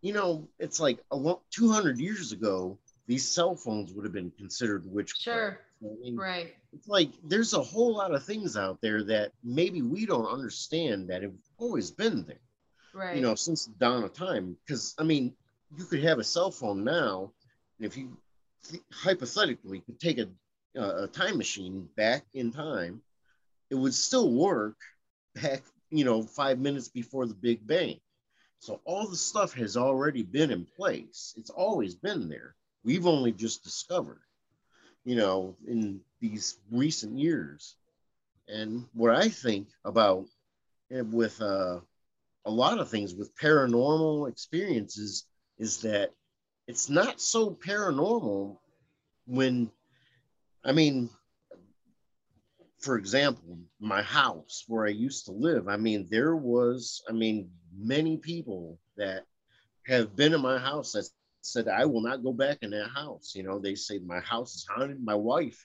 you 0.00 0.12
know, 0.12 0.48
it's 0.58 0.80
like 0.80 0.98
a 1.10 1.16
lo- 1.16 1.42
200 1.50 1.98
years 1.98 2.32
ago, 2.32 2.78
these 3.06 3.28
cell 3.28 3.54
phones 3.56 3.92
would 3.92 4.04
have 4.04 4.12
been 4.12 4.30
considered 4.32 4.84
witchcraft. 4.90 5.22
Sure. 5.22 5.60
I 5.82 5.94
mean, 6.00 6.16
Right. 6.16 6.54
it's 6.72 6.86
like 6.88 7.10
there's 7.24 7.54
a 7.54 7.62
whole 7.62 7.94
lot 7.94 8.14
of 8.14 8.24
things 8.24 8.56
out 8.56 8.80
there 8.80 9.02
that 9.04 9.32
maybe 9.42 9.82
we 9.82 10.06
don't 10.06 10.26
understand 10.26 11.08
that 11.08 11.22
have 11.22 11.34
always 11.58 11.90
been 11.90 12.24
there 12.24 12.40
Right. 12.94 13.16
you 13.16 13.22
know, 13.22 13.34
since 13.34 13.66
the 13.66 13.72
dawn 13.78 14.04
of 14.04 14.12
time. 14.12 14.56
Because 14.66 14.94
I 14.98 15.04
mean, 15.04 15.34
you 15.76 15.84
could 15.84 16.02
have 16.02 16.18
a 16.18 16.24
cell 16.24 16.50
phone 16.50 16.84
now, 16.84 17.32
and 17.78 17.86
if 17.86 17.96
you 17.96 18.16
th- 18.68 18.82
hypothetically 18.92 19.80
could 19.80 19.98
take 19.98 20.18
a, 20.18 20.28
a 20.76 21.06
time 21.08 21.38
machine 21.38 21.88
back 21.96 22.24
in 22.34 22.52
time, 22.52 23.02
it 23.70 23.74
would 23.74 23.94
still 23.94 24.30
work 24.30 24.76
back, 25.34 25.62
you 25.90 26.04
know, 26.04 26.22
five 26.22 26.58
minutes 26.58 26.88
before 26.88 27.26
the 27.26 27.34
Big 27.34 27.66
Bang. 27.66 27.98
So 28.58 28.80
all 28.84 29.08
the 29.08 29.16
stuff 29.16 29.54
has 29.54 29.76
already 29.76 30.22
been 30.22 30.50
in 30.50 30.66
place. 30.76 31.34
It's 31.36 31.50
always 31.50 31.94
been 31.96 32.28
there. 32.28 32.54
We've 32.84 33.06
only 33.06 33.32
just 33.32 33.64
discovered, 33.64 34.20
you 35.04 35.16
know, 35.16 35.56
in 35.66 36.00
these 36.20 36.58
recent 36.70 37.18
years. 37.18 37.74
And 38.48 38.86
what 38.92 39.16
I 39.16 39.28
think 39.28 39.68
about 39.84 40.26
eh, 40.92 41.00
with 41.00 41.40
uh, 41.40 41.80
a 42.44 42.50
lot 42.50 42.78
of 42.78 42.88
things 42.88 43.14
with 43.14 43.36
paranormal 43.36 44.28
experiences 44.28 45.26
is 45.58 45.82
that 45.82 46.10
it's 46.66 46.88
not 46.88 47.20
so 47.20 47.50
paranormal 47.50 48.58
when, 49.26 49.70
I 50.64 50.72
mean, 50.72 51.10
for 52.80 52.96
example, 52.96 53.58
my 53.80 54.02
house 54.02 54.64
where 54.66 54.86
I 54.86 54.90
used 54.90 55.26
to 55.26 55.32
live, 55.32 55.68
I 55.68 55.76
mean, 55.76 56.08
there 56.10 56.34
was, 56.36 57.02
I 57.08 57.12
mean, 57.12 57.50
many 57.76 58.16
people 58.16 58.78
that 58.96 59.24
have 59.86 60.16
been 60.16 60.34
in 60.34 60.40
my 60.40 60.58
house 60.58 60.92
that 60.92 61.08
said, 61.42 61.68
I 61.68 61.84
will 61.84 62.02
not 62.02 62.22
go 62.22 62.32
back 62.32 62.58
in 62.62 62.70
that 62.70 62.88
house. 62.88 63.32
You 63.34 63.42
know, 63.42 63.58
they 63.58 63.74
say 63.74 63.98
my 63.98 64.20
house 64.20 64.54
is 64.54 64.66
haunted. 64.68 65.02
My 65.02 65.14
wife, 65.14 65.64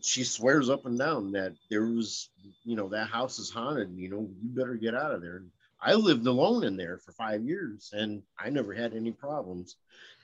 she 0.00 0.24
swears 0.24 0.70
up 0.70 0.86
and 0.86 0.98
down 0.98 1.32
that 1.32 1.54
there 1.70 1.86
was, 1.86 2.30
you 2.64 2.76
know, 2.76 2.88
that 2.88 3.08
house 3.08 3.38
is 3.38 3.50
haunted. 3.50 3.90
You 3.96 4.08
know, 4.08 4.28
you 4.42 4.48
better 4.50 4.74
get 4.74 4.94
out 4.94 5.12
of 5.12 5.20
there. 5.20 5.42
I 5.80 5.94
lived 5.94 6.26
alone 6.26 6.64
in 6.64 6.76
there 6.76 6.98
for 6.98 7.12
five 7.12 7.42
years 7.42 7.90
and 7.92 8.22
I 8.38 8.50
never 8.50 8.72
had 8.72 8.94
any 8.94 9.12
problems. 9.12 9.76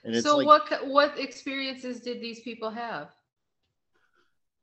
And 0.05 0.17
so 0.17 0.39
like, 0.39 0.47
what 0.47 0.87
what 0.89 1.19
experiences 1.19 2.01
did 2.01 2.21
these 2.21 2.41
people 2.41 2.71
have? 2.71 3.09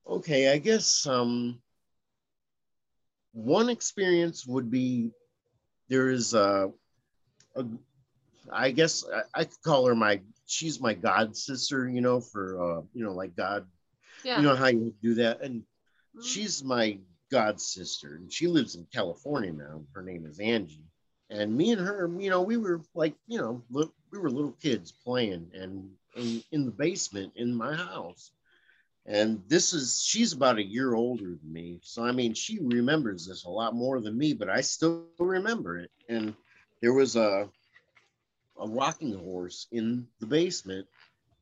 Okay, 0.07 0.51
I 0.51 0.57
guess 0.57 1.05
um 1.05 1.61
one 3.34 3.70
experience 3.70 4.45
would 4.47 4.72
be 4.72 5.11
there 5.88 6.09
is 6.09 6.34
a, 6.34 6.72
a 7.55 7.65
I 8.51 8.72
guess 8.72 9.05
I, 9.13 9.41
I 9.41 9.43
could 9.45 9.61
call 9.63 9.86
her 9.88 9.95
my 9.95 10.22
she's 10.47 10.82
my 10.82 10.93
god 10.93 11.38
sister, 11.38 11.88
you 11.88 12.01
know, 12.01 12.20
for 12.20 12.80
uh, 12.80 12.82
you 12.93 13.03
know, 13.03 13.13
like 13.13 13.36
God. 13.36 13.65
Yeah. 14.24 14.38
You 14.38 14.43
know 14.43 14.55
how 14.55 14.67
you 14.67 14.93
do 15.01 15.15
that. 15.15 15.41
And 15.41 15.61
mm-hmm. 15.61 16.22
she's 16.22 16.63
my 16.63 16.99
god 17.32 17.61
sister, 17.61 18.15
and 18.15 18.32
she 18.32 18.47
lives 18.47 18.76
in 18.76 18.88
California 18.93 19.51
now. 19.51 19.84
Her 19.93 20.01
name 20.01 20.26
is 20.26 20.39
Angie. 20.39 20.86
And 21.30 21.55
me 21.55 21.72
and 21.72 21.82
her, 21.82 22.09
you 22.17 22.30
know, 22.30 22.41
we 22.41 22.57
were 22.57 22.82
like, 22.95 23.13
you 23.28 23.39
know, 23.39 23.61
look, 23.70 23.93
we 24.11 24.17
were 24.17 24.32
little 24.32 24.55
kids 24.63 24.91
playing 24.91 25.51
and 25.53 25.91
in, 26.15 26.43
in 26.51 26.65
the 26.65 26.72
basement 26.72 27.34
in 27.36 27.53
my 27.53 27.76
house. 27.76 28.32
And 29.05 29.41
this 29.47 29.74
is, 29.74 30.03
she's 30.03 30.34
about 30.34 30.57
a 30.57 30.63
year 30.63 30.93
older 30.93 31.36
than 31.41 31.53
me. 31.53 31.80
So, 31.84 32.03
I 32.03 32.11
mean, 32.11 32.34
she 32.34 32.59
remembers 32.59 33.28
this 33.28 33.45
a 33.45 33.49
lot 33.49 33.76
more 33.76 34.01
than 34.01 34.17
me, 34.17 34.34
but 34.34 34.49
I 34.49 34.61
still 34.61 35.05
remember 35.20 35.78
it. 35.78 35.91
And 36.09 36.36
there 36.82 36.93
was 36.93 37.15
a, 37.15 37.49
a 38.59 38.67
rocking 38.67 39.13
horse 39.13 39.67
in 39.72 40.07
the 40.20 40.26
basement 40.26 40.88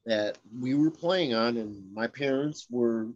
that 0.07 0.37
we 0.57 0.73
were 0.73 0.89
playing 0.89 1.33
on, 1.33 1.57
and 1.57 1.93
my 1.93 2.07
parents 2.07 2.65
were, 2.71 3.07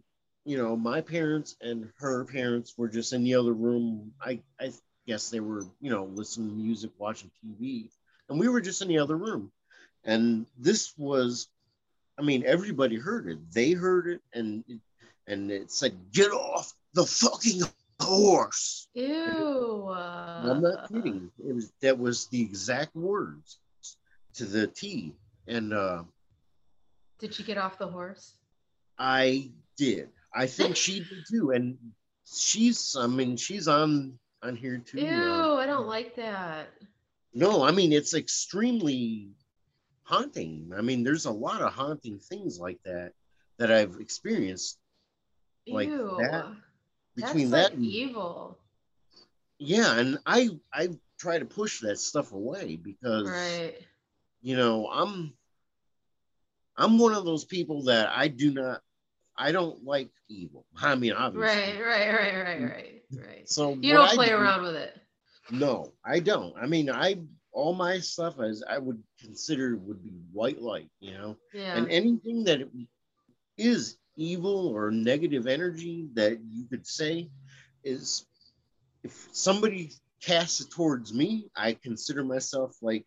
you 0.44 0.58
know, 0.58 0.76
my 0.76 1.00
parents 1.00 1.56
and 1.62 1.90
her 1.96 2.24
parents 2.26 2.74
were 2.76 2.88
just 2.88 3.14
in 3.14 3.24
the 3.24 3.34
other 3.34 3.54
room. 3.54 4.12
I, 4.20 4.40
I 4.60 4.72
guess 5.06 5.30
they 5.30 5.40
were, 5.40 5.64
you 5.80 5.90
know, 5.90 6.04
listening 6.04 6.50
to 6.50 6.54
music, 6.54 6.90
watching 6.98 7.30
TV, 7.42 7.88
and 8.28 8.38
we 8.38 8.48
were 8.48 8.60
just 8.60 8.82
in 8.82 8.88
the 8.88 8.98
other 8.98 9.16
room. 9.16 9.50
And 10.04 10.44
this 10.58 10.92
was, 10.98 11.48
I 12.18 12.22
mean, 12.22 12.44
everybody 12.46 12.96
heard 12.96 13.26
it. 13.26 13.38
They 13.52 13.72
heard 13.72 14.06
it, 14.06 14.20
and 14.34 14.62
and 15.26 15.50
it 15.50 15.70
said, 15.70 15.96
"Get 16.12 16.30
off 16.30 16.74
the 16.92 17.06
fucking 17.06 17.62
horse." 18.00 18.86
Ew. 18.94 19.88
I'm 19.88 20.60
not 20.60 20.88
kidding. 20.92 21.30
It 21.38 21.54
was 21.54 21.72
that 21.80 21.98
was 21.98 22.26
the 22.26 22.42
exact 22.42 22.94
words 22.94 23.58
to 24.34 24.44
the 24.44 24.66
T. 24.66 25.14
And 25.46 25.72
uh, 25.72 26.04
did 27.22 27.32
she 27.32 27.44
get 27.44 27.56
off 27.56 27.78
the 27.78 27.86
horse? 27.86 28.34
I 28.98 29.52
did. 29.78 30.08
I 30.34 30.46
think 30.46 30.74
she 30.74 30.98
did 30.98 31.24
too. 31.30 31.52
And 31.52 31.78
she's, 32.26 32.96
I 32.98 33.06
mean, 33.06 33.36
she's 33.36 33.68
on 33.68 34.18
on 34.42 34.56
here 34.56 34.78
too. 34.78 35.00
Ew, 35.00 35.08
uh, 35.08 35.54
I 35.54 35.66
don't 35.66 35.86
like 35.86 36.16
that. 36.16 36.66
No, 37.32 37.62
I 37.62 37.70
mean 37.70 37.92
it's 37.92 38.12
extremely 38.12 39.30
haunting. 40.02 40.72
I 40.76 40.82
mean, 40.82 41.04
there's 41.04 41.26
a 41.26 41.30
lot 41.30 41.62
of 41.62 41.72
haunting 41.72 42.18
things 42.18 42.58
like 42.58 42.80
that 42.84 43.12
that 43.58 43.70
I've 43.70 44.00
experienced. 44.00 44.78
Like 45.68 45.88
Ew. 45.88 46.16
that 46.18 46.46
between 47.14 47.50
That's 47.50 47.70
that 47.70 47.70
like 47.70 47.74
and, 47.74 47.86
evil. 47.86 48.58
Yeah, 49.58 49.96
and 49.96 50.18
I 50.26 50.50
I 50.74 50.88
try 51.20 51.38
to 51.38 51.44
push 51.44 51.80
that 51.82 52.00
stuff 52.00 52.32
away 52.32 52.74
because 52.74 53.30
right 53.30 53.76
you 54.40 54.56
know, 54.56 54.88
I'm 54.92 55.32
I'm 56.76 56.98
one 56.98 57.14
of 57.14 57.24
those 57.24 57.44
people 57.44 57.84
that 57.84 58.08
I 58.14 58.28
do 58.28 58.52
not 58.52 58.80
I 59.36 59.52
don't 59.52 59.84
like 59.84 60.10
evil. 60.28 60.66
I 60.82 60.94
mean, 60.94 61.12
obviously. 61.12 61.56
Right, 61.56 61.80
right, 61.80 62.08
right, 62.14 62.34
right, 62.34 62.62
right, 62.62 63.02
right. 63.12 63.48
So 63.48 63.76
you 63.80 63.94
don't 63.94 64.10
play 64.10 64.28
do, 64.28 64.36
around 64.36 64.62
with 64.62 64.76
it. 64.76 64.96
No, 65.50 65.92
I 66.04 66.20
don't. 66.20 66.54
I 66.56 66.66
mean, 66.66 66.90
I 66.90 67.18
all 67.52 67.74
my 67.74 67.98
stuff 67.98 68.40
as 68.40 68.62
I 68.68 68.78
would 68.78 69.02
consider 69.20 69.76
would 69.76 70.02
be 70.02 70.12
white 70.32 70.60
light, 70.62 70.88
you 71.00 71.12
know. 71.12 71.36
Yeah. 71.52 71.76
And 71.76 71.90
anything 71.90 72.44
that 72.44 72.66
is 73.58 73.98
evil 74.16 74.68
or 74.68 74.90
negative 74.90 75.46
energy 75.46 76.08
that 76.14 76.38
you 76.48 76.66
could 76.66 76.86
say 76.86 77.28
is 77.84 78.26
if 79.02 79.28
somebody 79.32 79.90
casts 80.22 80.60
it 80.60 80.70
towards 80.70 81.12
me, 81.12 81.50
I 81.56 81.74
consider 81.74 82.24
myself 82.24 82.76
like 82.80 83.04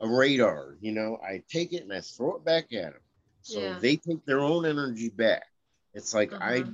a 0.00 0.08
radar. 0.08 0.76
You 0.80 0.92
know, 0.92 1.18
I 1.26 1.42
take 1.48 1.72
it 1.72 1.82
and 1.82 1.92
I 1.92 2.00
throw 2.00 2.36
it 2.36 2.44
back 2.44 2.72
at 2.72 2.92
them. 2.92 3.02
So 3.48 3.60
yeah. 3.60 3.78
they 3.80 3.96
take 3.96 4.26
their 4.26 4.40
own 4.40 4.66
energy 4.66 5.08
back. 5.08 5.46
It's 5.94 6.12
like 6.12 6.34
uh-huh. 6.34 6.44
I, 6.44 6.64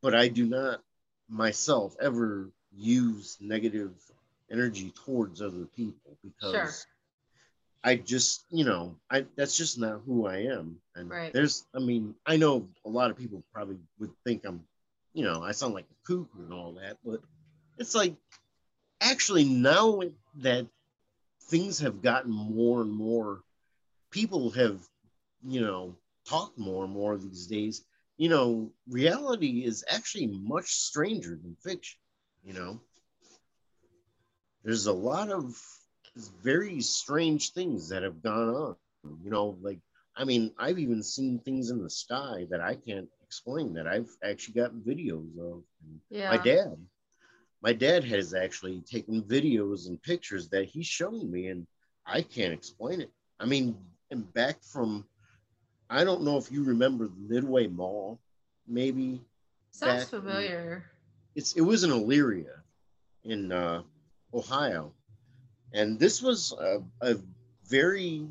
but 0.00 0.14
I 0.14 0.28
do 0.28 0.46
not 0.46 0.80
myself 1.28 1.94
ever 2.00 2.48
use 2.74 3.36
negative 3.42 3.92
energy 4.50 4.90
towards 5.04 5.42
other 5.42 5.66
people 5.76 6.16
because 6.24 6.54
sure. 6.54 6.70
I 7.84 7.96
just, 7.96 8.46
you 8.48 8.64
know, 8.64 8.96
I 9.10 9.26
that's 9.36 9.54
just 9.54 9.78
not 9.78 10.00
who 10.06 10.26
I 10.26 10.44
am. 10.44 10.76
And 10.94 11.10
right. 11.10 11.30
there's, 11.30 11.66
I 11.74 11.78
mean, 11.78 12.14
I 12.24 12.38
know 12.38 12.66
a 12.86 12.88
lot 12.88 13.10
of 13.10 13.18
people 13.18 13.42
probably 13.52 13.76
would 13.98 14.12
think 14.24 14.46
I'm, 14.46 14.64
you 15.12 15.24
know, 15.24 15.42
I 15.42 15.52
sound 15.52 15.74
like 15.74 15.84
a 15.90 16.06
kook 16.06 16.30
and 16.38 16.54
all 16.54 16.72
that, 16.72 16.96
but 17.04 17.20
it's 17.76 17.94
like 17.94 18.14
actually 19.02 19.44
now 19.44 20.00
that 20.36 20.66
things 21.42 21.78
have 21.80 22.00
gotten 22.00 22.32
more 22.32 22.80
and 22.80 22.90
more 22.90 23.42
people 24.10 24.48
have 24.52 24.80
you 25.46 25.60
know 25.60 25.96
talked 26.26 26.58
more 26.58 26.84
and 26.84 26.92
more 26.92 27.16
these 27.16 27.46
days 27.46 27.84
you 28.16 28.28
know 28.28 28.70
reality 28.88 29.64
is 29.64 29.84
actually 29.88 30.26
much 30.26 30.66
stranger 30.66 31.38
than 31.42 31.56
fiction 31.62 31.98
you 32.44 32.52
know 32.52 32.80
there's 34.64 34.86
a 34.86 34.92
lot 34.92 35.30
of 35.30 35.56
very 36.42 36.80
strange 36.80 37.52
things 37.52 37.88
that 37.88 38.02
have 38.02 38.22
gone 38.22 38.48
on 38.48 38.76
you 39.22 39.30
know 39.30 39.56
like 39.62 39.78
i 40.16 40.24
mean 40.24 40.52
i've 40.58 40.78
even 40.78 41.02
seen 41.02 41.38
things 41.38 41.70
in 41.70 41.82
the 41.82 41.90
sky 41.90 42.46
that 42.50 42.60
i 42.60 42.74
can't 42.74 43.08
explain 43.22 43.74
that 43.74 43.86
i've 43.86 44.10
actually 44.24 44.54
gotten 44.54 44.80
videos 44.80 45.38
of 45.38 45.62
yeah. 46.10 46.30
my 46.30 46.36
dad 46.36 46.76
my 47.62 47.72
dad 47.72 48.04
has 48.04 48.34
actually 48.34 48.80
taken 48.82 49.22
videos 49.22 49.88
and 49.88 50.02
pictures 50.02 50.48
that 50.48 50.66
he's 50.66 50.86
shown 50.86 51.30
me 51.30 51.48
and 51.48 51.66
I 52.06 52.22
can't 52.22 52.52
explain 52.52 53.00
it. 53.00 53.10
I 53.38 53.46
mean, 53.46 53.76
and 54.10 54.32
back 54.32 54.62
from 54.62 55.04
I 55.90 56.04
don't 56.04 56.22
know 56.22 56.36
if 56.36 56.52
you 56.52 56.64
remember 56.64 57.06
the 57.06 57.34
Midway 57.34 57.66
Mall, 57.66 58.18
maybe. 58.66 59.20
Sounds 59.70 60.04
familiar. 60.04 60.84
it's 61.34 61.54
it 61.54 61.60
was 61.60 61.84
in 61.84 61.90
Elyria 61.90 62.62
in 63.24 63.52
uh, 63.52 63.82
Ohio. 64.34 64.92
And 65.72 65.98
this 65.98 66.22
was 66.22 66.52
a, 66.58 66.82
a 67.00 67.16
very 67.66 68.26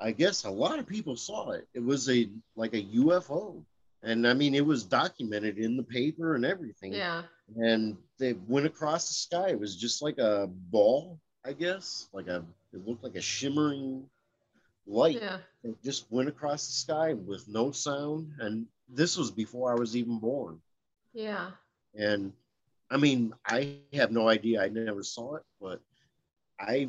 I 0.00 0.12
guess 0.12 0.44
a 0.44 0.50
lot 0.50 0.78
of 0.78 0.86
people 0.86 1.16
saw 1.16 1.50
it. 1.50 1.68
It 1.74 1.84
was 1.84 2.08
a 2.08 2.28
like 2.56 2.74
a 2.74 2.82
UFO. 2.82 3.62
And 4.02 4.26
I 4.26 4.34
mean 4.34 4.54
it 4.54 4.64
was 4.64 4.84
documented 4.84 5.58
in 5.58 5.76
the 5.76 5.82
paper 5.82 6.34
and 6.34 6.44
everything. 6.44 6.94
Yeah 6.94 7.22
and 7.56 7.96
they 8.18 8.34
went 8.46 8.66
across 8.66 9.08
the 9.08 9.14
sky. 9.14 9.50
It 9.50 9.60
was 9.60 9.76
just 9.76 10.02
like 10.02 10.18
a 10.18 10.48
ball, 10.48 11.18
I 11.44 11.52
guess, 11.52 12.08
like 12.12 12.26
a 12.26 12.44
it 12.72 12.86
looked 12.86 13.02
like 13.02 13.14
a 13.14 13.20
shimmering 13.20 14.04
light. 14.88 15.18
Yeah. 15.20 15.38
It 15.62 15.82
just 15.82 16.10
went 16.10 16.28
across 16.28 16.66
the 16.66 16.72
sky 16.72 17.14
with 17.14 17.46
no 17.48 17.70
sound, 17.70 18.32
and 18.40 18.66
this 18.88 19.16
was 19.16 19.30
before 19.30 19.70
I 19.70 19.74
was 19.74 19.96
even 19.96 20.18
born. 20.18 20.60
Yeah. 21.12 21.50
And 21.94 22.32
I 22.90 22.96
mean, 22.96 23.34
I 23.46 23.76
have 23.92 24.12
no 24.12 24.28
idea. 24.28 24.62
I 24.62 24.68
never 24.68 25.02
saw 25.02 25.36
it, 25.36 25.42
but 25.60 25.80
I, 26.58 26.88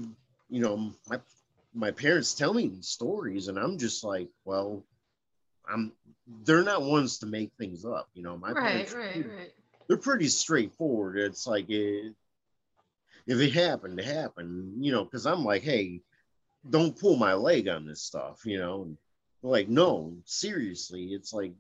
you 0.50 0.62
know, 0.62 0.91
my 1.10 1.20
my 1.74 1.91
parents 1.91 2.34
tell 2.34 2.54
me 2.54 2.68
these 2.68 2.88
stories, 2.88 3.47
and 3.47 3.58
I'm 3.58 3.78
just 3.78 4.04
like, 4.04 4.30
well, 4.45 4.84
I'm. 5.68 5.91
They're 6.43 6.64
not 6.64 6.84
ones 6.84 7.18
to 7.20 7.26
make 7.26 7.52
things 7.58 7.86
up, 7.86 8.08
you 8.14 8.22
know. 8.22 8.38
My 8.38 8.52
right, 8.52 8.88
parents, 8.88 8.93
right, 8.93 9.26
right 9.28 9.52
they're 9.89 9.97
pretty 9.97 10.28
straightforward. 10.28 11.18
It's 11.18 11.47
like 11.47 11.70
it, 11.70 12.14
if 13.26 13.39
it 13.39 13.52
happened, 13.52 14.00
it 14.00 14.06
happened, 14.06 14.86
you 14.86 14.91
know, 14.91 15.04
because 15.04 15.26
I'm 15.26 15.43
like, 15.43 15.64
hey, 15.64 16.02
don't 16.70 16.97
pull 16.97 17.16
my 17.16 17.34
leg 17.34 17.68
on 17.68 17.86
this 17.86 18.01
stuff, 18.01 18.45
you 18.45 18.57
know. 18.57 18.88
Like, 19.41 19.70
no, 19.70 20.14
seriously, 20.26 21.14
it's 21.14 21.32
like 21.32 21.53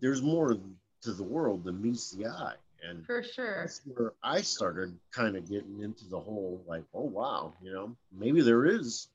there's 0.00 0.22
more 0.22 0.56
to 1.02 1.12
the 1.12 1.22
world 1.22 1.64
than 1.64 1.82
meets 1.82 2.10
the 2.10 2.26
eye. 2.26 2.54
And 2.88 3.04
For 3.04 3.22
sure. 3.22 3.60
that's 3.60 3.82
where 3.94 4.12
I 4.22 4.40
started 4.42 4.96
kind 5.10 5.36
of 5.36 5.48
getting 5.48 5.82
into 5.82 6.06
the 6.08 6.18
whole 6.18 6.62
like, 6.66 6.84
oh 6.94 7.04
wow, 7.04 7.52
you 7.62 7.72
know, 7.72 7.96
maybe 8.12 8.42
there 8.42 8.66
is 8.66 9.08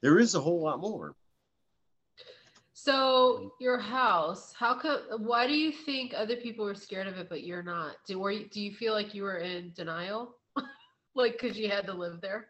there 0.00 0.18
is 0.18 0.34
a 0.34 0.40
whole 0.40 0.60
lot 0.60 0.80
more. 0.80 1.14
So 2.74 3.52
your 3.60 3.78
house, 3.78 4.52
how 4.58 4.74
come? 4.74 5.00
Why 5.18 5.46
do 5.46 5.54
you 5.54 5.70
think 5.70 6.14
other 6.16 6.36
people 6.36 6.64
were 6.64 6.74
scared 6.74 7.06
of 7.06 7.16
it, 7.16 7.28
but 7.28 7.44
you're 7.44 7.62
not? 7.62 7.96
Do 8.06 8.18
were 8.18 8.32
you, 8.32 8.48
do 8.48 8.60
you 8.60 8.74
feel 8.74 8.92
like 8.92 9.14
you 9.14 9.22
were 9.22 9.38
in 9.38 9.72
denial, 9.76 10.34
like 11.14 11.38
because 11.40 11.56
you 11.56 11.68
had 11.68 11.86
to 11.86 11.92
live 11.92 12.20
there? 12.20 12.48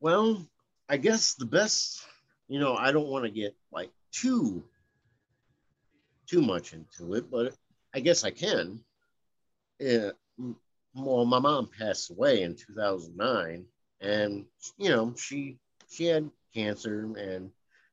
Well, 0.00 0.46
I 0.90 0.96
guess 0.96 1.34
the 1.34 1.46
best, 1.46 2.04
you 2.48 2.58
know, 2.58 2.74
I 2.74 2.90
don't 2.90 3.06
want 3.06 3.24
to 3.24 3.30
get 3.30 3.54
like 3.70 3.90
too 4.10 4.64
too 6.26 6.42
much 6.42 6.72
into 6.72 7.14
it, 7.14 7.30
but 7.30 7.54
I 7.94 8.00
guess 8.00 8.24
I 8.24 8.32
can. 8.32 8.80
Yeah, 9.78 10.10
well, 10.94 11.24
my 11.24 11.38
mom 11.38 11.68
passed 11.78 12.10
away 12.10 12.42
in 12.42 12.56
2009, 12.56 13.64
and 14.00 14.44
you 14.78 14.88
know, 14.90 15.14
she 15.16 15.58
she 15.88 16.06
had 16.06 16.28
cancer, 16.52 17.08
and 17.16 17.52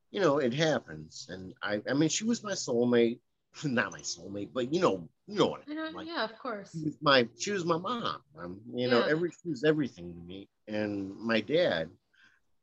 you 0.09 0.19
know, 0.19 0.39
it 0.39 0.53
happens. 0.53 1.27
And 1.29 1.53
I, 1.61 1.81
I 1.87 1.93
mean, 1.93 2.09
she 2.09 2.23
was 2.23 2.43
my 2.43 2.53
soulmate, 2.53 3.19
not 3.63 3.91
my 3.91 3.99
soulmate, 3.99 4.49
but 4.53 4.73
you 4.73 4.81
know, 4.81 5.07
you 5.27 5.35
know 5.37 5.47
what 5.47 5.61
I 5.67 5.69
mean. 5.69 5.93
Like, 5.93 6.07
yeah, 6.07 6.23
of 6.23 6.37
course. 6.39 6.71
she 6.71 6.83
was 6.83 6.97
my 6.99 7.27
she 7.37 7.51
was 7.51 7.63
my 7.63 7.77
mom. 7.77 8.21
Um, 8.39 8.59
you 8.73 8.87
know, 8.89 9.01
Yeah. 9.01 9.11
every 9.11 9.29
she 9.29 9.49
was 9.49 9.63
everything 9.63 10.13
to 10.15 10.19
me, 10.19 10.49
and 10.67 11.15
my 11.15 11.41
dad, 11.41 11.91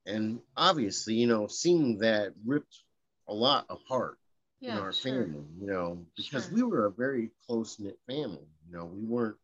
and 0.06 0.40
obviously, 0.56 1.14
you 1.14 1.26
know, 1.26 1.46
seeing 1.46 1.98
that 1.98 2.32
ripped 2.44 2.82
a 3.28 3.34
lot 3.34 3.66
apart 3.70 4.18
in 4.60 4.70
our 4.70 4.92
sure. 4.92 5.12
family. 5.24 5.44
You 5.60 5.66
know, 5.66 6.06
because 6.16 6.46
Sure. 6.46 6.54
we 6.54 6.62
were 6.62 6.86
a 6.86 6.90
very 6.90 7.30
close 7.46 7.78
knit 7.78 7.98
family. 8.06 8.46
You 8.68 8.76
know, 8.76 8.84
we 8.86 9.02
weren't 9.04 9.36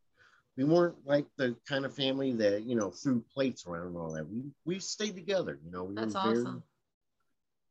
we 0.56 0.64
weren't 0.64 0.96
like 1.06 1.26
the 1.36 1.56
kind 1.66 1.84
of 1.84 1.94
family 1.94 2.32
that 2.32 2.64
you 2.64 2.74
know 2.74 2.90
threw 2.90 3.22
plates 3.32 3.66
around 3.66 3.88
and 3.88 3.96
all 3.96 4.12
that. 4.12 4.28
We 4.28 4.42
we 4.64 4.78
stayed 4.80 5.14
together. 5.14 5.58
You 5.64 5.70
know, 5.70 5.84
we 5.84 5.94
That's 5.94 6.14
were 6.14 6.20
very 6.22 6.40
awesome. 6.40 6.62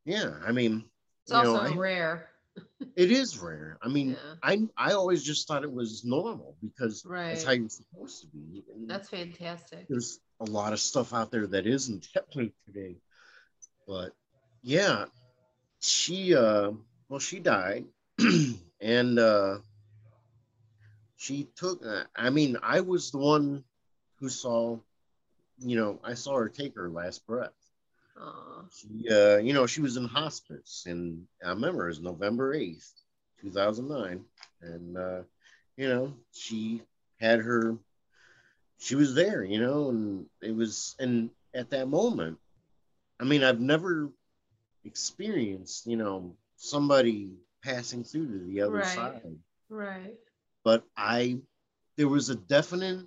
yeah. 0.06 0.32
I 0.46 0.52
mean, 0.52 0.86
It's 1.24 1.32
know, 1.32 1.56
also 1.58 1.74
I- 1.74 1.78
rare. 1.78 2.29
It 2.96 3.12
is 3.12 3.38
rare. 3.40 3.78
I 3.82 3.88
mean, 3.88 4.12
Yeah. 4.12 4.36
I 4.44 4.68
I 4.78 4.94
always 4.94 5.24
just 5.24 5.48
thought 5.48 5.64
it 5.64 5.72
was 5.72 6.04
normal 6.04 6.56
because 6.62 7.04
Right. 7.06 7.30
that's 7.32 7.44
how 7.46 7.52
you're 7.52 7.70
supposed 7.70 8.22
to 8.22 8.28
be. 8.28 8.64
And 8.74 8.90
That's 8.90 9.10
fantastic. 9.10 9.88
there's 9.90 10.20
a 10.40 10.46
lot 10.46 10.74
of 10.74 10.80
stuff 10.80 11.14
out 11.14 11.32
there 11.32 11.48
that 11.48 11.66
isn't 11.68 12.08
way 12.36 12.52
today. 12.66 12.96
But 13.88 14.14
yeah, 14.62 15.06
she 15.80 16.36
uh 16.36 16.72
well 17.10 17.20
she 17.20 17.40
died 17.40 17.86
and 18.82 19.20
uh 19.20 19.60
she 21.18 21.48
took 21.56 21.86
uh, 21.86 22.04
I 22.16 22.30
mean 22.30 22.58
I 22.64 22.82
was 22.82 23.12
the 23.12 23.18
one 23.18 23.64
who 24.20 24.30
saw 24.30 24.80
you 25.60 25.76
know 25.76 26.00
I 26.04 26.14
saw 26.16 26.38
her 26.38 26.50
take 26.50 26.76
her 26.76 26.90
last 26.90 27.26
breath. 27.28 27.59
Aw. 28.20 28.64
She 28.72 29.10
uh 29.10 29.38
you 29.38 29.54
know 29.54 29.66
she 29.66 29.82
was 29.82 29.98
in 29.98 30.06
hospice 30.06 30.86
and 30.88 31.26
I 31.44 31.50
remember 31.50 31.86
it 31.86 31.90
was 31.90 32.02
November 32.02 32.54
8th, 32.56 32.92
2009 33.42 34.26
and 34.62 34.98
uh 34.98 35.22
you 35.78 35.88
know 35.88 36.14
she 36.32 36.82
had 37.20 37.40
her 37.40 37.78
she 38.80 38.96
was 38.96 39.14
there, 39.14 39.44
you 39.44 39.60
know, 39.60 39.90
and 39.90 40.26
it 40.42 40.56
was, 40.56 40.96
and 41.00 41.30
at 41.54 41.70
that 41.72 41.88
moment, 41.88 42.38
I 43.20 43.26
mean, 43.26 43.44
I've 43.44 43.60
never 43.60 44.10
experienced, 44.86 45.86
you 45.86 45.98
know, 45.98 46.36
somebody 46.56 47.34
passing 47.64 48.04
through 48.04 48.28
to 48.28 48.46
the 48.46 48.62
other 48.62 48.78
Right. 48.78 48.86
side, 48.86 49.36
Right. 49.70 50.16
but 50.64 50.84
I, 50.96 51.40
there 51.98 52.08
was 52.08 52.30
a 52.30 52.36
definite, 52.36 53.06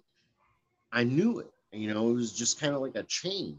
I 0.92 1.04
knew 1.04 1.38
it, 1.40 1.50
you 1.72 1.92
know, 1.92 2.10
it 2.10 2.14
was 2.14 2.32
just 2.32 2.60
kind 2.60 2.74
of 2.74 2.82
like 2.82 2.96
a 2.96 3.02
change. 3.04 3.56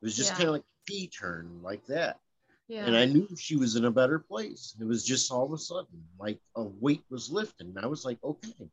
It 0.00 0.04
was 0.04 0.16
just 0.16 0.30
Yeah. 0.30 0.36
kind 0.36 0.48
of 0.48 0.54
like 0.54 0.64
turn 1.12 1.60
like 1.62 1.84
that. 1.86 2.18
Yeah. 2.68 2.84
And 2.86 2.96
I 2.96 3.04
knew 3.04 3.26
she 3.36 3.56
was 3.56 3.74
in 3.76 3.84
a 3.86 3.90
better 3.90 4.18
place. 4.18 4.76
It 4.80 4.86
was 4.86 5.04
just 5.04 5.32
all 5.32 5.44
of 5.44 5.52
a 5.52 5.58
sudden, 5.58 5.98
like 6.18 6.38
a 6.54 6.62
weight 6.62 7.02
was 7.10 7.30
lifted. 7.30 7.66
And 7.66 7.78
I 7.78 7.86
was 7.86 8.04
like, 8.04 8.18
okay, 8.22 8.68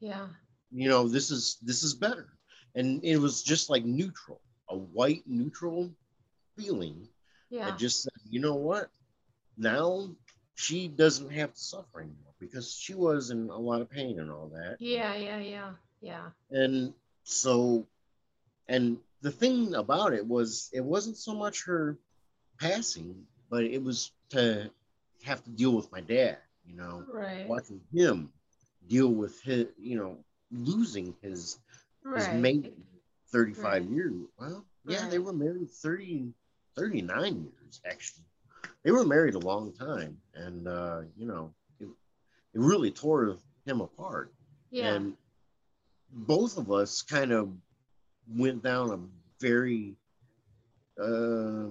yeah. 0.00 0.26
you 0.70 0.88
know 0.88 1.08
this 1.08 1.30
is 1.30 1.58
this 1.62 1.82
is 1.82 1.94
better 1.94 2.28
and 2.76 3.02
it 3.02 3.16
was 3.16 3.42
just 3.42 3.70
like 3.70 3.84
neutral 3.84 4.40
a 4.68 4.76
white 4.76 5.22
neutral 5.26 5.90
feeling 6.56 7.08
Yeah. 7.50 7.64
that 7.70 7.78
just 7.78 8.02
said 8.02 8.12
you 8.28 8.38
know 8.40 8.54
what 8.54 8.90
now 9.56 10.10
she 10.54 10.86
doesn't 10.88 11.30
have 11.32 11.52
to 11.54 11.60
suffer 11.60 12.00
anymore 12.00 12.34
because 12.38 12.72
she 12.72 12.94
was 12.94 13.30
in 13.30 13.48
a 13.50 13.58
lot 13.58 13.80
of 13.80 13.90
pain 13.90 14.20
and 14.20 14.30
all 14.30 14.48
that 14.54 14.76
Yeah. 14.78 15.16
Yeah. 15.16 15.40
Yeah. 15.40 15.70
Yeah. 16.00 16.26
and 16.50 16.92
so 17.24 17.86
and 18.68 18.98
the 19.22 19.30
thing 19.30 19.74
about 19.74 20.12
it 20.12 20.26
was 20.26 20.70
it 20.72 20.84
wasn't 20.84 21.16
so 21.16 21.34
much 21.34 21.64
her 21.64 21.98
passing 22.60 23.24
but 23.50 23.64
it 23.64 23.82
was 23.82 24.12
to 24.30 24.70
have 25.24 25.42
to 25.44 25.50
deal 25.50 25.72
with 25.74 25.90
my 25.92 26.00
dad 26.00 26.38
you 26.66 26.74
know 26.76 27.04
Right. 27.12 27.46
watching 27.48 27.80
him 27.92 28.30
deal 28.88 29.08
with 29.08 29.40
his 29.42 29.66
you 29.78 29.96
know 29.96 30.18
losing 30.50 31.14
his 31.22 31.58
his 32.14 32.28
Right. 32.28 32.32
mate 32.34 32.74
35 33.30 33.64
Right. 33.64 33.90
years. 33.90 34.14
Well, 34.38 34.64
yeah, 34.86 35.06
they 35.08 35.18
were 35.18 35.34
married 35.34 35.70
30, 35.70 36.32
39 36.76 37.42
years 37.52 37.80
actually. 37.84 38.24
They 38.82 38.90
were 38.92 39.04
married 39.04 39.34
a 39.34 39.38
long 39.38 39.72
time, 39.72 40.16
and 40.34 40.66
uh, 40.66 41.02
you 41.16 41.26
know, 41.26 41.52
it, 41.80 41.84
it 42.54 42.60
really 42.60 42.90
tore 42.90 43.36
him 43.66 43.80
apart. 43.82 44.32
Yeah. 44.70 44.94
And 44.94 45.16
both 46.10 46.56
of 46.56 46.72
us 46.72 47.02
kind 47.02 47.32
of 47.32 47.52
went 48.34 48.62
down 48.62 48.90
a 48.90 48.98
very 49.40 49.96
uh, 51.00 51.68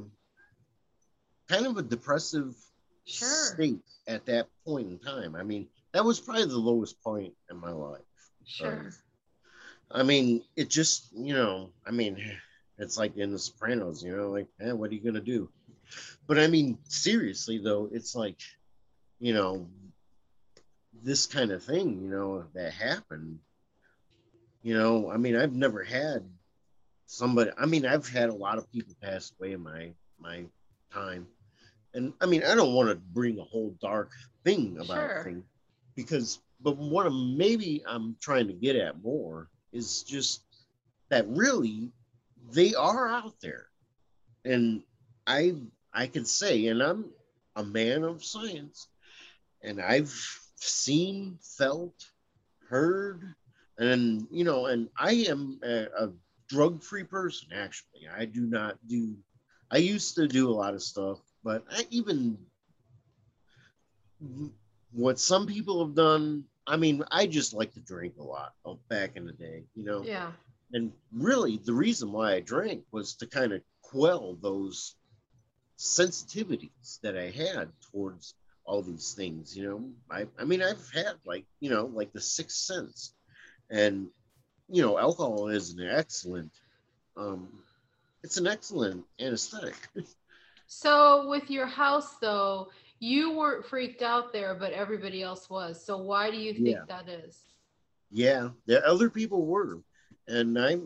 kind 1.47 1.65
of 1.65 1.77
a 1.77 1.81
depressive 1.81 2.55
Sure. 3.05 3.53
state 3.53 3.79
at 4.05 4.25
that 4.25 4.47
point 4.65 4.87
in 4.89 4.99
time. 4.99 5.35
I 5.35 5.43
mean, 5.43 5.67
that 5.93 6.03
was 6.03 6.19
probably 6.19 6.45
the 6.45 6.57
lowest 6.57 7.01
point 7.01 7.33
in 7.49 7.57
my 7.57 7.71
life. 7.71 8.01
Sure. 8.45 8.73
Um, 8.79 8.93
I 9.89 10.03
mean, 10.03 10.43
it 10.57 10.69
just, 10.69 11.07
you 11.13 11.33
know, 11.33 11.69
I 11.85 11.91
mean, 11.91 12.21
it's 12.77 12.97
like 12.97 13.15
in 13.15 13.31
The 13.31 13.39
Sopranos, 13.39 14.03
you 14.03 14.15
know, 14.15 14.29
like, 14.29 14.47
eh, 14.59 14.73
what 14.73 14.91
are 14.91 14.93
you 14.93 14.99
going 14.99 15.15
to 15.15 15.21
do? 15.21 15.49
But 16.27 16.37
I 16.37 16.47
mean, 16.47 16.77
seriously, 16.83 17.59
though, 17.59 17.89
it's 17.91 18.13
like, 18.13 18.39
you 19.19 19.33
know, 19.33 19.67
this 21.01 21.25
kind 21.25 21.51
of 21.51 21.63
thing, 21.63 22.01
you 22.01 22.09
know, 22.09 22.43
that 22.53 22.73
happened, 22.73 23.39
you 24.61 24.77
know, 24.77 25.09
I 25.09 25.15
mean, 25.15 25.37
I've 25.37 25.53
never 25.53 25.83
had 25.83 26.29
somebody, 27.07 27.51
I 27.57 27.65
mean, 27.65 27.85
I've 27.85 28.07
had 28.07 28.29
a 28.29 28.35
lot 28.35 28.57
of 28.57 28.71
people 28.71 28.93
pass 29.01 29.33
away 29.39 29.53
in 29.53 29.63
my, 29.63 29.91
my 30.19 30.45
time. 30.93 31.27
And 31.93 32.13
I 32.21 32.27
mean, 32.27 32.43
I 32.43 32.53
don't 32.53 32.73
want 32.75 32.89
to 32.89 32.95
bring 32.95 33.39
a 33.39 33.43
whole 33.43 33.75
dark 33.81 34.11
thing 34.43 34.77
about 34.79 34.97
Sure. 34.97 35.23
things 35.23 35.43
because, 35.95 36.39
but 36.61 36.77
what 36.77 37.07
I'm, 37.07 37.37
maybe 37.37 37.83
I'm 37.87 38.15
trying 38.21 38.47
to 38.47 38.53
get 38.53 38.75
at 38.75 39.01
more 39.01 39.49
is 39.71 40.03
just 40.03 40.43
that 41.09 41.27
really 41.27 41.91
they 42.51 42.75
are 42.75 43.07
out 43.09 43.33
there. 43.41 43.67
And 44.45 44.83
I, 45.25 45.55
I 45.93 46.07
can 46.07 46.25
say, 46.25 46.67
and 46.67 46.81
I'm 46.83 47.05
a 47.55 47.63
man 47.63 48.03
of 48.03 48.23
science, 48.23 48.87
and 49.63 49.81
I've 49.81 50.13
seen, 50.55 51.39
felt, 51.41 51.93
heard, 52.69 53.33
and 53.77 54.27
you 54.31 54.43
know, 54.43 54.67
and 54.67 54.89
I 54.97 55.13
am 55.27 55.59
a, 55.63 55.87
a 55.97 56.09
drug-free 56.49 57.05
person. 57.05 57.49
Actually, 57.53 58.07
I 58.15 58.25
do 58.25 58.41
not 58.41 58.77
do. 58.87 59.15
I 59.69 59.77
used 59.77 60.15
to 60.15 60.27
do 60.27 60.49
a 60.49 60.53
lot 60.53 60.73
of 60.73 60.81
stuff, 60.81 61.19
but 61.43 61.63
I 61.69 61.85
even 61.89 62.37
what 64.93 65.19
some 65.19 65.45
people 65.45 65.85
have 65.85 65.95
done. 65.95 66.45
I 66.65 66.75
mean, 66.75 67.03
I 67.11 67.27
just 67.27 67.53
like 67.53 67.73
to 67.73 67.79
drink 67.79 68.15
a 68.19 68.23
lot 68.23 68.53
uh, 68.65 68.73
back 68.89 69.15
in 69.15 69.25
the 69.25 69.31
day, 69.31 69.63
you 69.75 69.85
know. 69.85 70.03
Yeah. 70.03 70.31
And 70.73 70.91
really, 71.13 71.61
the 71.63 71.73
reason 71.73 72.11
why 72.11 72.33
I 72.33 72.39
drank 72.41 72.83
was 72.91 73.15
to 73.15 73.27
kind 73.27 73.53
of 73.53 73.61
quell 73.81 74.37
those 74.41 74.95
sensitivities 75.77 76.99
that 77.03 77.15
I 77.17 77.29
had 77.29 77.69
towards 77.91 78.33
all 78.65 78.81
these 78.81 79.13
things. 79.13 79.55
You 79.55 79.63
know, 79.63 79.89
I, 80.11 80.27
I 80.37 80.43
mean, 80.43 80.61
I've 80.61 80.89
had 80.93 81.13
like, 81.25 81.45
you 81.61 81.69
know, 81.69 81.85
like 81.85 82.11
the 82.11 82.19
sixth 82.19 82.57
sense, 82.57 83.13
and 83.69 84.07
you 84.69 84.81
know, 84.81 84.97
alcohol 84.97 85.47
is 85.49 85.71
an 85.73 85.87
excellent, 85.87 86.51
um, 87.15 87.47
it's 88.23 88.37
an 88.37 88.47
excellent 88.47 89.05
anesthetic. 89.19 89.75
So 90.69 91.27
with 91.29 91.49
your 91.49 91.65
house 91.65 92.17
though, 92.17 92.67
you 92.99 93.31
weren't 93.31 93.65
freaked 93.65 94.01
out 94.01 94.33
there, 94.33 94.53
but 94.53 94.73
everybody 94.73 95.23
else 95.23 95.49
was. 95.49 95.81
So 95.83 95.97
why 95.97 96.29
do 96.29 96.35
you 96.37 96.53
think 96.53 96.65
Yeah. 96.65 96.83
that 96.89 97.07
is? 97.07 97.39
Yeah, 98.11 98.49
the 98.65 98.85
other 98.85 99.09
people 99.09 99.45
were, 99.45 99.79
and 100.27 100.59
I, 100.59 100.77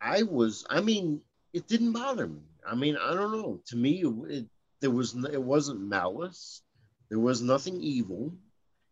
I 0.00 0.22
was. 0.22 0.64
I 0.70 0.80
mean, 0.80 1.20
it 1.52 1.66
didn't 1.66 1.92
bother 1.92 2.26
me. 2.26 2.40
I 2.66 2.74
mean, 2.74 2.96
I 2.96 3.12
don't 3.14 3.32
know. 3.32 3.60
To 3.66 3.76
me, 3.76 4.02
it, 4.02 4.14
it 4.30 4.46
there 4.80 4.90
was 4.90 5.14
it 5.14 5.42
wasn't 5.42 5.80
malice. 5.80 6.62
There 7.10 7.18
was 7.18 7.42
nothing 7.42 7.80
evil. 7.82 8.32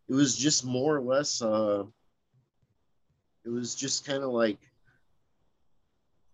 it 0.09 0.13
was 0.13 0.37
just 0.37 0.63
more 0.65 0.97
or 0.97 1.01
less 1.01 1.41
uh 1.41 1.83
it 3.45 3.49
was 3.49 3.75
just 3.75 4.05
kind 4.05 4.23
of 4.23 4.31
like 4.31 4.59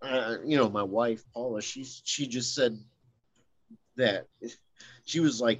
uh, 0.01 0.37
you 0.45 0.57
know 0.57 0.69
my 0.69 0.83
wife 0.83 1.23
paula 1.33 1.61
she 1.61 1.83
she 2.03 2.27
just 2.27 2.55
said 2.55 2.77
that 3.97 4.27
she 5.05 5.19
was 5.19 5.41
like 5.41 5.59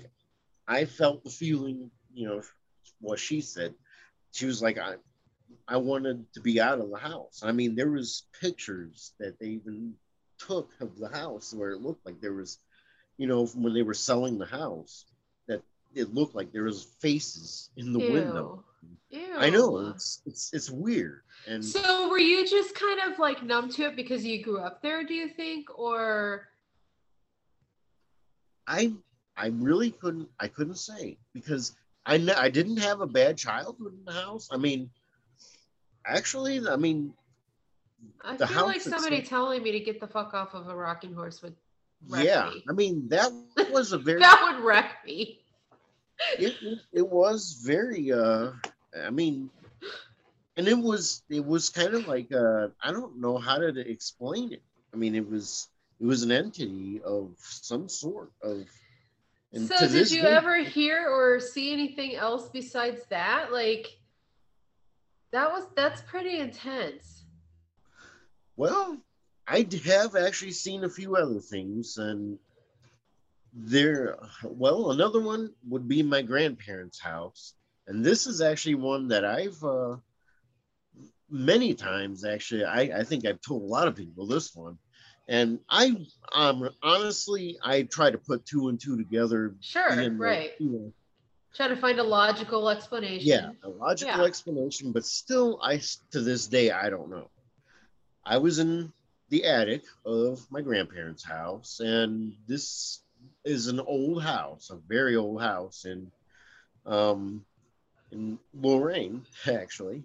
i 0.68 0.86
felt 0.86 1.24
the 1.24 1.30
feeling 1.30 1.91
you 2.14 2.28
know 2.28 2.41
what 3.02 3.20
she 3.20 3.41
said. 3.41 3.74
She 4.32 4.45
was 4.45 4.62
like 4.62 4.78
i 4.78 4.95
i 5.68 5.78
wanted 5.78 6.32
to 6.34 6.41
be 6.41 6.62
out 6.62 6.80
of 6.80 6.89
the 6.89 6.97
house. 6.97 7.41
I 7.43 7.52
mean 7.52 7.76
there 7.76 7.89
was 7.91 8.24
pictures 8.39 9.14
that 9.20 9.39
they 9.39 9.47
even 9.47 9.93
took 10.38 10.72
of 10.80 10.97
the 10.97 11.10
house 11.10 11.54
where 11.54 11.72
it 11.72 11.82
looked 11.82 12.06
like 12.06 12.22
there 12.22 12.34
was 12.34 12.60
you 13.18 13.28
know 13.28 13.45
when 13.47 13.74
they 13.74 13.84
were 13.84 13.93
selling 13.93 14.38
the 14.38 14.45
house 14.45 15.06
that 15.47 15.62
it 15.95 16.14
looked 16.14 16.36
like 16.36 16.52
there 16.52 16.64
was 16.64 16.84
faces 17.02 17.70
in 17.76 17.93
the 17.93 18.00
Ew. 18.00 18.12
window 18.12 18.64
Ew. 19.11 19.36
i 19.38 19.49
know 19.49 19.77
it's 19.88 20.21
it's 20.25 20.53
it's 20.53 20.69
weird 20.69 21.21
and 21.47 21.63
So 21.63 22.09
were 22.09 22.19
you 22.19 22.47
just 22.47 22.75
kind 22.75 22.99
of 23.11 23.17
like 23.19 23.41
numb 23.43 23.69
to 23.71 23.84
it 23.84 23.95
because 23.95 24.23
you 24.25 24.43
grew 24.43 24.59
up 24.59 24.82
there, 24.82 25.03
do 25.03 25.13
you 25.13 25.30
think? 25.30 25.67
Or 25.77 26.47
I 28.67 28.91
I 29.38 29.47
really 29.47 29.91
couldn't 29.91 30.30
I 30.39 30.47
couldn't 30.47 30.77
say 30.77 31.17
because 31.34 31.75
I 32.05 32.17
kn- 32.17 32.38
I 32.38 32.49
didn't 32.49 32.77
have 32.77 33.01
a 33.01 33.07
bad 33.07 33.38
childhood 33.38 33.93
in 33.93 34.05
the 34.05 34.11
house. 34.13 34.49
I 34.51 34.57
mean, 34.57 34.89
actually, 36.05 36.67
I 36.67 36.75
mean, 36.75 37.13
I 38.23 38.38
feel 38.38 38.65
like 38.65 38.82
somebody 38.82 39.17
itself- 39.17 39.30
telling 39.30 39.63
me 39.63 39.71
to 39.71 39.80
get 39.80 39.99
the 39.99 40.07
fuck 40.07 40.34
off 40.34 40.53
of 40.53 40.67
a 40.67 40.75
rocking 40.75 41.13
horse 41.13 41.41
would 41.41 41.55
wreck 42.07 42.25
yeah, 42.25 42.49
me. 42.53 42.63
I 42.69 42.73
mean 42.73 43.07
that 43.09 43.32
was 43.71 43.91
a 43.91 43.97
very 44.07 44.19
That 44.19 44.39
would 44.55 44.63
wreck 44.63 44.97
me. 45.05 45.39
it, 46.38 46.53
it, 46.61 46.80
it 46.93 47.07
was 47.07 47.61
very 47.65 48.11
uh 48.11 48.51
I 48.97 49.09
mean, 49.09 49.49
and 50.57 50.67
it 50.67 50.77
was 50.77 51.23
it 51.29 51.45
was 51.45 51.69
kind 51.69 51.93
of 51.93 52.07
like 52.07 52.31
uh 52.31 52.69
I 52.83 52.91
don't 52.91 53.19
know 53.19 53.37
how 53.37 53.57
to 53.57 53.67
explain 53.89 54.53
it. 54.53 54.63
I 54.93 54.97
mean, 54.97 55.15
it 55.15 55.27
was 55.29 55.67
it 55.99 56.05
was 56.05 56.23
an 56.23 56.31
entity 56.31 57.01
of 57.03 57.35
some 57.39 57.89
sort 57.89 58.31
of. 58.41 58.67
so 59.53 59.87
did 59.87 60.11
you 60.11 60.21
day- 60.23 60.35
ever 60.35 60.63
hear 60.63 61.07
or 61.09 61.39
see 61.39 61.73
anything 61.73 62.15
else 62.15 62.49
besides 62.49 63.01
that? 63.09 63.51
Like 63.51 63.87
that 65.31 65.51
was 65.51 65.65
that's 65.75 66.01
pretty 66.01 66.39
intense. 66.39 67.25
Well, 68.55 68.97
I 69.47 69.65
have 69.85 70.15
actually 70.15 70.51
seen 70.51 70.83
a 70.83 70.89
few 70.89 71.15
other 71.15 71.39
things, 71.39 71.97
and 71.97 72.37
there. 73.53 74.17
Well, 74.43 74.91
another 74.91 75.21
one 75.21 75.53
would 75.67 75.87
be 75.87 76.03
my 76.03 76.21
grandparents' 76.21 76.99
house, 76.99 77.53
and 77.89 78.05
this 78.05 78.27
is 78.27 78.39
actually 78.39 78.75
one 78.75 79.07
that 79.09 79.25
I've 79.25 79.61
uh, 79.63 79.97
many 81.29 81.73
times 81.73 82.23
actually. 82.23 82.63
I 82.63 82.81
I 82.99 83.03
think 83.03 83.25
I've 83.25 83.41
told 83.41 83.63
a 83.63 83.65
lot 83.65 83.87
of 83.87 83.95
people 83.95 84.25
this 84.27 84.55
one, 84.55 84.77
and 85.27 85.59
I 85.69 85.97
um 86.33 86.69
honestly 86.81 87.57
I 87.63 87.83
try 87.83 88.11
to 88.11 88.17
put 88.17 88.45
two 88.45 88.69
and 88.69 88.79
two 88.79 88.95
together. 88.97 89.55
Sure, 89.59 89.95
being 89.95 90.17
the- 90.17 90.23
right. 90.23 90.51
you 90.59 90.69
know, 90.69 90.93
Try 91.55 91.67
to 91.67 91.75
find 91.75 91.99
a 91.99 92.03
logical 92.03 92.69
explanation. 92.69 93.27
yeah, 93.27 93.49
a 93.63 93.69
logical 93.69 94.19
Yeah. 94.19 94.25
explanation, 94.25 94.91
but 94.91 95.03
still, 95.05 95.59
I 95.61 95.81
to 96.11 96.21
this 96.21 96.47
day 96.47 96.71
I 96.71 96.89
don't 96.89 97.09
know. 97.09 97.29
I 98.23 98.37
was 98.37 98.59
in 98.59 98.93
the 99.29 99.45
attic 99.45 99.83
of 100.05 100.45
my 100.51 100.61
grandparents' 100.61 101.23
house, 101.23 101.79
and 101.79 102.33
this 102.47 103.01
is 103.43 103.67
an 103.67 103.79
old 103.79 104.21
house, 104.23 104.69
a 104.69 104.75
very 104.87 105.15
old 105.15 105.41
house 105.41 105.85
and 105.85 106.11
um 106.85 107.45
in 108.12 108.39
Lorain, 108.53 109.26
actually, 109.47 110.03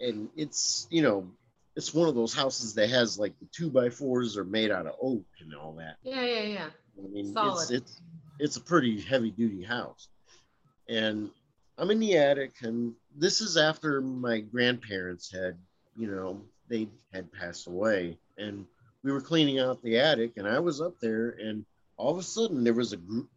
and 0.00 0.28
it's 0.36 0.86
you 0.90 1.02
know 1.02 1.30
it's 1.74 1.92
one 1.92 2.08
of 2.08 2.14
those 2.14 2.34
houses 2.34 2.74
that 2.74 2.90
has 2.90 3.18
like 3.18 3.38
the 3.38 3.46
two 3.52 3.70
by 3.70 3.90
fours 3.90 4.36
are 4.36 4.44
made 4.44 4.70
out 4.70 4.86
of 4.86 4.94
oak 5.00 5.24
and 5.40 5.54
all 5.54 5.72
that. 5.74 5.96
Yeah, 6.02 6.22
yeah, 6.22 6.42
yeah. 6.42 6.68
I 6.98 7.08
mean, 7.08 7.32
Solid. 7.32 7.62
it's 7.62 7.70
it's 7.70 8.00
it's 8.38 8.56
a 8.56 8.60
pretty 8.60 9.00
heavy 9.00 9.30
duty 9.30 9.62
house, 9.62 10.08
and 10.88 11.30
I'm 11.78 11.90
in 11.90 12.00
the 12.00 12.16
attic, 12.16 12.54
and 12.62 12.94
this 13.14 13.40
is 13.40 13.56
after 13.56 14.00
my 14.00 14.40
grandparents 14.40 15.30
had, 15.30 15.58
you 15.96 16.08
know, 16.08 16.40
they 16.68 16.88
had 17.12 17.32
passed 17.32 17.66
away, 17.66 18.18
and 18.38 18.66
we 19.02 19.12
were 19.12 19.20
cleaning 19.20 19.58
out 19.58 19.82
the 19.82 19.98
attic, 19.98 20.32
and 20.36 20.48
I 20.48 20.58
was 20.58 20.80
up 20.80 20.98
there, 21.00 21.30
and 21.30 21.66
all 21.98 22.12
of 22.12 22.18
a 22.18 22.22
sudden 22.22 22.64
there 22.64 22.74
was 22.74 22.92
a 22.92 22.96
group, 22.96 23.28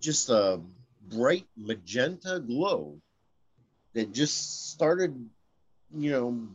just 0.00 0.28
a 0.28 0.60
bright 1.08 1.46
magenta 1.56 2.40
glow 2.40 3.00
that 3.94 4.12
just 4.12 4.70
started, 4.70 5.14
you 5.94 6.10
know, 6.10 6.48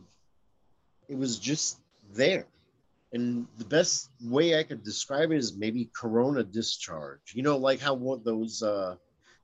it 1.08 1.16
was 1.16 1.38
just 1.38 1.78
there 2.12 2.46
and 3.12 3.46
the 3.58 3.64
best 3.64 4.10
way 4.22 4.58
I 4.58 4.64
could 4.64 4.82
describe 4.82 5.30
it 5.30 5.36
is 5.38 5.56
maybe 5.56 5.88
corona 5.94 6.42
discharge. 6.42 7.32
You 7.34 7.42
know, 7.42 7.56
like 7.56 7.80
how 7.80 7.94
what 7.94 8.24
those 8.24 8.62
uh, 8.62 8.96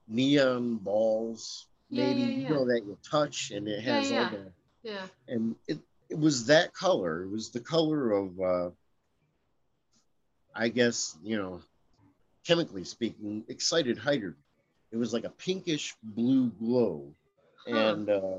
neon 0.07 0.77
balls, 0.77 1.67
Yeah, 1.89 2.05
maybe 2.05 2.21
yeah, 2.21 2.37
you 2.43 2.49
know 2.49 2.65
that 2.65 2.83
you 2.85 2.97
touch 3.09 3.51
and 3.51 3.67
it 3.67 3.81
has 3.83 4.11
yeah. 4.11 4.19
all 4.19 4.25
the 4.29 4.51
Yeah. 4.83 5.07
and 5.27 5.55
it 5.67 5.79
it 6.09 6.19
was 6.19 6.47
that 6.47 6.73
color. 6.73 7.23
It 7.23 7.29
was 7.31 7.51
the 7.51 7.61
color 7.61 8.11
of 8.11 8.39
uh, 8.41 8.69
I 10.53 10.67
guess 10.69 11.17
you 11.23 11.37
know, 11.37 11.61
chemically 12.45 12.83
speaking, 12.83 13.45
excited 13.47 13.97
hydrogen. 13.97 14.43
It 14.91 14.97
was 14.97 15.13
like 15.13 15.23
a 15.23 15.29
pinkish 15.29 15.95
blue 16.03 16.49
glow, 16.49 17.15
Huh. 17.67 17.73
and 17.73 18.09
uh, 18.09 18.37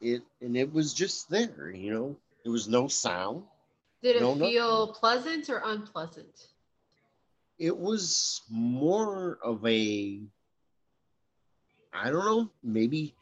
it 0.00 0.22
and 0.40 0.56
it 0.56 0.72
was 0.72 0.92
just 0.94 1.28
there. 1.30 1.70
You 1.70 1.92
know, 1.92 2.16
there 2.42 2.52
was 2.52 2.68
no 2.68 2.88
sound. 2.88 3.44
Did 4.02 4.16
it 4.16 4.22
No, 4.22 4.34
feel 4.34 4.92
pleasant 4.94 5.48
or 5.50 5.62
unpleasant? 5.64 6.48
it 7.58 7.76
was 7.76 8.42
more 8.48 9.36
of 9.42 9.66
a 9.66 10.20
i 11.92 12.10
don't 12.10 12.24
know 12.24 12.48
maybe 12.62 13.14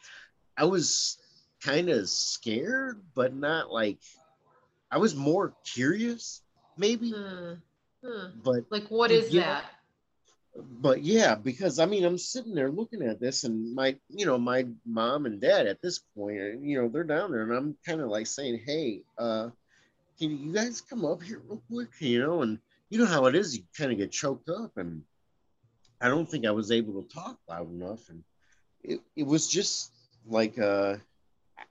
i 0.59 0.64
was 0.64 1.16
kind 1.62 1.89
of 1.89 2.07
scared 2.07 3.01
but 3.14 3.34
not 3.34 3.72
like 3.72 3.99
i 4.91 4.99
was 4.99 5.14
more 5.14 5.55
curious 5.64 6.43
maybe 6.76 7.12
Hmm. 7.12 7.55
Huh. 8.05 8.28
but 8.45 8.64
Like 8.70 8.89
what 8.89 9.11
is 9.11 9.32
that? 9.32 9.64
But 10.59 11.03
yeah 11.03 11.35
because 11.35 11.79
i 11.79 11.87
mean 11.87 12.05
i'm 12.05 12.19
sitting 12.19 12.55
there 12.55 12.71
looking 12.71 13.03
at 13.03 13.21
this 13.21 13.45
and 13.45 13.75
my 13.75 13.97
you 14.09 14.25
know 14.27 14.39
my 14.39 14.67
mom 14.87 15.27
and 15.27 15.41
dad 15.41 15.67
at 15.67 15.83
this 15.83 16.01
point 16.17 16.39
uh, 16.41 16.59
you 16.61 16.81
know 16.81 16.89
they're 16.89 17.05
down 17.05 17.31
there 17.31 17.43
and 17.43 17.53
i'm 17.53 17.77
kind 17.85 18.01
of 18.01 18.09
like 18.09 18.27
saying 18.27 18.61
hey 18.65 19.03
uh 19.19 19.49
can 20.19 20.31
you 20.39 20.53
guys 20.53 20.81
come 20.81 21.05
up 21.05 21.23
here 21.23 21.43
real 21.47 21.63
quick 21.71 21.89
you 21.99 22.21
know 22.21 22.43
and 22.43 22.59
you 22.89 22.99
know 22.99 23.07
how 23.07 23.27
it 23.27 23.35
is 23.35 23.57
you 23.57 23.63
kind 23.77 23.93
of 23.93 23.99
get 23.99 24.11
choked 24.11 24.49
up 24.49 24.77
and 24.77 25.03
i 26.01 26.09
don't 26.09 26.31
think 26.31 26.47
i 26.47 26.51
was 26.51 26.71
able 26.71 27.03
to 27.03 27.15
talk 27.15 27.39
loud 27.49 27.71
enough 27.71 28.09
and 28.09 28.23
it, 28.83 29.01
it 29.15 29.27
was 29.27 29.49
just 29.49 29.91
like 30.27 30.59
uh 30.59 30.97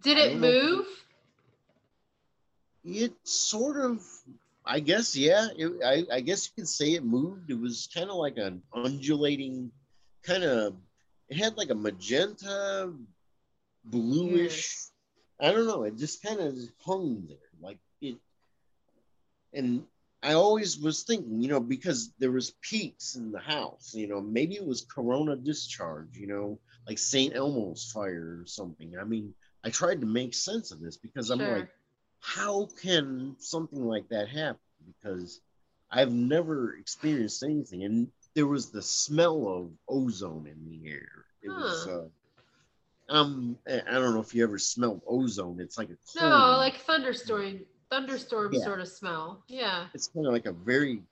Did 0.03 0.17
it 0.17 0.31
don't 0.31 0.41
know. 0.41 0.51
move? 0.51 0.85
it 2.83 3.13
sort 3.23 3.77
of 3.77 4.03
i 4.65 4.79
guess 4.79 5.15
yeah 5.15 5.47
it, 5.55 5.71
I, 5.83 6.05
I 6.17 6.21
guess 6.21 6.47
you 6.47 6.53
could 6.57 6.67
say 6.69 6.93
it 6.93 7.03
moved. 7.03 7.49
It 7.51 7.59
was 7.59 7.89
kind 7.93 8.09
of 8.09 8.17
like 8.17 8.37
an 8.37 8.61
undulating 8.73 9.71
kind 10.23 10.43
of 10.43 10.75
it 11.29 11.37
had 11.37 11.57
like 11.57 11.69
a 11.69 11.75
magenta 11.75 12.93
bluish 13.83 14.87
i 15.39 15.51
don't 15.51 15.67
know 15.67 15.83
it 15.83 15.97
just 15.97 16.23
kind 16.23 16.39
of 16.39 16.55
hung 16.85 17.25
there 17.27 17.37
like 17.61 17.77
it 18.01 18.15
and 19.53 19.83
i 20.23 20.33
always 20.33 20.79
was 20.79 21.03
thinking 21.03 21.41
you 21.41 21.47
know 21.49 21.59
because 21.59 22.11
there 22.19 22.31
was 22.31 22.55
peaks 22.61 23.15
in 23.15 23.31
the 23.31 23.39
house 23.39 23.93
you 23.93 24.07
know 24.07 24.21
maybe 24.21 24.55
it 24.55 24.65
was 24.65 24.81
corona 24.93 25.35
discharge 25.35 26.15
you 26.17 26.27
know 26.27 26.59
like 26.87 26.97
st 26.97 27.35
elmo's 27.35 27.91
fire 27.91 28.39
or 28.41 28.45
something. 28.45 28.97
I 28.99 29.03
mean 29.03 29.33
i 29.63 29.69
tried 29.69 30.01
to 30.01 30.07
make 30.07 30.33
sense 30.33 30.71
of 30.71 30.79
this 30.79 30.97
because 30.97 31.29
i'm 31.29 31.39
Sure. 31.39 31.57
like 31.57 31.69
how 32.25 32.67
can 32.81 33.35
something 33.39 33.85
like 33.85 34.09
that 34.09 34.27
happen? 34.27 34.59
Because 34.85 35.39
I've 35.91 36.11
never 36.11 36.75
experienced 36.75 37.43
anything, 37.43 37.83
and 37.83 38.07
there 38.33 38.47
was 38.47 38.71
the 38.71 38.81
smell 38.81 39.47
of 39.47 39.71
ozone 39.87 40.47
in 40.47 40.65
the 40.67 40.89
air. 40.89 41.25
It 41.43 41.49
was. 41.49 41.85
Huh. 41.87 42.01
Uh, 42.01 43.17
um, 43.17 43.57
I 43.67 43.93
don't 43.93 44.15
know 44.15 44.21
if 44.21 44.33
you 44.33 44.43
ever 44.43 44.57
smelled 44.57 45.01
ozone. 45.07 45.59
It's 45.59 45.77
like 45.77 45.89
a 45.91 46.19
No, 46.19 46.57
like 46.57 46.77
thunderstorm, 46.77 47.59
thunderstorm 47.91 48.53
Yeah. 48.53 48.63
sort 48.63 48.81
of 48.81 48.87
smell. 48.87 49.43
Yeah. 49.47 49.85
it's 49.93 50.07
kind 50.07 50.25
of 50.25 50.33
like 50.33 50.47
a 50.47 50.51
very 50.51 51.03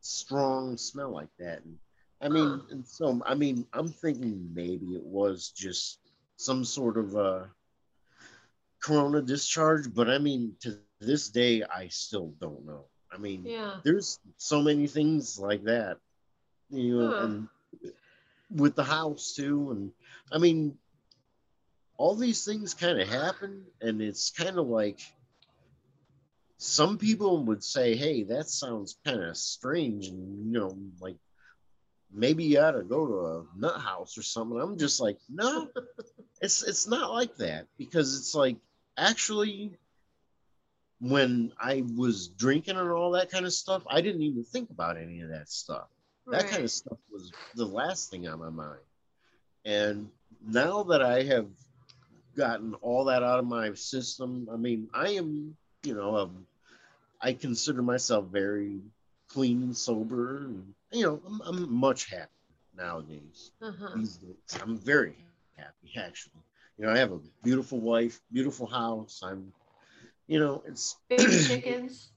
strong 0.00 0.76
smell 0.76 1.10
like 1.10 1.28
that. 1.38 1.62
And 1.64 1.78
I 2.20 2.28
mean, 2.28 2.48
Huh. 2.48 2.66
and 2.70 2.86
so 2.86 3.22
I 3.24 3.34
mean, 3.34 3.66
I'm 3.72 3.88
thinking 3.88 4.50
maybe 4.52 4.96
it 4.96 5.04
was 5.04 5.50
just 5.50 6.00
some 6.36 6.64
sort 6.64 6.98
of 6.98 7.16
uh 7.16 7.44
corona 8.82 9.22
discharge, 9.22 9.92
but 9.94 10.10
I 10.10 10.18
mean, 10.18 10.56
to 10.62 10.70
this 10.70 10.98
day, 10.98 11.62
I 11.62 11.88
still 11.88 12.00
don't 12.08 12.32
know. 12.38 12.56
I 13.12 13.18
mean, 13.18 13.26
Yeah. 13.44 13.80
there's 13.84 14.00
so 14.20 14.62
many 14.62 14.86
things 14.86 15.38
like 15.38 15.64
that, 15.64 15.98
you 16.70 16.96
know, 16.96 17.14
Huh. 17.14 17.24
and 17.24 17.48
with 18.50 18.74
the 18.74 18.84
house 18.84 19.34
too. 19.34 19.70
And 19.72 19.92
I 20.32 20.38
mean, 20.38 20.78
all 21.96 22.14
these 22.16 22.44
things 22.44 22.74
kind 22.74 23.00
of 23.00 23.08
happen, 23.08 23.64
and 23.80 24.00
it's 24.02 24.30
kind 24.30 24.58
of 24.58 24.66
like 24.68 25.00
some 26.58 26.98
people 26.98 27.44
would 27.44 27.62
say, 27.64 27.96
"Hey, 27.96 28.24
that 28.24 28.48
sounds 28.48 28.96
kind 29.04 29.22
of 29.22 29.36
strange," 29.36 30.08
and 30.08 30.46
you 30.46 30.52
know, 30.52 30.76
like 31.00 31.16
maybe 32.12 32.44
you 32.44 32.60
ought 32.60 32.72
to 32.72 32.82
go 32.82 33.06
to 33.06 33.18
a 33.26 33.46
nut 33.56 33.80
house 33.80 34.16
or 34.18 34.22
something. 34.22 34.60
I'm 34.60 34.78
just 34.78 35.00
like, 35.00 35.18
no, 35.28 35.68
it's 36.40 36.62
it's 36.62 36.86
not 36.86 37.12
like 37.12 37.36
that 37.36 37.66
because 37.78 38.16
it's 38.18 38.34
like 38.34 38.56
actually 38.96 39.78
when 41.00 41.52
I 41.58 41.84
was 41.96 42.28
drinking 42.28 42.76
and 42.76 42.90
all 42.90 43.10
that 43.12 43.30
kind 43.30 43.44
of 43.44 43.52
stuff, 43.52 43.82
I 43.88 44.00
didn't 44.00 44.22
even 44.22 44.44
think 44.44 44.70
about 44.70 44.96
any 44.96 45.20
of 45.20 45.30
that 45.30 45.48
stuff. 45.48 45.88
Right. 46.24 46.40
That 46.40 46.50
kind 46.50 46.62
of 46.62 46.70
stuff 46.70 46.98
was 47.10 47.32
the 47.56 47.66
last 47.66 48.10
thing 48.10 48.28
on 48.28 48.38
my 48.38 48.50
mind. 48.50 48.78
And 49.64 50.08
now 50.46 50.84
that 50.84 51.02
I 51.02 51.24
have 51.24 51.48
gotten 52.36 52.74
all 52.74 53.04
that 53.06 53.24
out 53.24 53.40
of 53.40 53.46
my 53.46 53.74
system, 53.74 54.48
I 54.52 54.56
mean, 54.56 54.88
I 54.94 55.10
am, 55.10 55.56
you 55.82 55.94
know, 55.94 56.16
um, 56.16 56.46
I 57.20 57.32
consider 57.32 57.82
myself 57.82 58.26
very 58.26 58.78
clean 59.28 59.62
and 59.62 59.76
sober. 59.76 60.42
And, 60.42 60.72
you 60.92 61.04
know, 61.04 61.20
I'm, 61.26 61.40
I'm 61.44 61.72
much 61.72 62.10
happier 62.10 62.28
nowadays. 62.76 63.50
Uh-huh. 63.60 63.88
These 63.96 64.16
days, 64.18 64.60
I'm 64.62 64.78
very 64.78 65.16
happy 65.56 65.94
actually. 65.96 66.42
You 66.78 66.86
know, 66.86 66.92
I 66.92 66.98
have 66.98 67.12
a 67.12 67.20
beautiful 67.42 67.80
wife, 67.80 68.20
beautiful 68.32 68.66
house. 68.66 69.20
I'm, 69.22 69.52
you 70.26 70.40
know, 70.40 70.62
it's 70.66 70.96
baby 71.08 71.24
chickens. 71.46 72.10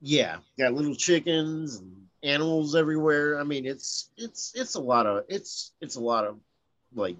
Yeah, 0.00 0.38
got 0.58 0.72
little 0.72 0.94
chickens 0.94 1.76
and 1.76 2.06
animals 2.22 2.74
everywhere. 2.74 3.38
I 3.38 3.44
mean, 3.44 3.66
it's 3.66 4.10
it's 4.16 4.52
it's 4.54 4.74
a 4.74 4.80
lot 4.80 5.06
of 5.06 5.24
it's 5.28 5.72
it's 5.80 5.96
a 5.96 6.00
lot 6.00 6.24
of 6.24 6.38
like 6.94 7.16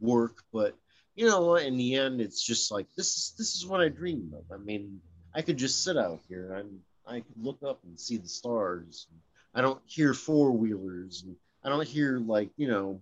work, 0.00 0.42
but 0.52 0.76
you 1.14 1.26
know, 1.26 1.56
in 1.56 1.76
the 1.76 1.96
end, 1.96 2.20
it's 2.20 2.42
just 2.42 2.70
like 2.70 2.86
this 2.96 3.16
is 3.16 3.34
this 3.36 3.56
is 3.56 3.66
what 3.66 3.80
I 3.80 3.88
dreamed 3.88 4.34
of. 4.34 4.44
I 4.52 4.62
mean, 4.62 5.00
I 5.34 5.42
could 5.42 5.56
just 5.56 5.82
sit 5.82 5.96
out 5.96 6.20
here 6.28 6.54
and 6.54 6.80
I 7.06 7.20
could 7.20 7.42
look 7.42 7.62
up 7.66 7.80
and 7.84 7.98
see 7.98 8.18
the 8.18 8.28
stars. 8.28 9.06
I 9.54 9.60
don't 9.62 9.80
hear 9.86 10.14
four 10.14 10.52
wheelers 10.52 11.24
and 11.26 11.34
I 11.64 11.70
don't 11.70 11.86
hear 11.86 12.18
like 12.18 12.50
you 12.56 12.68
know. 12.68 13.00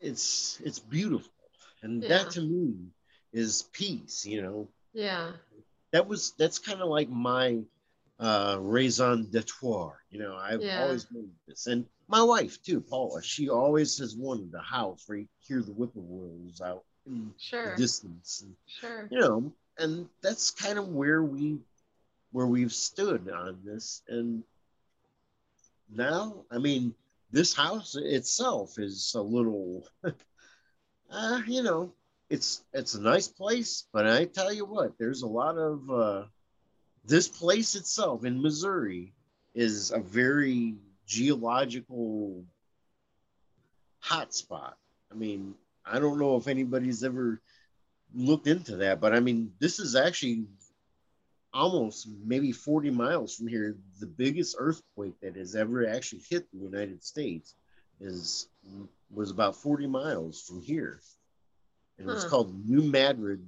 It's 0.00 0.60
it's 0.64 0.78
beautiful, 0.78 1.32
and 1.82 2.02
yeah. 2.02 2.08
that 2.08 2.30
to 2.32 2.40
me 2.40 2.74
is 3.32 3.64
peace. 3.72 4.24
You 4.26 4.42
know. 4.42 4.68
Yeah. 4.92 5.32
That 5.92 6.06
was 6.06 6.32
that's 6.38 6.58
kind 6.58 6.80
of 6.80 6.88
like 6.88 7.08
my 7.08 7.60
uh, 8.20 8.58
raison 8.60 9.28
d'etre. 9.30 9.92
You 10.10 10.18
know, 10.18 10.36
I've 10.36 10.62
yeah. 10.62 10.82
always 10.82 11.10
wanted 11.10 11.30
this, 11.46 11.66
and 11.66 11.86
my 12.08 12.22
wife 12.22 12.62
too, 12.62 12.80
Paula. 12.80 13.22
She 13.22 13.48
always 13.48 13.98
has 13.98 14.16
wanted 14.16 14.52
a 14.54 14.62
house 14.62 15.04
where 15.06 15.18
you 15.18 15.28
hear 15.40 15.62
the 15.62 15.72
whippoorwills 15.72 16.60
out 16.60 16.84
in 17.06 17.32
sure. 17.38 17.70
the 17.70 17.76
distance. 17.82 18.42
And, 18.44 18.54
sure. 18.66 19.08
You 19.10 19.20
know, 19.20 19.52
and 19.78 20.08
that's 20.22 20.50
kind 20.50 20.78
of 20.78 20.88
where 20.88 21.22
we 21.22 21.58
where 22.32 22.46
we've 22.46 22.72
stood 22.72 23.30
on 23.30 23.60
this, 23.64 24.02
and 24.08 24.42
now, 25.90 26.44
I 26.50 26.58
mean, 26.58 26.94
this 27.30 27.54
house 27.54 27.94
itself 27.94 28.78
is 28.78 29.12
a 29.14 29.22
little, 29.22 29.86
uh, 31.10 31.42
you 31.46 31.62
know, 31.62 31.92
it's 32.30 32.62
it's 32.72 32.94
a 32.94 33.00
nice 33.00 33.28
place, 33.28 33.86
but 33.92 34.06
I 34.06 34.24
tell 34.24 34.52
you 34.52 34.64
what, 34.64 34.98
there's 34.98 35.22
a 35.22 35.26
lot 35.26 35.56
of 35.56 35.90
uh, 35.90 36.24
this 37.04 37.28
place 37.28 37.74
itself 37.74 38.24
in 38.24 38.42
Missouri 38.42 39.14
is 39.54 39.90
a 39.90 39.98
very 39.98 40.76
geological 41.06 42.44
hotspot. 44.04 44.74
I 45.10 45.14
mean, 45.14 45.54
I 45.84 45.98
don't 45.98 46.18
know 46.18 46.36
if 46.36 46.48
anybody's 46.48 47.02
ever 47.02 47.40
looked 48.14 48.46
into 48.46 48.76
that, 48.76 49.00
but 49.00 49.14
I 49.14 49.20
mean, 49.20 49.52
this 49.58 49.78
is 49.78 49.96
actually 49.96 50.46
almost 51.52 52.08
maybe 52.24 52.52
40 52.52 52.90
miles 52.90 53.34
from 53.34 53.48
here. 53.48 53.76
The 54.00 54.06
biggest 54.06 54.56
earthquake 54.58 55.14
that 55.22 55.36
has 55.36 55.54
ever 55.54 55.88
actually 55.88 56.22
hit 56.28 56.50
the 56.52 56.58
United 56.58 57.02
States 57.04 57.54
is 58.00 58.48
was 59.10 59.30
about 59.30 59.56
40 59.56 59.86
miles 59.86 60.42
from 60.42 60.60
here. 60.60 61.00
And 61.98 62.08
huh. 62.08 62.14
it's 62.14 62.24
called 62.24 62.68
New 62.68 62.82
Madrid 62.82 63.44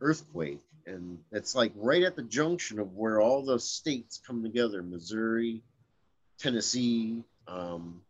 earthquake 0.00 0.60
and 0.88 1.18
it's 1.32 1.54
like 1.54 1.72
right 1.76 2.02
at 2.02 2.16
the 2.16 2.22
junction 2.22 2.78
of 2.78 2.94
where 2.94 3.20
all 3.20 3.44
the 3.44 3.58
states 3.58 4.20
come 4.26 4.42
together 4.42 4.82
missouri 4.82 5.62
tennessee 6.38 7.22
um, 7.46 8.00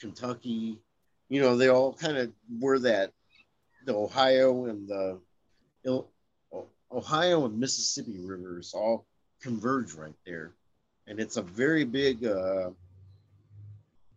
kentucky 0.00 0.78
you 1.28 1.40
know 1.40 1.56
they 1.56 1.68
all 1.68 1.92
kind 1.92 2.16
of 2.16 2.32
were 2.60 2.78
that 2.78 3.12
the 3.84 3.94
ohio 3.94 4.66
and 4.66 4.88
the 4.88 5.18
ohio 6.92 7.44
and 7.46 7.58
mississippi 7.58 8.18
rivers 8.20 8.74
all 8.74 9.06
converge 9.40 9.94
right 9.94 10.14
there 10.24 10.52
and 11.06 11.18
it's 11.18 11.36
a 11.36 11.42
very 11.42 11.84
big 11.84 12.24
uh, 12.24 12.70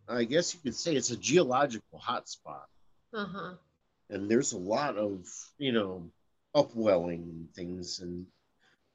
i 0.08 0.24
guess 0.24 0.54
you 0.54 0.60
could 0.62 0.74
say 0.74 0.94
it's 0.94 1.10
a 1.10 1.16
geological 1.16 2.00
hotspot 2.00 2.66
uh-huh. 3.14 3.54
and 4.10 4.30
there's 4.30 4.52
a 4.52 4.58
lot 4.58 4.96
of 4.96 5.26
you 5.58 5.72
know 5.72 6.10
upwelling 6.56 7.22
and 7.22 7.54
things. 7.54 8.00
And 8.00 8.26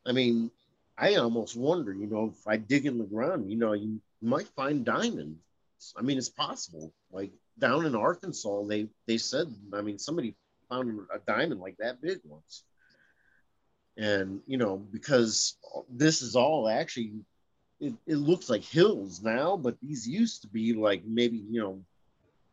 I 0.06 0.12
mean, 0.12 0.52
I 0.98 1.16
almost 1.16 1.56
wonder, 1.56 1.94
you 1.94 2.08
know, 2.08 2.34
if 2.36 2.48
I 2.48 2.58
dig 2.58 2.86
in 2.86 2.98
the 2.98 3.06
ground, 3.06 3.50
you 3.50 3.58
know, 3.58 3.74
you 3.74 4.02
might 4.22 4.48
find 4.50 4.84
diamonds. 4.84 5.38
I 5.98 6.02
mean, 6.02 6.18
it's 6.18 6.30
possible. 6.30 6.92
Like 7.12 7.32
down 7.58 7.86
in 7.86 7.96
Arkansas, 7.96 8.64
they 8.64 8.88
they 9.08 9.18
said, 9.18 9.48
I 9.74 9.82
mean, 9.82 10.00
somebody 10.00 10.36
found 10.70 11.00
a 11.14 11.20
diamond 11.20 11.62
like 11.62 11.78
that 11.78 12.02
big 12.02 12.20
once. 12.26 12.64
And 13.98 14.42
you 14.48 14.58
know, 14.58 14.78
because 14.78 15.58
this 15.90 16.22
is 16.22 16.36
all 16.36 16.68
actually, 16.68 17.12
it, 17.80 17.94
it 18.08 18.16
looks 18.16 18.50
like 18.50 18.64
hills 18.64 19.22
now, 19.22 19.58
but 19.58 19.80
these 19.82 20.08
used 20.08 20.42
to 20.42 20.48
be 20.48 20.74
like 20.74 21.04
maybe 21.06 21.38
you 21.50 21.62
know, 21.62 21.82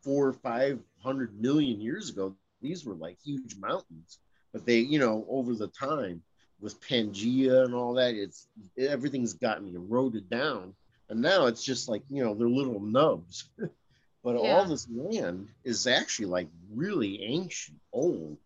four 0.03 0.28
or 0.28 0.32
five 0.32 0.80
hundred 1.03 1.41
million 1.41 1.80
years 1.80 2.11
ago. 2.11 2.34
These 2.61 2.84
were 2.84 2.95
like 2.95 3.16
huge 3.24 3.57
mountains 3.57 4.18
but 4.53 4.66
they 4.66 4.78
you 4.78 4.99
know 4.99 5.24
over 5.28 5.55
the 5.55 5.68
time 5.68 6.22
with 6.61 6.80
pangea 6.80 7.64
and 7.64 7.74
all 7.74 7.95
that 7.95 8.14
it's 8.14 8.49
everything's 8.76 9.34
gotten 9.34 9.74
eroded 9.74 10.28
down 10.28 10.74
and 11.09 11.20
now 11.20 11.47
it's 11.47 11.62
just 11.62 11.89
like 11.89 12.03
you 12.11 12.24
know 12.24 12.34
they're 12.34 12.49
little 12.49 12.80
nubs 12.80 13.49
but 14.24 14.34
yeah. 14.34 14.57
all 14.57 14.64
this 14.64 14.89
land 14.91 15.49
is 15.64 15.86
actually 15.86 16.26
like 16.26 16.49
really 16.72 17.22
ancient 17.22 17.78
old 17.93 18.36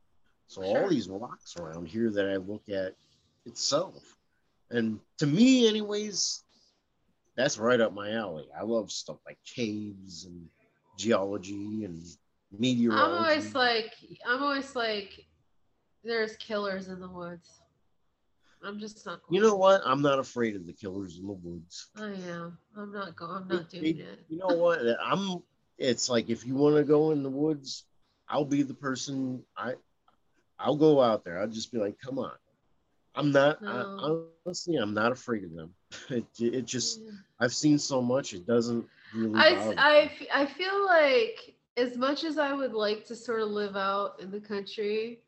so 0.52 0.62
sure. 0.62 0.82
all 0.82 0.88
these 0.88 1.08
rocks 1.08 1.56
around 1.58 1.86
here 1.86 2.10
that 2.10 2.28
i 2.28 2.36
look 2.36 2.68
at 2.68 2.94
itself 3.46 4.16
and 4.70 5.00
to 5.18 5.26
me 5.26 5.68
anyways 5.68 6.44
that's 7.36 7.58
right 7.58 7.80
up 7.80 7.92
my 7.92 8.12
alley 8.12 8.46
i 8.58 8.62
love 8.62 8.90
stuff 8.90 9.18
like 9.26 9.38
caves 9.44 10.24
and 10.24 10.48
geology 10.96 11.84
and 11.84 12.04
meteorology 12.58 13.14
i'm 13.14 13.24
always 13.24 13.54
like 13.54 13.94
i'm 14.26 14.42
always 14.42 14.76
like 14.76 15.26
there's 16.04 16.36
killers 16.36 16.88
in 16.88 17.00
the 17.00 17.08
woods. 17.08 17.60
I'm 18.64 18.78
just 18.78 19.04
not. 19.06 19.20
Going. 19.22 19.34
You 19.34 19.48
know 19.48 19.56
what? 19.56 19.82
I'm 19.84 20.02
not 20.02 20.18
afraid 20.18 20.56
of 20.56 20.66
the 20.66 20.72
killers 20.72 21.18
in 21.18 21.26
the 21.26 21.32
woods. 21.32 21.88
I 21.96 22.12
am. 22.28 22.58
I'm 22.76 22.92
not 22.92 23.16
going. 23.16 23.42
I'm 23.42 23.48
not 23.48 23.70
doing 23.70 23.84
it, 23.84 23.98
it. 23.98 24.24
You 24.28 24.38
know 24.38 24.54
what? 24.56 24.80
I'm. 25.04 25.42
It's 25.78 26.08
like 26.08 26.28
if 26.28 26.46
you 26.46 26.54
want 26.54 26.76
to 26.76 26.84
go 26.84 27.10
in 27.10 27.22
the 27.22 27.30
woods, 27.30 27.84
I'll 28.28 28.44
be 28.44 28.62
the 28.62 28.74
person. 28.74 29.42
I. 29.56 29.74
I'll 30.58 30.76
go 30.76 31.00
out 31.00 31.24
there. 31.24 31.40
I'll 31.40 31.48
just 31.48 31.72
be 31.72 31.78
like, 31.78 31.98
come 31.98 32.18
on. 32.18 32.32
I'm 33.14 33.30
not. 33.30 33.60
No. 33.60 33.68
I, 33.68 33.82
oh. 33.82 34.26
honestly, 34.46 34.76
I'm 34.76 34.94
not 34.94 35.12
afraid 35.12 35.44
of 35.44 35.54
them. 35.54 35.74
It, 36.08 36.24
it 36.38 36.64
just. 36.64 37.00
Yeah. 37.00 37.10
I've 37.40 37.54
seen 37.54 37.78
so 37.78 38.00
much. 38.00 38.32
It 38.32 38.46
doesn't 38.46 38.86
really. 39.14 39.38
I, 39.38 39.74
I 39.76 40.10
I 40.34 40.46
feel 40.46 40.86
like 40.86 41.54
as 41.76 41.96
much 41.96 42.24
as 42.24 42.38
I 42.38 42.52
would 42.52 42.72
like 42.72 43.04
to 43.06 43.14
sort 43.14 43.40
of 43.40 43.50
live 43.50 43.76
out 43.76 44.20
in 44.20 44.30
the 44.30 44.40
country, 44.40 45.20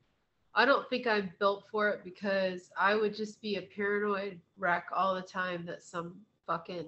I 0.55 0.65
don't 0.65 0.89
think 0.89 1.07
I'm 1.07 1.31
built 1.39 1.65
for 1.71 1.89
it 1.91 2.05
because 2.05 2.71
I 2.79 2.95
would 2.95 3.15
just 3.15 3.41
be 3.43 3.57
a 3.57 3.63
paranoid 3.63 4.41
wreck 4.57 4.87
all 4.95 5.15
the 5.15 5.23
time 5.23 5.67
that 5.67 5.83
some 5.83 6.17
fucking 6.47 6.87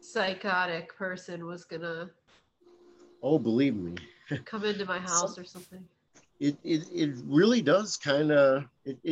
psychotic 0.00 0.96
person 0.96 1.46
was 1.46 1.64
gonna. 1.64 2.10
Oh, 3.22 3.38
believe 3.38 3.76
me. 3.76 3.96
come 4.44 4.64
into 4.64 4.84
my 4.84 4.98
house 5.10 5.38
or 5.38 5.44
something. 5.44 5.84
It 6.38 6.56
it, 6.64 6.86
it 6.92 7.10
really 7.24 7.62
does 7.62 7.96
kind 7.96 8.30
of. 8.30 8.64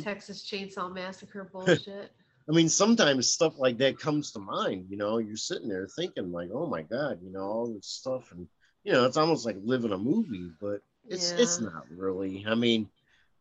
Texas 0.02 0.48
Chainsaw 0.48 0.92
Massacre 0.92 1.44
bullshit. 1.52 2.12
I 2.48 2.52
mean, 2.52 2.68
sometimes 2.68 3.32
stuff 3.32 3.58
like 3.58 3.78
that 3.78 3.98
comes 3.98 4.32
to 4.32 4.38
mind. 4.38 4.86
You 4.90 4.98
know, 4.98 5.18
you're 5.18 5.36
sitting 5.36 5.68
there 5.68 5.88
thinking 5.88 6.30
like, 6.30 6.50
"Oh 6.52 6.66
my 6.66 6.82
god," 6.82 7.18
you 7.22 7.32
know, 7.32 7.40
all 7.40 7.66
this 7.66 7.86
stuff, 7.86 8.32
and 8.32 8.46
you 8.84 8.92
know, 8.92 9.06
it's 9.06 9.16
almost 9.16 9.46
like 9.46 9.56
living 9.64 9.92
a 9.92 9.98
movie, 9.98 10.50
but 10.60 10.82
it's 11.08 11.32
yeah. 11.32 11.38
it's 11.38 11.60
not 11.60 11.84
really. 11.90 12.44
I 12.46 12.54
mean, 12.54 12.88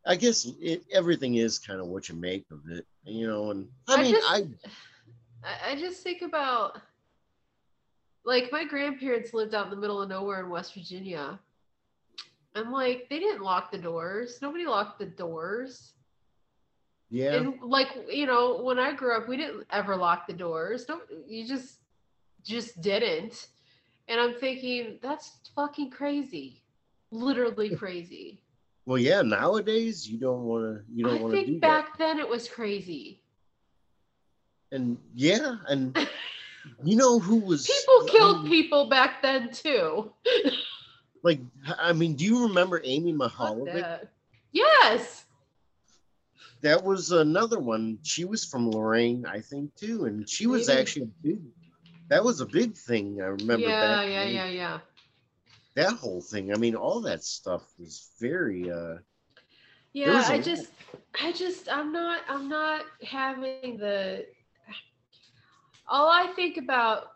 I 0.05 0.15
guess 0.15 0.47
it, 0.61 0.83
everything 0.91 1.35
is 1.35 1.59
kind 1.59 1.81
of 1.81 1.87
what 1.87 2.07
you 2.07 2.15
make 2.15 2.45
of 2.51 2.61
it, 2.69 2.85
you 3.03 3.27
know. 3.27 3.51
And 3.51 3.67
I, 3.89 3.95
I 3.95 4.01
mean, 4.01 4.13
just, 4.13 4.27
I 5.43 5.71
I 5.71 5.75
just 5.75 6.01
think 6.01 6.21
about 6.21 6.79
like 8.25 8.51
my 8.51 8.63
grandparents 8.63 9.33
lived 9.33 9.53
out 9.53 9.65
in 9.65 9.71
the 9.71 9.77
middle 9.77 10.01
of 10.01 10.07
nowhere 10.09 10.39
in 10.39 10.49
West 10.49 10.73
Virginia, 10.73 11.39
I'm 12.55 12.71
like, 12.71 13.07
they 13.09 13.19
didn't 13.19 13.41
lock 13.41 13.71
the 13.71 13.77
doors. 13.77 14.39
Nobody 14.41 14.65
locked 14.65 14.99
the 14.99 15.05
doors. 15.05 15.93
Yeah. 17.09 17.33
And 17.33 17.61
like, 17.61 17.89
you 18.11 18.25
know, 18.25 18.61
when 18.61 18.79
I 18.79 18.93
grew 18.93 19.15
up, 19.15 19.27
we 19.27 19.37
didn't 19.37 19.65
ever 19.71 19.95
lock 19.95 20.27
the 20.27 20.33
doors. 20.33 20.85
No, 20.87 21.01
you 21.27 21.47
just 21.47 21.77
just 22.43 22.81
didn't. 22.81 23.47
And 24.07 24.19
I'm 24.19 24.33
thinking, 24.33 24.99
that's 25.01 25.31
fucking 25.55 25.91
crazy. 25.91 26.61
Literally 27.11 27.75
crazy. 27.75 28.41
Well, 28.85 28.97
yeah. 28.97 29.21
Nowadays, 29.21 30.07
you 30.07 30.17
don't 30.17 30.43
want 30.43 30.63
to. 30.63 30.83
You 30.91 31.05
don't 31.05 31.17
I 31.17 31.21
want 31.21 31.33
to 31.33 31.39
do 31.39 31.45
think 31.45 31.61
back 31.61 31.97
then 31.97 32.19
it 32.19 32.27
was 32.27 32.47
crazy. 32.47 33.21
And 34.71 34.97
yeah, 35.13 35.57
and 35.69 35.95
you 36.83 36.95
know 36.95 37.19
who 37.19 37.37
was 37.37 37.67
People 37.67 38.07
killed 38.07 38.47
people 38.47 38.89
back 38.89 39.21
then 39.21 39.51
too. 39.51 40.11
Like, 41.23 41.39
I 41.79 41.93
mean, 41.93 42.15
do 42.15 42.25
you 42.25 42.47
remember 42.47 42.81
Amy 42.83 43.13
Mihaljevic? 43.13 44.07
Yes. 44.51 45.25
That 46.61 46.83
was 46.83 47.11
another 47.11 47.59
one. 47.59 47.99
She 48.03 48.25
was 48.25 48.45
from 48.45 48.69
Lorain, 48.69 49.25
I 49.25 49.39
think, 49.39 49.75
too, 49.75 50.05
and 50.05 50.29
she 50.29 50.47
was 50.47 50.67
Maybe. 50.67 50.79
actually 50.79 51.09
big. 51.21 51.41
That 52.09 52.23
was 52.23 52.41
a 52.41 52.45
big 52.45 52.75
thing. 52.75 53.21
I 53.21 53.25
remember. 53.25 53.67
Yeah, 53.67 53.81
back 53.81 54.09
yeah, 54.09 54.23
then. 54.25 54.33
yeah, 54.33 54.45
yeah. 54.47 54.79
That 55.75 55.93
whole 55.93 56.21
thing. 56.21 56.53
I 56.53 56.57
mean, 56.57 56.75
all 56.75 57.01
that 57.01 57.23
stuff 57.23 57.63
was 57.79 58.11
very. 58.19 58.69
uh 58.69 58.97
Yeah, 59.93 60.23
I 60.27 60.39
just 60.39 60.67
I 61.21 61.31
just 61.31 61.67
I'm 61.71 61.91
not 61.91 62.21
I'm 62.29 62.47
not 62.47 62.85
having 63.05 63.77
the 63.77 64.25
all 65.87 66.09
I 66.09 66.27
think 66.35 66.57
about 66.57 67.12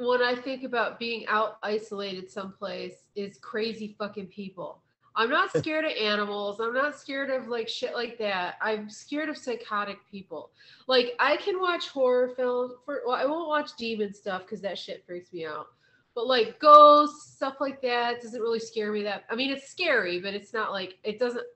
when 0.00 0.22
I 0.22 0.34
think 0.34 0.64
about 0.64 0.98
being 0.98 1.26
out 1.26 1.58
isolated 1.62 2.30
someplace 2.30 3.04
is 3.14 3.38
crazy 3.38 3.94
fucking 3.98 4.26
people. 4.28 4.82
I'm 5.18 5.30
not 5.30 5.50
scared 5.56 5.84
of 5.84 5.92
animals. 5.92 6.60
I'm 6.60 6.72
not 6.72 6.98
scared 6.98 7.30
of 7.30 7.48
like 7.48 7.68
shit 7.68 7.94
like 7.94 8.18
that. 8.18 8.54
I'm 8.62 8.88
scared 8.88 9.28
of 9.28 9.36
psychotic 9.36 9.98
people. 10.10 10.50
Like 10.86 11.14
I 11.18 11.36
can 11.36 11.60
watch 11.60 11.88
horror 11.88 12.28
films 12.36 12.74
for 12.84 13.02
well, 13.06 13.16
I 13.16 13.26
won't 13.26 13.48
watch 13.48 13.76
demon 13.76 14.14
stuff 14.14 14.42
because 14.42 14.60
that 14.62 14.78
shit 14.78 15.04
freaks 15.04 15.32
me 15.32 15.44
out. 15.44 15.66
But 16.14 16.26
like 16.26 16.58
ghosts, 16.58 17.34
stuff 17.34 17.56
like 17.60 17.82
that 17.82 18.22
doesn't 18.22 18.40
really 18.40 18.60
scare 18.60 18.92
me 18.92 19.02
that 19.02 19.24
I 19.30 19.34
mean 19.34 19.50
it's 19.52 19.68
scary, 19.68 20.20
but 20.20 20.34
it's 20.34 20.54
not 20.54 20.70
like 20.70 20.98
it 21.02 21.18
doesn't 21.18 21.46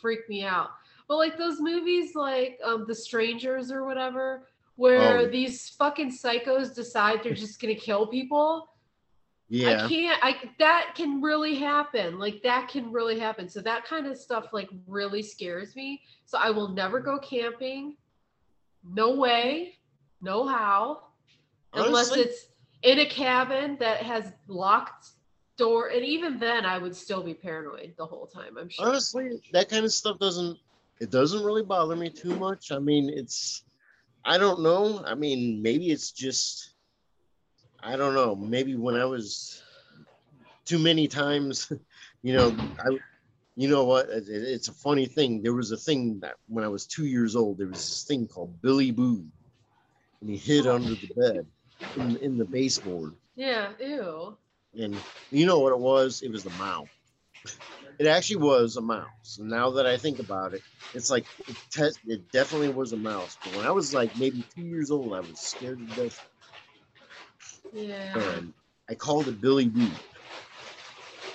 freak 0.00 0.28
me 0.28 0.44
out. 0.44 0.70
But 1.06 1.16
like 1.16 1.36
those 1.36 1.60
movies 1.60 2.14
like 2.14 2.58
um 2.64 2.86
The 2.88 2.94
Strangers 2.94 3.70
or 3.70 3.84
whatever, 3.84 4.46
where 4.80 5.18
Oh. 5.18 5.26
these 5.28 5.68
fucking 5.80 6.10
psychos 6.10 6.74
decide 6.74 7.22
they're 7.22 7.34
just 7.34 7.60
gonna 7.60 7.74
kill 7.74 8.06
people. 8.06 8.70
Yeah. 9.50 9.84
I 9.84 9.88
can't 9.88 10.18
I 10.24 10.50
that 10.58 10.94
can 10.94 11.20
really 11.20 11.54
happen. 11.56 12.18
Like 12.18 12.42
that 12.44 12.68
can 12.68 12.90
really 12.90 13.18
happen. 13.18 13.46
So 13.48 13.60
that 13.60 13.84
kind 13.84 14.06
of 14.06 14.16
stuff 14.16 14.52
like 14.54 14.70
really 14.86 15.22
scares 15.22 15.76
me. 15.76 16.00
So 16.24 16.38
I 16.38 16.50
will 16.50 16.68
never 16.68 16.98
go 17.00 17.18
camping. 17.18 17.96
No 18.82 19.08
way. 19.16 19.76
No 20.22 20.46
how. 20.46 21.02
Unless 21.74 22.12
Honestly- 22.12 22.20
it's 22.22 22.46
in 22.82 23.00
a 23.00 23.06
cabin 23.06 23.76
that 23.80 23.98
has 24.02 24.32
locked 24.48 25.08
door 25.58 25.88
and 25.88 26.02
even 26.02 26.38
then 26.38 26.64
I 26.64 26.78
would 26.78 26.96
still 26.96 27.22
be 27.22 27.34
paranoid 27.34 27.92
the 27.98 28.06
whole 28.06 28.26
time, 28.26 28.56
I'm 28.56 28.70
sure. 28.70 28.86
honestly 28.88 29.42
that 29.52 29.68
kind 29.68 29.84
of 29.84 29.92
stuff 29.92 30.18
doesn't 30.18 30.56
it 31.00 31.10
doesn't 31.10 31.44
really 31.44 31.62
bother 31.62 31.94
me 31.96 32.08
too 32.08 32.34
much 32.36 32.72
i 32.72 32.78
mean 32.78 33.10
it's 33.10 33.64
i 34.24 34.38
don't 34.38 34.60
know 34.62 35.02
i 35.06 35.14
mean 35.14 35.62
maybe 35.62 35.90
it's 35.90 36.12
just 36.12 36.74
i 37.82 37.96
don't 37.96 38.14
know 38.14 38.34
maybe 38.36 38.76
when 38.76 38.96
i 38.96 39.04
was 39.04 39.62
too 40.66 40.78
many 40.78 41.08
times 41.08 41.72
you 42.22 42.32
know 42.34 42.50
i 42.80 42.90
you 43.56 43.68
know 43.68 43.84
what 43.84 44.08
it, 44.08 44.28
it- 44.28 44.48
it's 44.48 44.68
a 44.68 44.72
funny 44.72 45.06
thing 45.06 45.42
there 45.42 45.54
was 45.54 45.72
a 45.72 45.76
thing 45.76 46.20
that 46.20 46.36
when 46.48 46.64
i 46.64 46.68
was 46.68 46.86
two 46.86 47.06
years 47.06 47.34
old 47.36 47.58
there 47.58 47.66
was 47.68 47.78
this 47.78 48.04
thing 48.04 48.26
called 48.26 48.60
billy 48.62 48.90
boo 48.90 49.24
and 50.20 50.30
he 50.30 50.36
hid 50.36 50.66
oh. 50.66 50.74
under 50.74 50.94
the 50.94 51.08
bed 51.16 51.46
in, 51.96 52.16
in 52.22 52.36
the 52.38 52.44
baseboard 52.44 53.14
Yeah, 53.36 53.70
ew. 53.80 54.36
and 54.74 54.94
you 55.30 55.46
know 55.46 55.60
what 55.60 55.72
it 55.72 55.78
was? 55.78 56.22
It 56.22 56.30
was 56.30 56.44
the 56.44 56.50
mouse. 56.50 56.88
It 58.00 58.06
actually 58.06 58.36
was 58.36 58.78
a 58.78 58.80
mouse. 58.80 59.38
Now 59.38 59.68
that 59.72 59.84
I 59.84 59.98
think 59.98 60.20
about 60.20 60.54
it, 60.54 60.62
it's 60.94 61.10
like 61.10 61.26
it, 61.46 61.56
te- 61.70 62.10
it 62.10 62.32
definitely 62.32 62.70
was 62.70 62.94
a 62.94 62.96
mouse. 62.96 63.36
But 63.44 63.54
when 63.54 63.66
I 63.66 63.70
was 63.70 63.92
like 63.92 64.16
maybe 64.18 64.42
two 64.54 64.62
years 64.62 64.90
old, 64.90 65.12
I 65.12 65.20
was 65.20 65.38
scared 65.38 65.86
to 65.86 65.94
death. 65.94 66.26
Yeah. 67.74 68.18
And 68.18 68.54
I 68.88 68.94
called 68.94 69.28
it 69.28 69.38
Billy 69.42 69.66
Boo. 69.66 69.86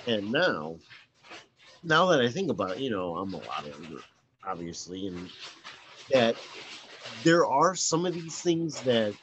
And 0.08 0.32
now, 0.32 0.74
now 1.84 2.06
that 2.06 2.20
I 2.20 2.28
think 2.28 2.50
about 2.50 2.72
it, 2.72 2.78
you 2.80 2.90
know, 2.90 3.16
I'm 3.16 3.32
a 3.32 3.36
lot 3.36 3.64
older, 3.64 4.02
obviously, 4.44 5.06
and 5.06 5.30
that 6.12 6.34
there 7.22 7.46
are 7.46 7.76
some 7.76 8.04
of 8.06 8.12
these 8.12 8.40
things 8.40 8.80
that, 8.82 9.14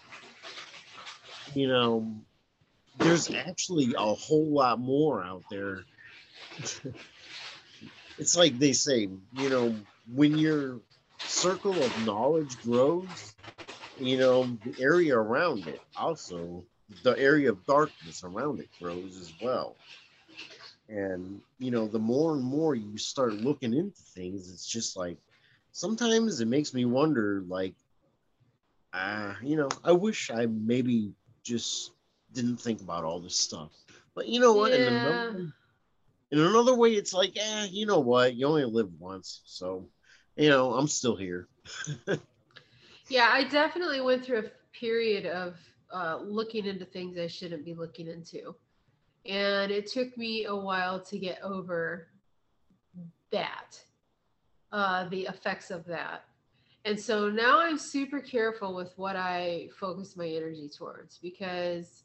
you 1.53 1.67
know, 1.67 2.09
there's 2.99 3.29
actually 3.33 3.93
a 3.97 4.13
whole 4.13 4.47
lot 4.47 4.79
more 4.79 5.21
out 5.21 5.43
there. 5.51 5.83
It's 8.17 8.37
like 8.37 8.57
they 8.59 8.73
say, 8.73 9.09
you 9.33 9.49
know, 9.49 9.79
when 10.13 10.37
your 10.37 10.79
circle 11.25 11.83
of 11.85 11.97
knowledge 11.97 12.61
grows, 12.61 13.35
you 13.99 14.17
know, 14.17 14.57
the 14.63 14.81
area 14.81 15.15
around 15.17 15.67
it 15.67 15.81
also, 15.95 16.63
the 17.03 17.17
area 17.17 17.49
of 17.49 17.65
darkness 17.65 18.23
around 18.23 18.59
it 18.59 18.69
grows 18.79 19.17
as 19.17 19.33
well. 19.39 19.75
And, 20.89 21.41
you 21.59 21.71
know, 21.71 21.87
the 21.87 21.99
more 21.99 22.33
and 22.35 22.43
more 22.43 22.75
you 22.75 22.97
start 22.97 23.33
looking 23.35 23.73
into 23.73 24.01
things, 24.15 24.51
it's 24.51 24.67
just 24.67 24.97
like 24.97 25.17
sometimes 25.71 26.41
it 26.41 26.47
makes 26.47 26.73
me 26.73 26.85
wonder, 26.85 27.43
like, 27.47 27.73
uh, 28.93 29.33
you 29.41 29.55
know, 29.55 29.69
I 29.83 29.93
wish 29.93 30.29
I 30.29 30.45
maybe 30.45 31.13
just 31.43 31.91
didn't 32.33 32.57
think 32.57 32.81
about 32.81 33.03
all 33.03 33.19
this 33.19 33.39
stuff. 33.39 33.71
But 34.13 34.27
you 34.27 34.39
know 34.39 34.53
what? 34.53 34.73
In, 34.73 34.85
Yeah. 34.85 35.45
In 36.33 36.39
another 36.39 36.75
way, 36.75 36.93
it's 36.93 37.13
like, 37.13 37.37
eh, 37.37 37.67
you 37.69 37.85
know 37.85 37.99
what? 37.99 38.33
You 38.33 38.47
only 38.47 38.65
live 38.65 38.89
once. 38.97 39.43
So, 39.45 39.87
you 40.35 40.49
know, 40.49 40.73
I'm 40.73 40.87
still 40.87 41.15
here. 41.15 41.47
Yeah, 43.09 43.29
I 43.31 43.43
definitely 43.43 44.01
went 44.01 44.23
through 44.23 44.39
a 44.39 44.77
period 44.77 45.25
of 45.25 45.57
uh, 45.93 46.19
looking 46.23 46.65
into 46.65 46.85
things 46.85 47.17
I 47.17 47.27
shouldn't 47.27 47.65
be 47.65 47.73
looking 47.73 48.07
into. 48.07 48.55
And 49.25 49.71
it 49.71 49.87
took 49.87 50.17
me 50.17 50.45
a 50.45 50.55
while 50.55 50.99
to 51.01 51.19
get 51.19 51.41
over 51.43 52.07
that, 53.31 53.79
uh, 54.71 55.09
the 55.09 55.23
effects 55.23 55.69
of 55.69 55.85
that. 55.85 56.23
And 56.85 56.99
so 56.99 57.29
now 57.29 57.59
I'm 57.59 57.77
super 57.77 58.19
careful 58.19 58.73
with 58.73 58.93
what 58.97 59.15
I 59.15 59.69
focus 59.77 60.17
my 60.17 60.27
energy 60.27 60.69
towards 60.75 61.17
because 61.19 62.03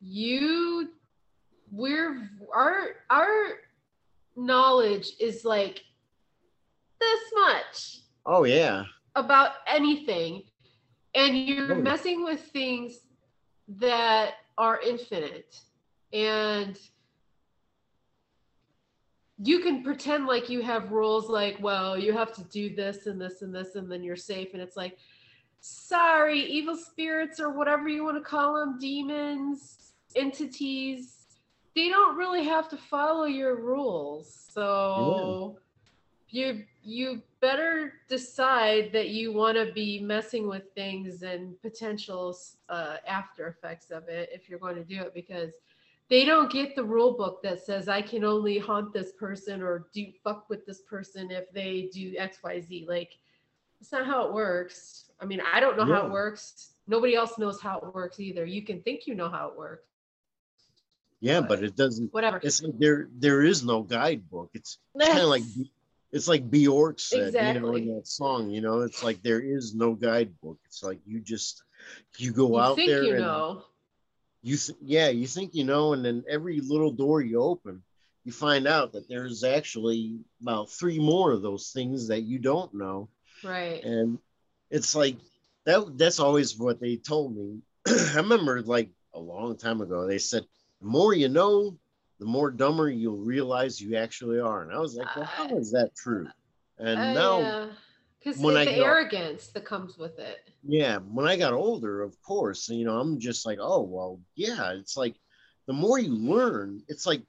you, 0.00 0.88
we're, 1.74 2.30
our, 2.54 2.86
our 3.10 3.34
knowledge 4.36 5.12
is 5.20 5.44
like 5.44 5.82
this 7.00 7.20
much 7.34 7.98
Oh, 8.26 8.44
yeah. 8.44 8.84
about 9.14 9.52
anything. 9.66 10.42
And 11.14 11.36
you're 11.36 11.76
Oh, 11.76 11.80
messing 11.82 12.24
with 12.24 12.40
things 12.40 12.98
that 13.68 14.34
are 14.58 14.80
infinite. 14.80 15.60
And 16.12 16.78
you 19.42 19.60
can 19.60 19.82
pretend 19.82 20.26
like 20.26 20.48
you 20.48 20.62
have 20.62 20.92
rules 20.92 21.28
like 21.28 21.56
well 21.60 21.98
you 21.98 22.12
have 22.12 22.32
to 22.32 22.44
do 22.44 22.72
this 22.74 23.06
and 23.06 23.20
this 23.20 23.42
and 23.42 23.52
this 23.52 23.74
and 23.74 23.90
then 23.90 24.02
you're 24.02 24.16
safe. 24.16 24.50
And 24.54 24.62
it's 24.62 24.76
like 24.76 24.96
sorry 25.60 26.40
evil 26.40 26.76
spirits 26.76 27.40
or 27.40 27.50
whatever 27.50 27.88
you 27.88 28.04
want 28.04 28.16
to 28.16 28.22
call 28.22 28.54
them 28.54 28.78
demons 28.78 29.92
entities 30.14 31.23
they 31.74 31.88
don't 31.88 32.16
really 32.16 32.44
have 32.44 32.68
to 32.68 32.76
follow 32.76 33.24
your 33.24 33.56
rules 33.56 34.48
so 34.52 35.58
you 36.28 36.64
you 36.82 37.22
better 37.40 37.94
decide 38.08 38.90
that 38.92 39.08
you 39.08 39.32
want 39.32 39.56
to 39.56 39.72
be 39.72 40.00
messing 40.00 40.48
with 40.48 40.64
things 40.74 41.22
and 41.22 41.60
potential 41.62 42.36
uh, 42.68 42.96
after 43.06 43.46
effects 43.46 43.90
of 43.90 44.08
it 44.08 44.28
if 44.32 44.48
you're 44.48 44.58
going 44.58 44.74
to 44.74 44.84
do 44.84 45.00
it 45.00 45.14
because 45.14 45.54
they 46.10 46.24
don't 46.24 46.52
get 46.52 46.76
the 46.76 46.84
rule 46.84 47.12
book 47.12 47.42
that 47.42 47.64
says 47.64 47.88
I 47.88 48.02
can 48.02 48.24
only 48.24 48.58
haunt 48.58 48.92
this 48.92 49.12
person 49.12 49.62
or 49.62 49.86
do 49.94 50.06
fuck 50.22 50.50
with 50.50 50.66
this 50.66 50.80
person 50.82 51.30
if 51.30 51.50
they 51.52 51.88
do 51.92 52.14
X 52.18 52.38
Y 52.42 52.60
Z. 52.60 52.86
Like 52.88 53.16
it's 53.80 53.92
not 53.92 54.06
how 54.06 54.26
it 54.26 54.34
works. 54.34 55.10
I 55.20 55.24
mean, 55.24 55.40
I 55.52 55.60
don't 55.60 55.76
know 55.76 55.86
how 55.86 56.06
it 56.06 56.12
works. 56.12 56.72
Nobody 56.86 57.14
else 57.14 57.38
knows 57.38 57.60
how 57.60 57.78
it 57.78 57.94
works 57.94 58.20
either. 58.20 58.44
You 58.44 58.62
can 58.62 58.82
think 58.82 59.06
you 59.06 59.14
know 59.14 59.30
how 59.30 59.48
it 59.48 59.56
works. 59.56 59.88
Yeah, 61.24 61.40
but 61.40 61.64
it 61.64 61.74
doesn't. 61.74 62.12
Whatever. 62.12 62.38
It's 62.42 62.62
like 62.62 62.78
there 62.78 63.08
there 63.16 63.42
is 63.42 63.64
no 63.64 63.82
guidebook. 63.82 64.50
It's 64.52 64.78
kind 64.98 65.18
of 65.18 65.28
like 65.28 65.42
it's 66.12 66.28
like 66.28 66.50
Bjork 66.50 67.00
said, 67.00 67.32
you 67.32 67.60
know, 67.60 67.74
in 67.74 67.94
that 67.94 68.06
song. 68.06 68.50
You 68.50 68.60
know, 68.60 68.80
it's 68.80 69.02
like 69.02 69.22
there 69.22 69.40
is 69.40 69.74
no 69.74 69.94
guidebook. 69.94 70.58
It's 70.66 70.82
like 70.82 70.98
you 71.06 71.20
just 71.20 71.62
you 72.18 72.30
go 72.30 72.48
you 72.48 72.60
out 72.60 72.76
there 72.76 73.02
you 73.02 73.14
and 73.14 73.20
know. 73.22 73.64
you 74.42 74.58
th- 74.58 74.78
yeah 74.82 75.08
you 75.08 75.26
think 75.26 75.54
you 75.54 75.64
know, 75.64 75.94
and 75.94 76.04
then 76.04 76.24
every 76.28 76.60
little 76.60 76.92
door 76.92 77.22
you 77.22 77.40
open, 77.40 77.82
you 78.24 78.30
find 78.30 78.68
out 78.68 78.92
that 78.92 79.08
there's 79.08 79.44
actually 79.44 80.18
about 80.42 80.68
three 80.68 80.98
more 80.98 81.32
of 81.32 81.40
those 81.40 81.70
things 81.70 82.08
that 82.08 82.20
you 82.20 82.38
don't 82.38 82.74
know. 82.74 83.08
Right. 83.42 83.82
And 83.82 84.18
it's 84.70 84.94
like 84.94 85.16
that 85.64 85.96
that's 85.96 86.20
always 86.20 86.58
what 86.58 86.80
they 86.80 86.96
told 86.96 87.34
me. 87.34 87.60
I 87.88 88.16
remember 88.16 88.60
like 88.60 88.90
a 89.14 89.18
long 89.18 89.56
time 89.56 89.80
ago, 89.80 90.06
they 90.06 90.18
said, 90.18 90.44
the 90.84 90.90
more 90.90 91.14
you 91.14 91.30
know, 91.30 91.78
the 92.20 92.26
more 92.26 92.50
dumber 92.50 92.90
you'll 92.90 93.16
realize 93.16 93.80
you 93.80 93.96
actually 93.96 94.38
are. 94.38 94.62
And 94.62 94.70
I 94.70 94.78
was 94.78 94.94
like, 94.96 95.16
well, 95.16 95.24
how 95.24 95.56
is 95.56 95.72
that 95.72 95.96
true? 95.96 96.28
And 96.78 97.00
Uh, 97.00 97.12
now, 97.14 97.38
yeah. 97.40 97.66
Because 98.18 98.40
the 98.40 98.58
I 98.58 98.64
arrogance 98.66 99.46
that 99.48 99.64
comes 99.64 99.96
with 99.98 100.18
it. 100.18 100.50
yeah, 100.62 100.98
when 100.98 101.26
I 101.26 101.36
got 101.36 101.54
older, 101.54 102.02
of 102.02 102.20
course, 102.22 102.68
you 102.68 102.84
know, 102.84 102.98
I'm 102.98 103.18
just 103.18 103.46
like, 103.46 103.58
oh, 103.60 103.80
well, 103.80 104.20
yeah, 104.34 104.72
it's 104.72 104.96
like 104.96 105.14
the 105.66 105.72
more 105.72 105.98
you 105.98 106.14
learn, 106.14 106.82
it's 106.88 107.06
like 107.06 107.22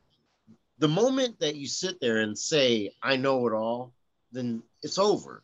the 0.80 0.88
moment 0.90 1.40
that 1.40 1.56
you 1.56 1.68
sit 1.68 2.00
there 2.02 2.20
and 2.20 2.38
say, 2.38 2.92
I 3.02 3.16
know 3.16 3.48
it 3.48 3.54
all, 3.54 3.94
then 4.34 4.64
it's 4.84 4.98
over. 4.98 5.44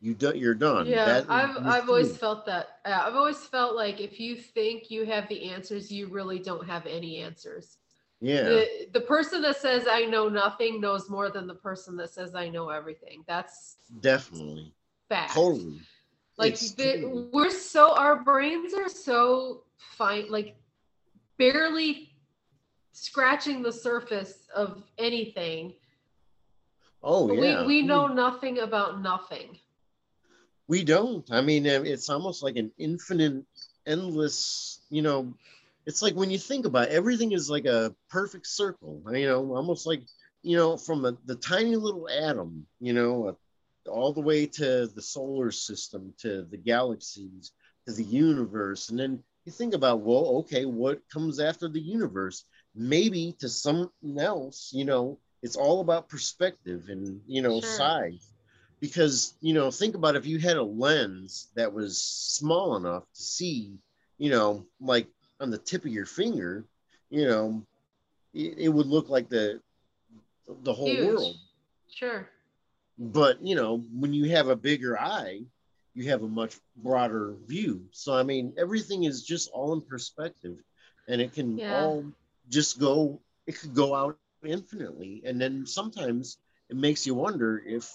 You 0.00 0.14
do, 0.14 0.32
you're 0.36 0.54
done. 0.54 0.86
Yeah, 0.86 1.04
That- 1.06 1.26
I've 1.30 1.56
I've 1.66 1.88
always 1.88 2.16
felt 2.16 2.46
that. 2.46 2.78
uh, 2.84 3.02
I've 3.04 3.16
always 3.16 3.38
felt 3.46 3.74
like 3.74 4.00
if 4.00 4.20
you 4.20 4.36
think 4.36 4.90
you 4.90 5.04
have 5.06 5.28
the 5.28 5.50
answers, 5.50 5.90
you 5.90 6.06
really 6.08 6.38
don't 6.38 6.64
have 6.66 6.86
any 6.86 7.18
answers. 7.18 7.78
yeah. 8.20 8.44
The 8.44 8.88
the 8.92 9.00
person 9.00 9.42
that 9.42 9.56
says 9.56 9.86
I 9.90 10.02
know 10.04 10.28
nothing 10.28 10.80
knows 10.80 11.10
more 11.10 11.30
than 11.30 11.46
the 11.48 11.54
person 11.54 11.96
that 11.96 12.10
says 12.10 12.34
I 12.36 12.48
know 12.48 12.68
everything. 12.70 13.24
That's 13.26 13.76
Definitely. 14.00 14.72
fact. 15.08 15.32
Totally. 15.32 15.80
Like 16.36 16.56
the, 16.76 17.28
we're 17.32 17.50
so 17.50 17.96
our 17.96 18.22
brains 18.22 18.72
are 18.74 18.88
so 18.88 19.64
fine, 19.76 20.26
like 20.30 20.54
barely 21.38 22.12
scratching 22.92 23.62
the 23.62 23.72
surface 23.72 24.46
of 24.54 24.84
anything. 24.98 25.74
Oh 27.02 27.32
yeah. 27.32 27.62
we 27.62 27.80
we 27.80 27.82
know 27.82 28.06
mean, 28.06 28.16
nothing 28.16 28.58
about 28.60 29.02
nothing. 29.02 29.58
We 30.68 30.84
don't. 30.84 31.30
I 31.32 31.40
mean, 31.42 31.66
uh, 31.66 31.82
it's 31.84 32.10
almost 32.10 32.42
like 32.42 32.56
an 32.56 32.72
infinite, 32.78 33.44
endless. 33.86 34.80
You 34.90 35.02
know, 35.02 35.34
it's 35.86 36.02
like 36.02 36.14
when 36.14 36.30
you 36.30 36.38
think 36.38 36.66
about 36.66 36.88
it, 36.88 36.92
everything 36.94 37.32
is 37.32 37.50
like 37.50 37.66
a 37.66 37.94
perfect 38.10 38.46
circle. 38.46 39.02
You 39.12 39.26
know, 39.26 39.54
almost 39.56 39.86
like 39.86 40.02
you 40.42 40.56
know 40.56 40.76
from 40.76 41.02
the, 41.02 41.16
the 41.26 41.36
tiny 41.36 41.76
little 41.76 42.08
atom. 42.08 42.66
You 42.80 42.94
know, 42.94 43.28
uh, 43.28 43.90
all 43.90 44.12
the 44.12 44.20
way 44.20 44.46
to 44.46 44.86
the 44.88 45.02
solar 45.02 45.50
system, 45.50 46.14
to 46.18 46.42
the 46.50 46.58
galaxies, 46.58 47.52
to 47.86 47.92
the 47.94 48.04
universe, 48.04 48.90
and 48.90 48.98
then 48.98 49.22
you 49.46 49.52
think 49.52 49.74
about 49.74 50.00
well, 50.00 50.38
okay, 50.40 50.64
what 50.66 51.00
comes 51.12 51.40
after 51.40 51.68
the 51.68 51.80
universe? 51.80 52.44
Maybe 52.74 53.34
to 53.40 53.48
something 53.48 54.18
else. 54.18 54.70
You 54.72 54.84
know, 54.84 55.18
it's 55.42 55.56
all 55.56 55.80
about 55.80 56.08
perspective 56.08 56.88
and 56.88 57.20
you 57.26 57.42
know 57.42 57.60
Sure. 57.60 57.60
size 57.60 58.32
because 58.80 59.34
you 59.40 59.54
know 59.54 59.70
think 59.70 59.94
about 59.94 60.16
if 60.16 60.26
you 60.26 60.38
had 60.38 60.56
a 60.56 60.62
lens 60.62 61.48
that 61.54 61.72
was 61.72 62.00
small 62.00 62.76
enough 62.76 63.04
to 63.14 63.22
see 63.22 63.78
you 64.18 64.30
know 64.30 64.64
like 64.80 65.08
on 65.40 65.50
the 65.50 65.58
tip 65.58 65.84
of 65.84 65.92
your 65.92 66.06
finger 66.06 66.64
you 67.10 67.26
know 67.26 67.62
it, 68.34 68.54
it 68.58 68.68
would 68.68 68.86
look 68.86 69.08
like 69.08 69.28
the 69.28 69.60
the 70.62 70.72
whole 70.72 70.96
Huge. 70.96 70.96
world 70.96 71.38
Sure. 71.88 72.28
but 72.98 73.38
you 73.42 73.54
know 73.54 73.78
when 73.92 74.12
you 74.12 74.30
have 74.30 74.48
a 74.48 74.56
bigger 74.56 74.98
eye 74.98 75.40
you 75.94 76.08
have 76.10 76.22
a 76.22 76.28
much 76.28 76.56
broader 76.76 77.34
view 77.46 77.86
so 77.92 78.14
i 78.14 78.22
mean 78.22 78.52
everything 78.58 79.04
is 79.04 79.22
just 79.24 79.50
all 79.52 79.72
in 79.72 79.80
perspective 79.82 80.56
and 81.08 81.20
it 81.20 81.32
can 81.32 81.62
Yeah. 81.62 81.90
all 81.90 82.04
just 82.48 82.78
go 82.80 83.20
it 83.46 83.58
could 83.58 83.74
go 83.74 83.94
out 83.94 84.16
infinitely 84.18 84.98
and 84.98 85.14
then 85.40 85.40
sometimes 85.66 86.12
it 86.48 86.54
makes 86.76 86.86
you 86.86 86.94
wonder 86.94 87.62
if 87.66 87.88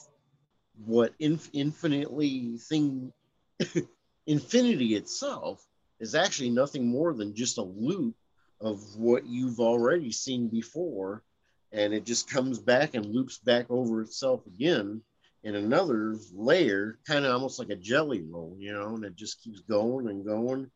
what 0.86 1.14
inf- 1.20 1.50
infinitely 1.54 2.58
thing 2.58 3.12
infinity 4.28 4.96
itself 4.96 5.66
is 6.00 6.16
actually 6.16 6.50
nothing 6.50 6.88
more 6.88 7.14
than 7.14 7.36
just 7.36 7.58
a 7.58 7.64
loop 7.64 8.16
of 8.62 8.82
what 8.96 9.26
you've 9.26 9.60
already 9.60 10.12
seen 10.12 10.48
before. 10.48 11.24
And 11.72 11.94
it 11.94 12.06
just 12.06 12.30
comes 12.30 12.60
back 12.60 12.94
and 12.94 13.06
loops 13.06 13.40
back 13.40 13.66
over 13.70 14.02
itself 14.02 14.46
again 14.48 15.02
in 15.44 15.56
another 15.56 16.16
layer 16.34 17.00
kind 17.06 17.26
of 17.26 17.34
almost 17.34 17.60
like 17.60 17.70
a 17.70 17.76
jelly 17.76 18.22
roll 18.22 18.56
you 18.58 18.72
know 18.72 18.96
and 18.96 19.04
it 19.04 19.16
just 19.16 19.42
keeps 19.44 19.62
going 19.62 20.08
and 20.08 20.26
going. 20.26 20.70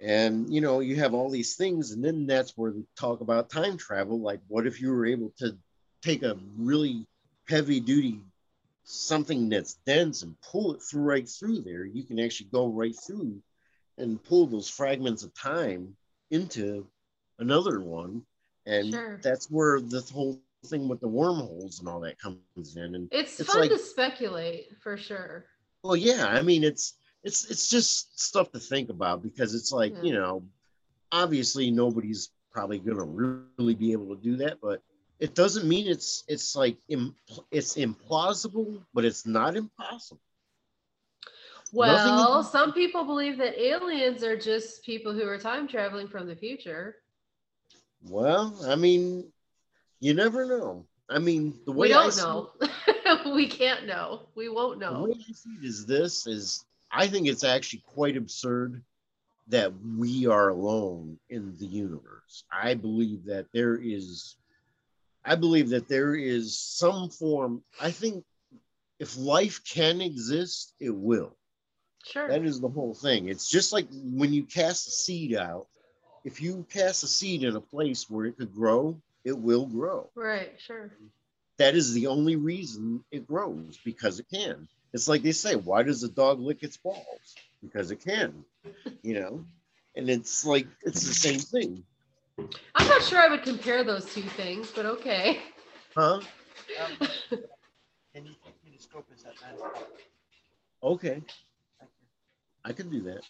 And 0.00 0.52
you 0.52 0.60
know 0.60 0.80
you 0.80 0.96
have 0.96 1.14
all 1.14 1.30
these 1.30 1.56
things 1.56 1.92
and 1.92 2.04
then 2.04 2.26
that's 2.26 2.56
where 2.56 2.72
we 2.72 2.84
talk 2.98 3.20
about 3.20 3.50
time 3.50 3.76
travel. 3.76 4.20
Like 4.20 4.40
what 4.48 4.66
if 4.66 4.80
you 4.80 4.90
were 4.90 5.06
able 5.06 5.32
to 5.38 5.56
take 6.02 6.22
a 6.22 6.38
really 6.56 7.06
heavy 7.48 7.78
duty 7.80 8.20
something 8.84 9.48
that's 9.48 9.74
dense 9.86 10.22
and 10.22 10.34
pull 10.40 10.74
it 10.74 10.82
through 10.82 11.02
right 11.02 11.28
through 11.28 11.60
there 11.60 11.84
you 11.84 12.02
can 12.02 12.18
actually 12.18 12.48
go 12.52 12.66
right 12.68 12.96
through 13.06 13.40
and 13.98 14.22
pull 14.24 14.46
those 14.46 14.68
fragments 14.68 15.22
of 15.22 15.32
time 15.34 15.94
into 16.30 16.86
another 17.38 17.80
one 17.80 18.22
and 18.66 18.90
Sure. 18.92 19.20
that's 19.22 19.46
where 19.50 19.80
the 19.80 20.00
whole 20.12 20.40
thing 20.66 20.88
with 20.88 21.00
the 21.00 21.08
wormholes 21.08 21.78
and 21.80 21.88
all 21.88 22.00
that 22.00 22.18
comes 22.18 22.38
in 22.76 22.94
and 22.94 23.08
It's, 23.12 23.38
It's 23.40 23.52
fun 23.52 23.62
like- 23.62 23.70
to 23.70 23.78
speculate 23.78 24.76
for 24.82 24.96
sure. 24.96 25.46
well 25.82 25.96
yeah 25.96 26.26
i 26.26 26.42
mean 26.42 26.64
it's 26.64 26.94
it's 27.24 27.48
it's 27.50 27.68
just 27.68 28.18
stuff 28.18 28.50
to 28.52 28.58
think 28.58 28.88
about 28.90 29.22
because 29.22 29.54
it's 29.54 29.70
like 29.72 29.92
Yeah. 29.96 30.02
you 30.02 30.12
know 30.14 30.42
obviously 31.12 31.70
nobody's 31.70 32.30
probably 32.50 32.78
gonna 32.80 33.04
really 33.04 33.74
be 33.74 33.92
able 33.92 34.14
to 34.16 34.20
do 34.22 34.36
that 34.36 34.58
but 34.60 34.82
it 35.22 35.34
doesn't 35.34 35.66
mean 35.68 35.86
it's 35.86 36.24
it's 36.26 36.56
like 36.56 36.76
Im- 36.88 37.14
it's 37.50 37.76
implausible 37.76 38.82
but 38.92 39.04
it's 39.04 39.24
not 39.24 39.56
impossible 39.56 40.20
Well, 41.72 42.42
some 42.44 42.72
people 42.72 43.04
believe 43.04 43.38
that 43.38 43.58
aliens 43.58 44.22
are 44.22 44.36
just 44.36 44.84
people 44.84 45.12
who 45.14 45.26
are 45.26 45.38
time 45.38 45.66
traveling 45.66 46.08
from 46.08 46.26
the 46.26 46.36
future. 46.36 46.96
well 48.10 48.44
i 48.66 48.74
mean 48.74 49.24
you 50.00 50.12
never 50.14 50.44
know 50.46 50.84
i 51.08 51.18
mean 51.18 51.54
the 51.66 51.72
way 51.72 51.86
We 51.86 51.88
don't 51.88 52.12
see 52.12 52.20
know. 52.20 52.50
we 53.34 53.46
can't 53.46 53.86
know. 53.86 54.28
We 54.34 54.48
won't 54.48 54.80
The 54.80 54.84
know. 54.92 55.04
way 55.04 55.12
I 55.12 55.32
see 55.32 55.50
it 55.60 55.64
is 55.64 55.86
this 55.86 56.26
is 56.26 56.64
I 56.90 57.06
think 57.06 57.26
it's 57.28 57.44
actually 57.44 57.82
quite 57.86 58.16
absurd 58.16 58.82
that 59.48 59.72
we 59.98 60.26
are 60.26 60.48
alone 60.50 61.18
in 61.30 61.56
the 61.58 61.66
universe. 61.66 62.44
I 62.52 62.74
believe 62.74 63.24
that 63.26 63.46
there 63.52 63.76
is 63.76 64.36
I 65.24 65.36
believe 65.36 65.70
that 65.70 65.88
there 65.88 66.14
is 66.14 66.58
some 66.58 67.08
form 67.10 67.62
I 67.80 67.90
think 67.90 68.24
if 68.98 69.16
life 69.16 69.62
can 69.64 70.00
exist, 70.00 70.74
it 70.80 70.90
will. 70.94 71.36
Sure. 72.04 72.28
That 72.28 72.44
is 72.44 72.60
the 72.60 72.68
whole 72.68 72.94
thing. 72.94 73.28
It's 73.28 73.48
just 73.48 73.72
like 73.72 73.86
when 73.92 74.32
you 74.32 74.44
cast 74.44 74.88
a 74.88 74.90
seed 74.90 75.36
out, 75.36 75.66
if 76.24 76.40
you 76.40 76.66
cast 76.70 77.02
a 77.04 77.08
seed 77.08 77.42
in 77.42 77.56
a 77.56 77.60
place 77.60 78.08
where 78.10 78.26
it 78.26 78.36
could 78.38 78.54
grow, 78.54 79.00
it 79.24 79.36
will 79.38 79.66
grow 79.66 80.10
right. 80.14 80.52
Sure. 80.58 80.90
that 81.58 81.74
is 81.74 81.92
the 81.92 82.08
only 82.08 82.36
reason 82.36 83.04
it 83.10 83.26
grows 83.26 83.78
because 83.84 84.18
it 84.18 84.26
can. 84.32 84.68
It's 84.92 85.08
like 85.08 85.22
they 85.22 85.32
say, 85.32 85.54
why 85.54 85.82
does 85.84 86.02
a 86.02 86.08
dog 86.08 86.40
lick 86.40 86.62
its 86.62 86.76
balls? 86.76 87.34
Because 87.62 87.90
it 87.90 88.04
can, 88.04 88.44
you 89.02 89.14
know? 89.14 89.44
And 89.96 90.10
it's 90.10 90.44
like, 90.44 90.66
it's 90.82 91.06
the 91.06 91.14
same 91.14 91.38
thing. 91.38 91.84
I'm 92.38 92.88
not 92.88 93.02
sure 93.02 93.18
I 93.20 93.28
would 93.28 93.42
compare 93.42 93.84
those 93.84 94.12
two 94.12 94.22
things, 94.22 94.70
but 94.74 94.86
okay. 94.86 95.40
Huh? 95.96 96.20
Um, 96.80 97.08
Can 98.14 98.26
you 98.26 98.34
take 98.44 98.64
me 98.64 98.76
to 98.76 98.82
Scopus 98.82 99.24
at 99.26 99.34
nine 99.42 99.54
o'clock? 99.54 99.88
Okay, 100.82 101.22
I 102.64 102.72
can 102.72 102.90
do 102.90 103.00
that. 103.02 103.20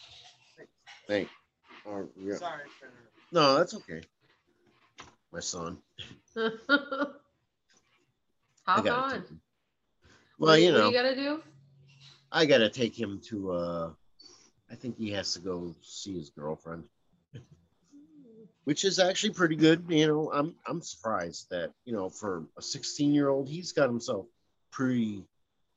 Thank. 1.08 1.28
Or, 1.84 2.06
yeah. 2.16 2.36
Sorry 2.36 2.62
for. 2.78 2.88
No, 3.32 3.56
that's 3.56 3.74
okay. 3.74 4.02
My 5.32 5.40
son. 5.40 5.78
Hop 6.36 7.08
I 8.66 8.80
gotta 8.80 8.90
on. 8.90 9.10
take 9.10 9.28
him. 9.28 9.40
What 10.38 10.46
Well, 10.46 10.56
do 10.56 10.62
you 10.62 10.72
what 10.72 10.78
know, 10.78 10.90
do 10.90 10.96
you 10.96 11.02
gotta 11.02 11.14
do? 11.16 11.42
I 12.30 12.46
gotta 12.46 12.68
take 12.70 12.98
him 12.98 13.20
to. 13.26 13.52
uh 13.52 13.90
I 14.70 14.74
think 14.74 14.96
he 14.96 15.10
has 15.10 15.34
to 15.34 15.40
go 15.40 15.74
see 15.82 16.14
his 16.16 16.30
girlfriend, 16.30 16.84
which 18.64 18.84
is 18.84 18.98
actually 18.98 19.32
pretty 19.32 19.56
good. 19.56 19.84
You 19.88 20.06
know, 20.06 20.30
I'm 20.32 20.54
I'm 20.66 20.80
surprised 20.80 21.50
that 21.50 21.72
you 21.84 21.92
know 21.92 22.08
for 22.08 22.44
a 22.56 22.62
16 22.62 23.14
year 23.14 23.28
old, 23.28 23.48
he's 23.48 23.72
got 23.72 23.88
himself 23.88 24.26
pretty. 24.70 25.24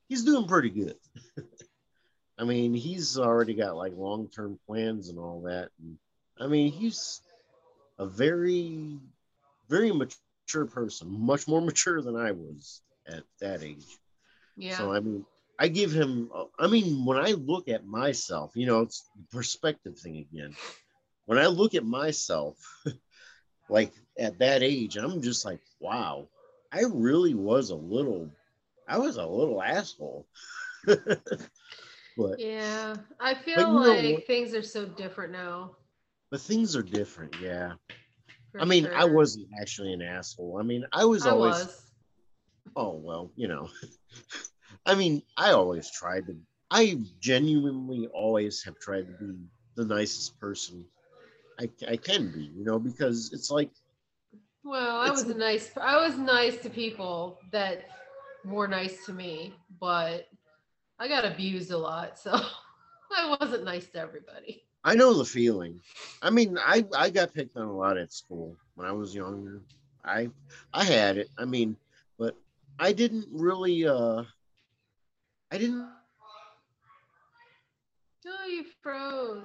He's 0.08 0.24
doing 0.24 0.46
pretty 0.46 0.70
good. 0.70 0.96
I 2.38 2.44
mean, 2.44 2.74
he's 2.74 3.18
already 3.18 3.54
got 3.54 3.76
like 3.76 3.92
long 3.96 4.28
term 4.28 4.58
plans 4.66 5.08
and 5.08 5.18
all 5.18 5.42
that. 5.42 5.70
And 5.82 5.98
I 6.38 6.46
mean, 6.46 6.70
he's 6.70 7.22
a 7.98 8.06
very, 8.06 8.98
very 9.68 9.90
mature 9.90 10.66
person, 10.66 11.08
much 11.10 11.48
more 11.48 11.60
mature 11.62 12.02
than 12.02 12.16
I 12.16 12.32
was 12.32 12.82
at 13.06 13.24
that 13.40 13.62
age. 13.62 13.86
Yeah. 14.56 14.76
So 14.76 14.92
I 14.92 15.00
mean, 15.00 15.24
I 15.58 15.68
give 15.68 15.92
him. 15.92 16.30
I 16.58 16.66
mean, 16.66 17.04
when 17.04 17.18
I 17.18 17.32
look 17.32 17.68
at 17.68 17.86
myself, 17.86 18.52
you 18.54 18.66
know, 18.66 18.82
it's 18.82 19.08
the 19.16 19.36
perspective 19.36 19.98
thing 19.98 20.18
again. 20.18 20.54
When 21.26 21.38
I 21.38 21.46
look 21.46 21.74
at 21.74 21.84
myself, 21.84 22.56
like 23.68 23.92
at 24.18 24.38
that 24.38 24.62
age, 24.62 24.96
I'm 24.96 25.22
just 25.22 25.44
like, 25.44 25.60
wow, 25.80 26.28
I 26.72 26.82
really 26.92 27.34
was 27.34 27.70
a 27.70 27.76
little, 27.76 28.30
I 28.88 28.98
was 28.98 29.16
a 29.16 29.26
little 29.26 29.62
asshole. 29.62 30.26
but 30.86 32.38
Yeah, 32.38 32.96
I 33.20 33.34
feel 33.34 33.58
you 33.58 33.66
know 33.66 33.82
like 33.82 34.26
things 34.26 34.54
are 34.54 34.62
so 34.62 34.86
different 34.86 35.32
now. 35.32 35.72
but 36.30 36.40
things 36.40 36.76
are 36.76 36.82
different. 36.82 37.32
Yeah. 37.38 37.72
for 38.52 38.60
I 38.60 38.64
mean, 38.64 38.86
I 38.94 39.04
wasn't 39.04 39.48
actually 39.60 39.92
an 39.92 40.02
asshole. 40.02 40.58
I 40.58 40.62
mean, 40.62 40.84
I 40.92 41.04
was 41.04 41.26
I 41.26 41.32
always. 41.32 41.54
was. 41.56 41.82
Oh 42.76 42.94
well, 42.94 43.30
you 43.36 43.48
know. 43.48 43.68
I 44.86 44.94
mean, 44.94 45.22
I 45.36 45.52
always 45.52 45.90
tried 45.90 46.26
to. 46.26 46.36
I 46.70 46.98
genuinely 47.20 48.08
always 48.08 48.62
have 48.64 48.78
tried 48.78 49.06
to 49.06 49.12
be 49.12 49.34
the 49.76 49.84
nicest 49.84 50.38
person 50.40 50.84
I, 51.58 51.70
I 51.88 51.96
can 51.96 52.30
be, 52.30 52.50
you 52.56 52.64
know, 52.64 52.78
because 52.78 53.30
it's 53.32 53.50
like 53.50 53.70
Well, 54.64 54.96
I 55.00 55.10
was 55.10 55.22
a 55.22 55.34
nice. 55.34 55.70
I 55.80 55.96
was 56.04 56.18
nice 56.18 56.58
to 56.58 56.70
people 56.70 57.38
that 57.52 57.84
were 58.44 58.68
nice 58.68 59.04
to 59.06 59.12
me, 59.12 59.54
but 59.80 60.28
I 60.98 61.08
got 61.08 61.24
abused 61.24 61.70
a 61.70 61.78
lot, 61.78 62.18
so 62.18 62.32
I 63.16 63.36
wasn't 63.40 63.64
nice 63.64 63.86
to 63.90 63.98
everybody. 63.98 64.64
I 64.84 64.94
know 64.94 65.14
the 65.14 65.24
feeling. 65.24 65.80
I 66.22 66.30
mean, 66.30 66.58
I 66.58 66.84
I 66.96 67.10
got 67.10 67.34
picked 67.34 67.56
on 67.56 67.66
a 67.66 67.76
lot 67.76 67.98
at 67.98 68.12
school 68.12 68.56
when 68.74 68.86
I 68.86 68.92
was 68.92 69.14
younger. 69.14 69.62
I 70.04 70.30
I 70.72 70.84
had 70.84 71.16
it. 71.18 71.28
I 71.38 71.44
mean, 71.44 71.76
but 72.18 72.36
I 72.78 72.92
didn't 72.92 73.26
really 73.30 73.86
uh 73.86 74.24
I 75.50 75.58
didn't 75.58 75.88
Oh, 78.28 78.48
you 78.48 78.64
froze. 78.82 79.44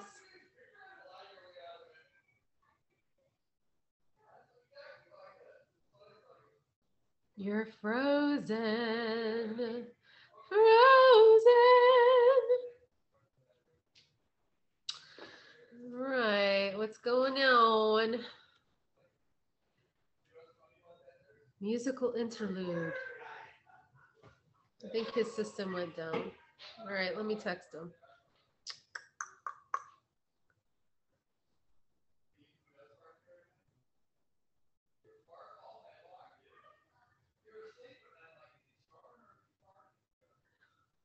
You're 7.43 7.69
frozen. 7.81 8.55
Frozen. 10.47 10.67
Right. 15.91 16.73
What's 16.75 16.99
going 16.99 17.37
on? 17.37 18.19
Musical 21.59 22.13
interlude. 22.13 22.93
I 24.85 24.89
think 24.89 25.11
his 25.15 25.35
system 25.35 25.73
went 25.73 25.97
down. 25.97 26.13
All 26.13 26.93
right, 26.93 27.17
let 27.17 27.25
me 27.25 27.33
text 27.33 27.73
him. 27.73 27.91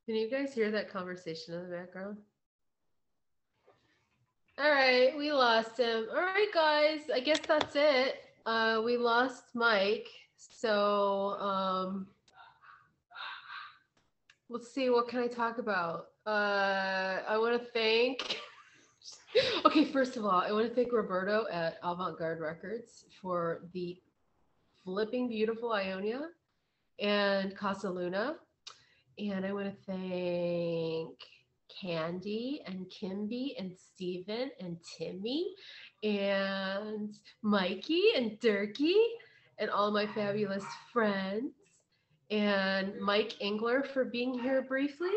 Can 0.07 0.15
you 0.15 0.31
guys 0.31 0.55
hear 0.55 0.71
that 0.71 0.89
conversation 0.89 1.55
in 1.55 1.69
the 1.69 1.77
background? 1.77 2.19
All 4.57 4.71
right, 4.71 5.13
we 5.19 5.33
lost 5.33 5.79
him. 5.79 6.07
All 6.15 6.21
right, 6.23 6.47
guys, 6.55 7.01
I 7.13 7.19
guess 7.19 7.41
that's 7.41 7.75
it. 7.75 8.23
Uh, 8.47 8.81
we 8.85 8.97
lost 8.97 9.47
Mike. 9.55 10.07
So 10.37 11.37
um, 11.41 12.07
let's 14.49 14.73
see, 14.73 14.91
what 14.91 15.09
can 15.09 15.19
I 15.19 15.27
talk 15.27 15.59
about? 15.59 16.07
Uh, 16.25 17.23
I 17.29 17.37
want 17.37 17.61
to 17.61 17.69
thank. 17.73 18.41
okay, 19.65 19.87
first 19.87 20.17
of 20.17 20.25
all, 20.25 20.41
I 20.41 20.53
want 20.53 20.69
to 20.69 20.75
thank 20.75 20.93
Roberto 20.93 21.47
at 21.51 21.79
Avant 21.83 22.17
Garde 22.17 22.39
Records 22.39 23.07
for 23.21 23.63
the 23.73 24.01
flipping 24.85 25.29
beautiful 25.29 25.73
Ionia 25.73 26.29
and 27.01 27.57
Casa 27.57 27.91
Luna. 27.91 28.37
And 29.19 29.47
I 29.47 29.53
want 29.53 29.67
to 29.67 29.87
thank 29.87 31.19
Candy 31.81 32.63
and 32.67 32.87
Kimby 32.91 33.55
and 33.59 33.73
Steven 33.77 34.51
and 34.61 34.77
Timmy 34.99 35.55
and 36.03 37.15
Mikey 37.43 38.11
and 38.15 38.39
Durkee 38.41 39.07
and 39.59 39.71
all 39.71 39.91
my 39.91 40.07
fabulous 40.07 40.65
friends 40.93 41.55
and 42.31 42.99
Mike 43.01 43.35
Engler 43.41 43.83
for 43.83 44.05
being 44.05 44.39
here 44.39 44.63
briefly. 44.63 45.15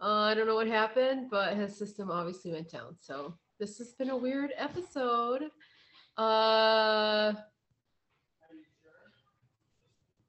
Uh, 0.00 0.22
I 0.22 0.34
don't 0.34 0.46
know 0.46 0.54
what 0.54 0.66
happened, 0.66 1.28
but 1.30 1.56
his 1.56 1.78
system 1.78 2.10
obviously 2.10 2.52
went 2.52 2.70
down. 2.70 2.96
So 3.00 3.36
this 3.58 3.78
has 3.78 3.92
been 3.92 4.10
a 4.10 4.16
weird 4.16 4.52
episode. 4.56 5.50
Uh, 6.16 7.34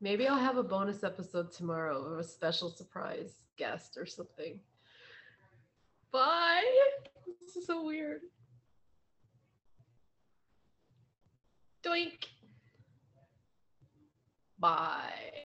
maybe 0.02 0.28
I'll 0.28 0.38
have 0.38 0.58
a 0.58 0.64
bonus 0.64 1.04
episode 1.04 1.52
tomorrow 1.52 2.04
of 2.04 2.20
a 2.20 2.24
special 2.24 2.70
surprise 2.70 3.44
guest 3.58 3.98
or 3.98 4.06
something. 4.06 4.60
Bye. 6.12 6.64
This 7.40 7.56
is 7.56 7.68
so 7.68 7.86
weird. 7.86 8.22
Doink. 11.84 12.26
Bye. 14.60 15.32